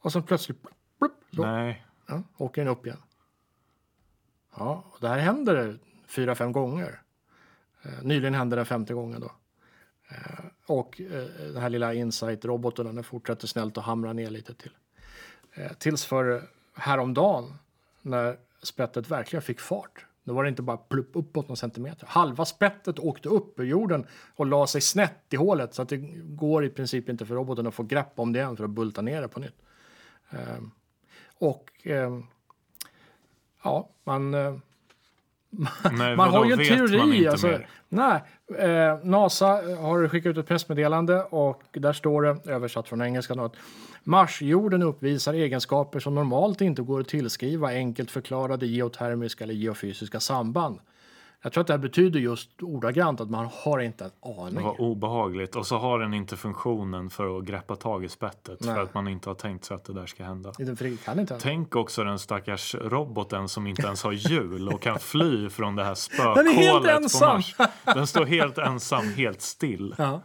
Och 0.00 0.12
sen 0.12 0.22
plötsligt 0.22 0.62
plupp, 0.98 1.12
så 1.36 1.42
Nej, 1.42 1.84
Ja, 2.06 2.22
åker 2.36 2.64
den 2.64 2.72
upp 2.72 2.86
igen. 2.86 2.98
Ja, 4.56 4.84
och 4.90 4.98
det 5.00 5.08
här 5.08 5.18
händer 5.18 5.78
fyra, 6.06 6.34
fem 6.34 6.52
gånger. 6.52 7.00
Eh, 7.82 8.02
nyligen 8.02 8.34
hände 8.34 8.56
det 8.56 8.64
femte 8.64 8.94
gången 8.94 9.20
då. 9.20 9.32
Eh, 10.08 10.44
och 10.66 11.00
eh, 11.00 11.24
den 11.52 11.62
här 11.62 11.70
lilla 11.70 11.94
Insight-roboten 11.94 12.94
den 12.94 13.04
fortsätter 13.04 13.46
snällt 13.46 13.78
att 13.78 13.84
hamra 13.84 14.12
ner 14.12 14.30
lite 14.30 14.54
till. 14.54 14.72
Tills 15.78 16.04
för 16.04 16.42
häromdagen 16.74 17.54
när 18.02 18.36
spettet 18.62 19.10
verkligen 19.10 19.42
fick 19.42 19.60
fart. 19.60 20.06
Då 20.24 20.34
var 20.34 20.44
det 20.44 20.48
inte 20.48 20.62
bara 20.62 20.76
plupp 20.76 21.10
uppåt 21.12 21.48
någon 21.48 21.56
centimeter. 21.56 22.06
Halva 22.06 22.44
spettet 22.44 22.98
åkte 22.98 23.28
upp 23.28 23.60
ur 23.60 23.64
jorden 23.64 24.06
och 24.36 24.46
la 24.46 24.66
sig 24.66 24.80
snett 24.80 25.24
i 25.30 25.36
hålet 25.36 25.74
så 25.74 25.82
att 25.82 25.88
det 25.88 25.96
går 26.22 26.64
i 26.64 26.68
princip 26.68 27.08
inte 27.08 27.26
för 27.26 27.34
roboten 27.34 27.66
att 27.66 27.74
få 27.74 27.82
grepp 27.82 28.12
om 28.18 28.32
det 28.32 28.38
igen 28.38 28.56
för 28.56 28.64
att 28.64 28.70
bulta 28.70 29.02
ner 29.02 29.22
det 29.22 29.28
på 29.28 29.40
nytt. 29.40 29.62
Och 31.38 31.86
ja, 33.64 33.88
man, 34.04 34.34
eh, 34.34 34.54
Nej 35.92 36.16
man 36.16 36.30
har 36.30 36.44
ju 36.44 36.52
en 36.52 36.58
man 36.58 36.66
teori. 36.66 37.28
Alltså, 37.28 37.46
mer? 37.46 37.68
nej, 37.88 38.22
eh, 38.58 38.98
NASA 39.02 39.46
har 39.80 40.08
skickat 40.08 40.30
ut 40.30 40.38
ett 40.38 40.48
pressmeddelande 40.48 41.22
och 41.22 41.62
där 41.72 41.92
står 41.92 42.22
det, 42.22 42.50
översatt 42.50 42.88
från 42.88 43.02
engelska, 43.02 43.34
att 43.34 43.56
Marsjorden 44.02 44.82
uppvisar 44.82 45.34
egenskaper 45.34 46.00
som 46.00 46.14
normalt 46.14 46.60
inte 46.60 46.82
går 46.82 47.00
att 47.00 47.08
tillskriva 47.08 47.68
enkelt 47.68 48.10
förklarade 48.10 48.66
geotermiska 48.66 49.44
eller 49.44 49.54
geofysiska 49.54 50.20
samband. 50.20 50.78
Jag 51.44 51.52
tror 51.52 51.60
att 51.60 51.66
det 51.66 51.72
här 51.72 51.78
betyder 51.78 52.20
just 52.20 52.62
ordagrant 52.62 53.20
att 53.20 53.30
man 53.30 53.48
har 53.64 53.78
inte 53.78 54.04
en 54.04 54.10
Det 54.22 54.42
aning. 54.42 54.64
var 54.64 54.80
obehagligt. 54.80 55.56
Och 55.56 55.66
så 55.66 55.78
har 55.78 55.98
den 55.98 56.14
inte 56.14 56.36
funktionen 56.36 57.10
för 57.10 57.38
att 57.38 57.44
greppa 57.44 57.76
tag 57.76 58.04
i 58.04 58.08
spettet. 58.08 58.58
Nej. 58.60 58.74
För 58.74 58.82
att 58.82 58.94
man 58.94 59.08
inte 59.08 59.30
har 59.30 59.34
tänkt 59.34 59.64
sig 59.64 59.74
att 59.74 59.84
det 59.84 59.92
där 59.92 60.06
ska 60.06 60.24
hända. 60.24 60.52
Det. 60.58 61.38
Tänk 61.40 61.76
också 61.76 62.04
den 62.04 62.18
stackars 62.18 62.74
roboten 62.74 63.48
som 63.48 63.66
inte 63.66 63.82
ens 63.82 64.02
har 64.02 64.12
hjul 64.12 64.68
och 64.68 64.80
kan 64.82 64.98
fly 64.98 65.48
från 65.50 65.76
det 65.76 65.84
här 65.84 65.94
spökhålet 65.94 67.12
på. 67.12 67.26
Mars. 67.26 67.56
Den 67.84 68.06
står 68.06 68.24
helt 68.24 68.58
ensam, 68.58 69.08
helt 69.08 69.40
still. 69.42 69.94
Ja. 69.98 70.20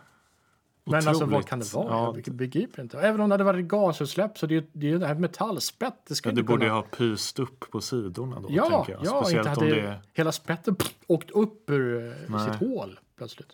Men 0.92 1.08
alltså 1.08 1.26
vad 1.26 1.46
kan 1.48 1.60
det 1.60 1.74
vara? 1.74 1.88
Ja. 1.90 2.16
Jag 2.26 2.36
begriper 2.36 2.82
inte. 2.82 3.00
Även 3.00 3.22
om 3.22 3.30
det 3.30 3.34
hade 3.34 3.44
varit 3.44 3.66
gasutsläpp 3.66 4.38
så 4.38 4.46
det 4.46 4.56
är 4.56 4.64
det, 4.74 4.92
är 4.92 4.98
det 4.98 5.08
här 5.08 5.16
metallspett. 5.16 6.06
Det 6.08 6.16
ska 6.16 6.30
Ja, 6.30 6.36
det 6.36 6.44
borde 6.44 6.62
kunna... 6.66 6.74
ha 6.74 6.82
pyst 6.82 7.40
upp 7.40 7.72
på 7.72 7.82
sidorna 7.82 8.40
då, 8.40 8.48
Ja, 8.52 8.86
jag. 8.88 9.00
ja 9.06 9.22
Speciellt 9.24 9.48
inte 9.48 9.60
hade 9.60 9.76
det 9.82 10.02
hela 10.14 10.32
spettet 10.32 10.96
åkt 11.08 11.32
upp 11.32 11.70
ur 11.70 12.08
eh, 12.08 12.14
Nej. 12.28 12.46
sitt 12.46 12.56
hål 12.70 13.00
plötsligt. 13.18 13.50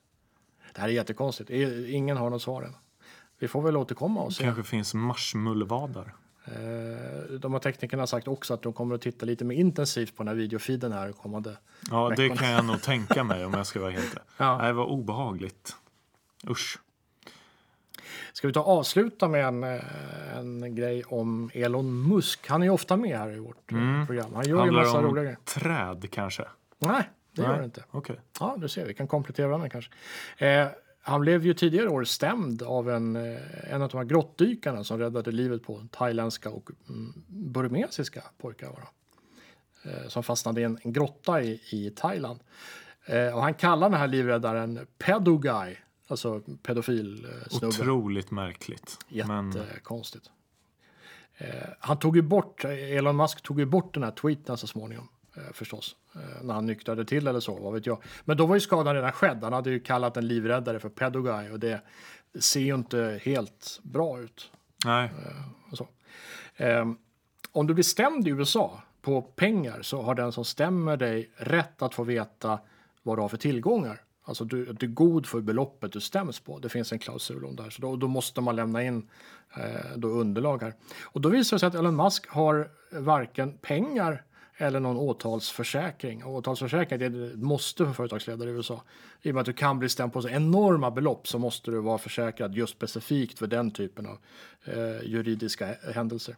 Det 0.75 0.81
här 0.81 0.87
är 0.87 0.93
jättekonstigt. 0.93 1.47
Det 1.47 1.89
Ingen 1.91 2.17
har 2.17 2.29
något 2.29 2.41
svar 2.41 2.63
än. 2.63 2.75
Vi 3.39 3.47
får 3.47 3.61
väl 3.61 3.77
återkomma 3.77 4.21
och 4.21 4.33
se. 4.33 4.43
kanske 4.43 4.63
finns 4.63 4.93
marsmullvadar. 4.93 6.15
Eh, 6.45 7.33
De 7.39 7.53
har 7.53 7.59
teknikerna 7.59 8.07
sagt 8.07 8.27
också 8.27 8.53
att 8.53 8.61
de 8.61 8.73
kommer 8.73 8.95
att 8.95 9.01
titta 9.01 9.25
lite 9.25 9.45
mer 9.45 9.55
intensivt 9.55 10.15
på 10.15 10.23
den 10.23 10.27
här 10.27 10.35
videofeeden 10.35 10.91
här 10.91 11.11
kommande. 11.11 11.57
Ja, 11.91 12.09
det 12.09 12.15
Veckorna. 12.21 12.41
kan 12.41 12.49
jag 12.51 12.65
nog 12.65 12.81
tänka 12.81 13.23
mig 13.31 13.45
om 13.45 13.53
jag 13.53 13.67
ska 13.67 13.79
vara 13.79 13.91
helt. 13.91 14.17
Ja. 14.37 14.57
Nej, 14.57 14.73
vad 14.73 14.87
obehagligt. 14.87 15.75
Usch. 16.49 16.79
Ska 18.35 18.47
vi 18.47 18.53
ta 18.53 18.59
avsluta 18.59 19.27
med 19.27 19.45
en, 19.45 19.63
eh, 19.63 20.37
en 20.37 20.75
grej 20.75 21.03
om 21.03 21.49
Elon 21.53 22.07
Musk? 22.07 22.47
Han 22.47 22.61
är 22.61 22.65
ju 22.65 22.71
ofta 22.71 22.97
med 22.97 23.17
här 23.17 23.31
i 23.35 23.39
vårt 23.39 23.71
eh, 23.71 24.05
program. 24.05 24.33
Han 24.33 24.43
gör 24.43 24.55
ju 24.55 24.57
Handlar 24.57 24.83
massa 24.83 25.01
det 25.01 25.07
roliga 25.07 25.23
grejer. 25.23 25.37
träd 25.45 26.11
kanske? 26.11 26.45
Nej, 26.79 27.09
det 27.31 27.41
gör 27.41 27.49
Nej. 27.49 27.59
det 27.59 27.65
inte. 27.65 27.83
Okej. 27.91 28.19
Ja, 28.39 28.55
du 28.57 28.69
ser, 28.69 28.85
vi 28.85 28.93
kan 28.93 29.07
komplettera 29.07 29.47
varandra 29.47 29.69
kanske. 29.69 29.91
Eh, 30.37 30.67
han 31.01 31.21
blev 31.21 31.45
ju 31.45 31.53
tidigare 31.53 31.89
år 31.89 32.03
stämd 32.03 32.61
av 32.61 32.89
en, 32.89 33.15
eh, 33.15 33.73
en 33.73 33.81
av 33.81 33.89
de 33.89 33.97
här 33.97 34.05
grottdykarna 34.05 34.83
som 34.83 34.99
räddade 34.99 35.31
livet 35.31 35.63
på 35.63 35.87
thailändska 35.91 36.49
och 36.49 36.69
mm, 36.89 37.13
burmesiska 37.27 38.23
pojkar. 38.41 38.67
Var 38.67 38.83
det. 39.83 39.89
eh, 39.89 40.07
som 40.07 40.23
fastnade 40.23 40.61
i 40.61 40.63
en, 40.63 40.79
en 40.83 40.93
grotta 40.93 41.41
i, 41.41 41.61
i 41.71 41.89
Thailand. 41.95 42.39
Eh, 43.05 43.35
och 43.35 43.41
han 43.41 43.53
kallar 43.53 43.89
den 43.89 43.99
här 43.99 44.07
livräddaren 44.07 44.87
pedoguy, 44.97 45.77
alltså 46.07 46.41
pedofil 46.63 47.25
eh, 47.25 47.49
snubbe. 47.49 47.67
Otroligt 47.67 48.31
märkligt. 48.31 48.97
Men 49.07 49.51
Jättekonstigt. 49.51 50.31
Eh, 51.37 51.47
han 51.79 51.99
tog 51.99 52.15
ju 52.15 52.21
bort, 52.21 52.65
Elon 52.65 53.17
Musk 53.17 53.41
tog 53.41 53.59
ju 53.59 53.65
bort 53.65 53.93
den 53.93 54.03
här 54.03 54.11
tweeten 54.11 54.57
så 54.57 54.67
småningom. 54.67 55.07
Eh, 55.35 55.53
förstås. 55.53 55.95
Eh, 56.15 56.43
när 56.43 56.53
han 56.53 56.65
nyktrade 56.65 57.05
till 57.05 57.27
eller 57.27 57.39
så, 57.39 57.59
vad 57.59 57.73
vet 57.73 57.85
jag. 57.85 58.03
Men 58.25 58.37
då 58.37 58.45
var 58.45 58.55
ju 58.55 58.59
skadan 58.59 58.95
redan 58.95 59.11
skedd. 59.11 59.43
Han 59.43 59.53
hade 59.53 59.69
ju 59.69 59.79
kallat 59.79 60.17
en 60.17 60.27
livräddare 60.27 60.79
för 60.79 60.89
pedoguy 60.89 61.49
och 61.51 61.59
det 61.59 61.81
ser 62.39 62.59
ju 62.59 62.75
inte 62.75 63.19
helt 63.23 63.79
bra 63.83 64.19
ut. 64.19 64.51
nej. 64.85 65.11
Ehm, 66.57 66.97
om 67.51 67.67
du 67.67 67.73
blir 67.73 67.83
stämd 67.83 68.27
i 68.27 68.31
USA 68.31 68.81
på 69.01 69.21
pengar 69.21 69.81
så 69.81 70.01
har 70.01 70.15
den 70.15 70.31
som 70.31 70.45
stämmer 70.45 70.97
dig 70.97 71.31
rätt 71.35 71.81
att 71.81 71.93
få 71.93 72.03
veta 72.03 72.59
vad 73.03 73.17
du 73.17 73.21
har 73.21 73.29
för 73.29 73.37
tillgångar. 73.37 74.01
Alltså 74.25 74.45
du, 74.45 74.65
du 74.65 74.85
är 74.85 74.91
god 74.91 75.25
för 75.25 75.41
beloppet 75.41 75.91
du 75.91 76.01
stäms 76.01 76.39
på. 76.39 76.59
Det 76.59 76.69
finns 76.69 76.91
en 76.91 76.99
klausul 76.99 77.45
om 77.45 77.55
det 77.55 77.63
här. 77.63 77.69
Så 77.69 77.81
då, 77.81 77.95
då 77.95 78.07
måste 78.07 78.41
man 78.41 78.55
lämna 78.55 78.83
in 78.83 79.09
eh, 79.57 79.97
då 79.97 80.07
underlag 80.07 80.61
här. 80.61 80.73
Och 81.03 81.21
då 81.21 81.29
visar 81.29 81.55
det 81.55 81.59
sig 81.59 81.67
att 81.67 81.75
Elon 81.75 81.95
Musk 81.95 82.27
har 82.27 82.69
varken 82.91 83.57
pengar 83.57 84.23
eller 84.57 84.79
någon 84.79 84.97
åtalsförsäkring. 84.97 86.23
Och 86.23 86.33
åtalsförsäkring 86.33 86.99
det 86.99 87.05
är 87.05 87.33
ett 87.33 87.39
måste 87.39 87.85
för 87.85 87.93
företagsledare 87.93 88.49
i 88.49 88.53
USA. 88.53 88.83
I 89.21 89.31
och 89.31 89.33
med 89.33 89.41
att 89.41 89.45
du 89.45 89.53
kan 89.53 89.79
bli 89.79 89.89
stämd 89.89 90.13
på 90.13 90.21
så 90.21 90.29
enorma 90.29 90.91
belopp 90.91 91.27
så 91.27 91.39
måste 91.39 91.71
du 91.71 91.79
vara 91.79 91.97
försäkrad 91.97 92.55
just 92.55 92.73
specifikt 92.73 93.39
för 93.39 93.47
den 93.47 93.71
typen 93.71 94.05
av 94.05 94.17
eh, 94.65 95.03
juridiska 95.03 95.75
händelser. 95.95 96.35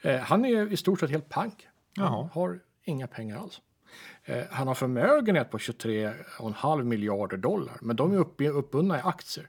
Eh, 0.00 0.16
han 0.16 0.44
är 0.44 0.72
i 0.72 0.76
stort 0.76 1.00
sett 1.00 1.10
helt 1.10 1.28
pank. 1.28 1.68
Han 1.96 2.06
Jaha. 2.06 2.28
har 2.32 2.60
inga 2.84 3.06
pengar 3.06 3.38
alls. 3.38 3.60
Eh, 4.24 4.44
han 4.50 4.68
har 4.68 4.74
förmögenhet 4.74 5.50
på 5.50 5.58
23,5 5.58 6.82
miljarder 6.82 7.36
dollar, 7.36 7.76
men 7.80 7.96
de 7.96 8.12
är 8.12 8.16
upp, 8.16 8.40
uppbundna 8.40 8.98
i 8.98 9.00
aktier 9.04 9.48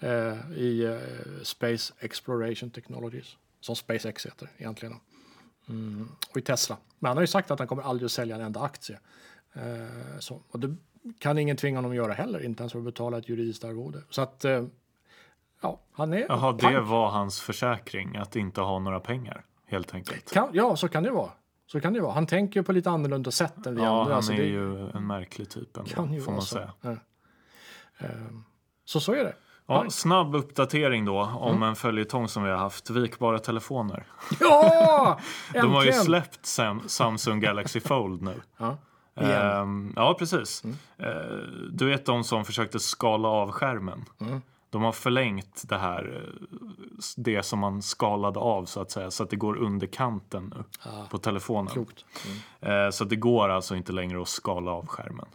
eh, 0.00 0.52
i 0.56 0.84
eh, 0.84 1.42
Space 1.42 1.94
Exploration 1.98 2.70
Technologies, 2.70 3.36
som 3.60 3.76
SpaceX 3.76 4.26
heter 4.26 4.48
egentligen. 4.58 4.94
Mm, 5.68 6.08
och 6.30 6.36
i 6.36 6.40
Tesla. 6.42 6.76
Men 6.98 7.08
han 7.08 7.16
har 7.16 7.22
ju 7.22 7.26
sagt 7.26 7.50
att 7.50 7.58
han 7.58 7.68
kommer 7.68 7.82
aldrig 7.82 8.06
att 8.06 8.12
sälja 8.12 8.36
en 8.36 8.42
enda 8.42 8.60
aktie. 8.60 8.98
Eh, 9.52 10.18
så. 10.18 10.42
Och 10.50 10.60
det 10.60 10.76
kan 11.18 11.38
ingen 11.38 11.56
tvinga 11.56 11.78
honom 11.78 11.90
att 11.90 11.96
göra 11.96 12.12
heller, 12.12 12.44
inte 12.44 12.62
ens 12.62 12.72
för 12.72 12.78
att 12.78 12.84
betala 12.84 13.18
ett 13.18 13.28
juridiskt 13.28 13.64
arvode. 13.64 14.02
Så 14.10 14.22
att, 14.22 14.44
ja, 15.60 15.80
han 15.92 16.12
är 16.12 16.26
Jaha, 16.28 16.52
det 16.52 16.80
var 16.80 17.10
hans 17.10 17.40
försäkring, 17.40 18.16
att 18.16 18.36
inte 18.36 18.60
ha 18.60 18.78
några 18.78 19.00
pengar, 19.00 19.44
helt 19.66 19.94
enkelt. 19.94 20.32
Kan, 20.32 20.48
ja, 20.52 20.76
så 20.76 20.88
kan 20.88 21.02
det 21.02 21.10
vara. 21.10 21.30
Så 21.72 21.80
kan 21.80 21.92
det 21.92 22.00
vara. 22.00 22.12
Han 22.12 22.26
tänker 22.26 22.62
på 22.62 22.72
lite 22.72 22.90
annorlunda 22.90 23.30
sätt 23.30 23.66
än 23.66 23.74
vi 23.74 23.82
Ja, 23.82 23.88
andra. 23.88 24.02
han 24.04 24.12
alltså 24.12 24.32
är 24.32 24.36
det 24.36 24.42
ju 24.46 24.90
en 24.90 25.06
märklig 25.06 25.50
typ 25.50 25.76
ändå, 25.76 25.90
kan 25.90 26.12
ju 26.12 26.20
får 26.20 26.32
man 26.32 26.42
så. 26.42 26.46
säga. 26.54 26.72
Ja. 26.80 26.96
Ehm, 27.98 28.44
Så 28.84 29.00
så 29.00 29.12
är 29.12 29.24
det. 29.24 29.34
Ja, 29.66 29.90
snabb 29.90 30.34
uppdatering 30.34 31.04
då 31.04 31.20
om 31.20 31.56
Mm. 31.56 31.68
en 31.68 31.76
följetong 31.76 32.28
som 32.28 32.42
vi 32.42 32.50
har 32.50 32.56
haft, 32.58 32.90
vikbara 32.90 33.38
telefoner. 33.38 34.04
Ja! 34.40 35.18
De 35.52 35.72
har 35.72 35.84
ju 35.84 35.92
släppt 35.92 36.46
Sam 36.46 36.82
Samsung 36.86 37.40
Galaxy 37.40 37.80
Fold 37.80 38.22
nu. 38.22 38.40
Ja. 38.58 38.76
Mm. 39.14 39.30
Ehm, 39.30 39.92
ja, 39.96 40.14
precis. 40.18 40.62
Eh, 40.98 41.06
du 41.70 41.86
vet 41.86 42.06
de 42.06 42.24
som 42.24 42.44
försökte 42.44 42.78
skala 42.80 43.28
av 43.28 43.50
skärmen. 43.52 44.04
De 44.72 44.82
har 44.82 44.92
förlängt 44.92 45.68
det 45.68 45.78
här, 45.78 46.22
eh, 46.22 46.56
det 47.16 47.42
som 47.42 47.58
man 47.58 47.82
skalade 47.82 48.40
av 48.40 48.64
så 48.64 48.80
att 48.80 48.90
säga, 48.90 49.10
så 49.10 49.22
att 49.22 49.30
det 49.30 49.36
går 49.36 49.56
under 49.56 49.86
kanten 49.86 50.54
nu 50.56 50.64
Ah, 50.90 51.06
på 51.10 51.18
telefonen. 51.18 51.86
Mm. 52.60 52.86
Eh, 52.86 52.90
så 52.90 53.04
att 53.04 53.10
det 53.10 53.16
går 53.16 53.48
alltså 53.48 53.76
inte 53.76 53.92
längre 53.92 54.22
att 54.22 54.28
skala 54.28 54.70
av 54.70 54.86
skärmen. 54.86 55.26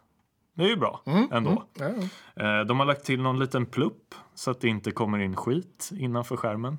Det 0.54 0.64
är 0.64 0.68
ju 0.68 0.76
bra 0.76 1.02
ändå. 1.32 1.64
Ja, 1.74 1.90
ja. 2.36 2.60
Eh, 2.60 2.66
de 2.66 2.80
har 2.80 2.86
lagt 2.86 3.06
till 3.06 3.22
någon 3.22 3.40
liten 3.40 3.66
plupp 3.66 4.16
så 4.36 4.52
att 4.52 4.62
det 4.62 4.68
inte 4.68 4.92
kommer 4.92 5.20
in 5.20 5.36
skit 5.36 5.90
innanför 5.94 6.38
skärmen. 6.38 6.78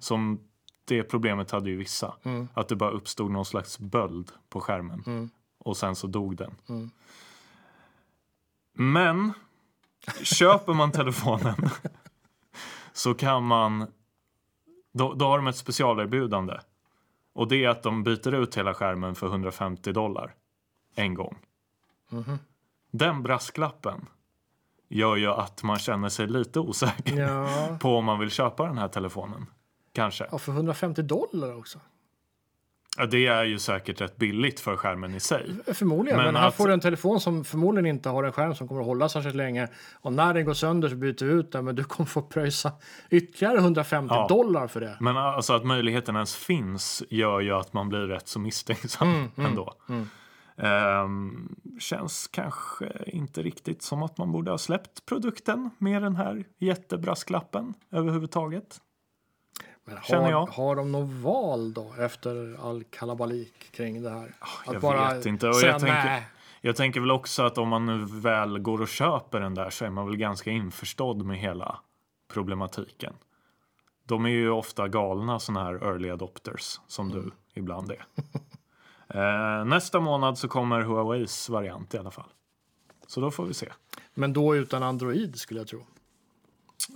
Som 0.00 0.40
det 0.84 1.02
problemet 1.02 1.50
hade 1.50 1.70
ju 1.70 1.76
vissa. 1.76 2.14
Att 2.54 2.68
det 2.68 2.76
bara 2.76 2.90
uppstod 2.90 3.30
någon 3.30 3.44
slags 3.44 3.78
böld 3.78 4.30
på 4.48 4.60
skärmen. 4.60 5.30
Och 5.58 5.76
sen 5.76 5.96
så 5.96 6.06
dog 6.06 6.36
den. 6.36 6.54
Men 8.72 9.32
köper 10.22 10.74
man 10.74 10.92
telefonen 10.92 11.56
så 12.92 13.14
kan 13.14 13.44
man... 13.44 13.86
Då, 14.92 15.14
då 15.14 15.26
har 15.26 15.38
de 15.38 15.46
ett 15.46 15.56
specialerbjudande. 15.56 16.58
Och 17.32 17.48
det 17.48 17.64
är 17.64 17.68
att 17.68 17.82
de 17.82 18.02
byter 18.04 18.34
ut 18.34 18.56
hela 18.56 18.74
skärmen 18.74 19.14
för 19.14 19.26
150 19.26 19.92
dollar. 19.92 20.34
En 20.94 21.14
gång. 21.14 21.38
Den 22.90 23.22
brasklappen 23.22 24.06
gör 24.88 25.16
ju 25.16 25.26
att 25.26 25.62
man 25.62 25.78
känner 25.78 26.08
sig 26.08 26.26
lite 26.26 26.60
osäker 26.60 27.20
Ja. 27.20 27.78
på 27.80 27.96
om 27.96 28.04
man 28.04 28.18
vill 28.18 28.30
köpa 28.30 28.66
den 28.66 28.78
här 28.78 28.88
telefonen. 28.88 29.46
Kanske. 29.92 30.28
ja, 30.30 30.38
för 30.38 30.52
150 30.52 31.02
dollar 31.02 31.58
också. 31.58 31.80
Ja, 32.98 33.06
det 33.06 33.26
är 33.26 33.44
ju 33.44 33.58
säkert 33.58 34.00
rätt 34.00 34.16
billigt 34.16 34.60
för 34.60 34.76
skärmen 34.76 35.14
i 35.14 35.20
sig. 35.20 35.50
Förmodligen, 35.74 36.16
men, 36.16 36.26
Men 36.26 36.36
här 36.36 36.48
att- 36.48 36.54
får 36.54 36.66
du 36.68 36.72
en 36.74 36.80
telefon 36.80 37.20
som 37.20 37.44
förmodligen 37.44 37.86
inte 37.86 38.08
har 38.08 38.24
en 38.24 38.32
skärm 38.32 38.54
som 38.54 38.68
kommer 38.68 38.80
att 38.80 38.86
hålla 38.86 39.08
särskilt 39.08 39.34
länge. 39.36 39.68
Och 40.00 40.12
när 40.12 40.34
den 40.34 40.44
går 40.44 40.54
sönder 40.54 40.88
så 40.88 40.96
byter 40.96 41.14
du 41.24 41.30
ut 41.32 41.52
den, 41.52 41.64
men 41.64 41.74
du 41.76 41.84
kommer 41.84 42.06
få 42.08 42.22
pröjsa 42.22 42.72
ytterligare 43.10 43.58
150 43.58 44.14
Ja. 44.14 44.26
dollar 44.28 44.66
för 44.66 44.80
det. 44.80 44.96
Men 45.00 45.16
alltså 45.16 45.52
att 45.52 45.64
möjligheten 45.64 46.14
ens 46.14 46.36
finns 46.36 47.02
gör 47.10 47.40
ju 47.40 47.52
att 47.52 47.72
man 47.72 47.88
blir 47.88 47.98
rätt 48.00 48.28
så 48.28 48.38
misstänksam 48.40 49.30
ändå. 49.36 49.74
Ehm, 50.62 51.48
känns 51.80 52.28
kanske 52.32 52.86
inte 53.06 53.42
riktigt 53.42 53.82
som 53.82 54.02
att 54.02 54.18
man 54.18 54.32
borde 54.32 54.50
ha 54.50 54.58
släppt 54.58 55.06
produkten 55.06 55.70
med 55.78 56.02
den 56.02 56.16
här 56.16 56.44
jättebrasklappen 56.58 57.74
överhuvudtaget. 57.92 58.76
Men 59.88 60.02
Känner 60.02 60.22
har, 60.22 60.30
jag. 60.30 60.46
har 60.46 60.76
de 60.76 60.92
något 60.92 61.10
val 61.10 61.72
då 61.72 61.94
efter 61.98 62.56
all 62.68 62.84
kalabalik 62.84 63.72
kring 63.72 64.02
det 64.02 64.10
här? 64.10 64.34
jag 64.66 65.14
vet 65.14 65.26
inte, 65.26 65.48
och 65.48 65.54
säga 65.54 65.72
jag 65.72 65.80
tänker- 65.80 66.04
nej. 66.04 66.28
Jag 66.60 66.76
tänker 66.76 67.00
väl 67.00 67.10
också 67.10 67.42
att 67.42 67.58
om 67.58 67.68
man 67.68 67.86
nu 67.86 68.04
väl 68.20 68.58
går 68.58 68.80
och 68.80 68.88
köper 68.88 69.40
den 69.40 69.54
där 69.54 69.70
så 69.70 69.84
är 69.84 69.90
man 69.90 70.06
väl 70.06 70.16
ganska 70.16 70.50
införstådd 70.50 71.24
med 71.24 71.38
hela 71.38 71.80
problematiken. 72.32 73.14
De 74.04 74.24
är 74.24 74.30
ju 74.30 74.50
ofta 74.50 74.88
galna 74.88 75.38
såna 75.38 75.64
här 75.64 75.74
early 75.74 76.10
adopters 76.10 76.80
som 76.86 77.08
du 77.08 77.30
ibland 77.54 77.90
är. 77.90 78.06
eh, 79.60 79.64
nästa 79.64 80.00
månad 80.00 80.38
så 80.38 80.48
kommer 80.48 80.80
Huaweis 80.82 81.48
variant 81.48 81.94
i 81.94 81.98
alla 81.98 82.10
fall. 82.10 82.28
Så 83.06 83.20
då 83.20 83.30
får 83.30 83.44
vi 83.44 83.54
se. 83.54 83.68
Men 84.14 84.32
då 84.32 84.56
utan 84.56 84.82
Android 84.82 85.36
skulle 85.38 85.60
jag 85.60 85.68
tro. 85.68 85.86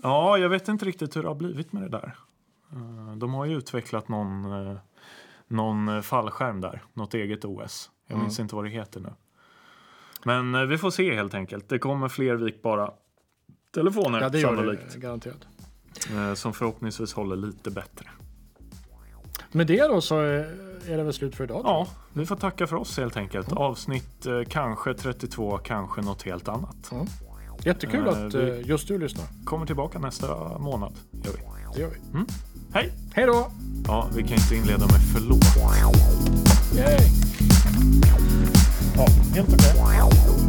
Ja, 0.03 0.39
jag 0.39 0.49
vet 0.49 0.69
inte 0.69 0.85
riktigt 0.85 1.17
hur 1.17 1.23
det 1.23 1.29
har 1.29 1.35
blivit 1.35 1.73
med 1.73 1.83
det 1.83 1.89
där. 1.89 2.15
Eh, 2.73 3.17
de 3.17 3.35
har 3.35 3.45
ju 3.45 3.57
utvecklat 3.59 4.09
någon, 4.09 4.67
eh, 4.69 4.77
någon 5.49 5.89
eh, 5.89 6.01
fallskärm 6.01 6.61
där, 6.61 6.83
något 6.93 7.15
eget 7.15 7.45
OS. 7.45 7.91
Jag 8.07 8.19
minns 8.19 8.41
inte 8.41 8.55
vad 8.55 8.65
det 8.65 8.71
heter 8.71 9.01
nu. 9.01 9.13
Men 10.25 10.69
vi 10.69 10.79
får 10.79 10.91
se 10.91 11.15
helt 11.15 11.35
enkelt. 11.35 11.69
Det 11.69 11.79
kommer 11.79 12.09
fler 12.09 12.35
vikbara 12.35 12.91
telefoner 13.75 14.21
Ja, 14.21 14.29
det 14.29 14.39
gör 14.41 14.57
sannolikt. 14.57 14.93
det 14.93 14.99
garanterat. 14.99 15.47
Som 16.39 16.53
förhoppningsvis 16.53 17.13
håller 17.13 17.37
lite 17.37 17.71
bättre. 17.71 18.07
Med 19.53 19.67
det 19.67 19.83
då 19.89 20.01
så 20.01 20.19
är 20.21 20.97
det 20.97 21.03
väl 21.03 21.13
slut 21.13 21.35
för 21.37 21.45
idag. 21.45 21.61
Ja, 21.65 21.89
vi 22.13 22.27
får 22.27 22.37
tacka 22.37 22.67
för 22.67 22.77
oss 22.77 22.99
helt 22.99 23.17
enkelt. 23.17 23.53
Avsnitt 23.53 24.27
eh, 24.27 24.43
kanske 24.49 24.95
32, 24.95 25.59
kanske 25.59 26.03
något 26.03 26.23
helt 26.23 26.49
annat. 26.49 26.93
Jättekul 27.65 28.07
Eh, 28.07 28.27
att 28.27 28.35
vi- 28.35 28.63
just 28.63 28.89
du 28.89 28.99
lyssnar. 28.99 29.45
Kommer 29.45 29.67
tillbaka 29.67 29.99
nästa 29.99 30.59
månad. 30.59 30.95
Gör 31.11 31.33
vi. 31.33 31.43
Det 31.75 31.81
gör 31.81 31.91
vi. 31.91 32.19
Hej! 32.75 32.93
Hej 33.15 33.27
då! 33.27 33.51
Ja, 33.87 34.09
vi 34.15 34.23
kan 34.23 34.33
inte 34.33 34.57
inleda 34.57 34.87
med 34.87 35.01
förlåt. 35.13 35.45
Yay! 36.77 37.09
Ja, 38.97 39.07
helt 39.35 39.49
okej. 39.55 40.42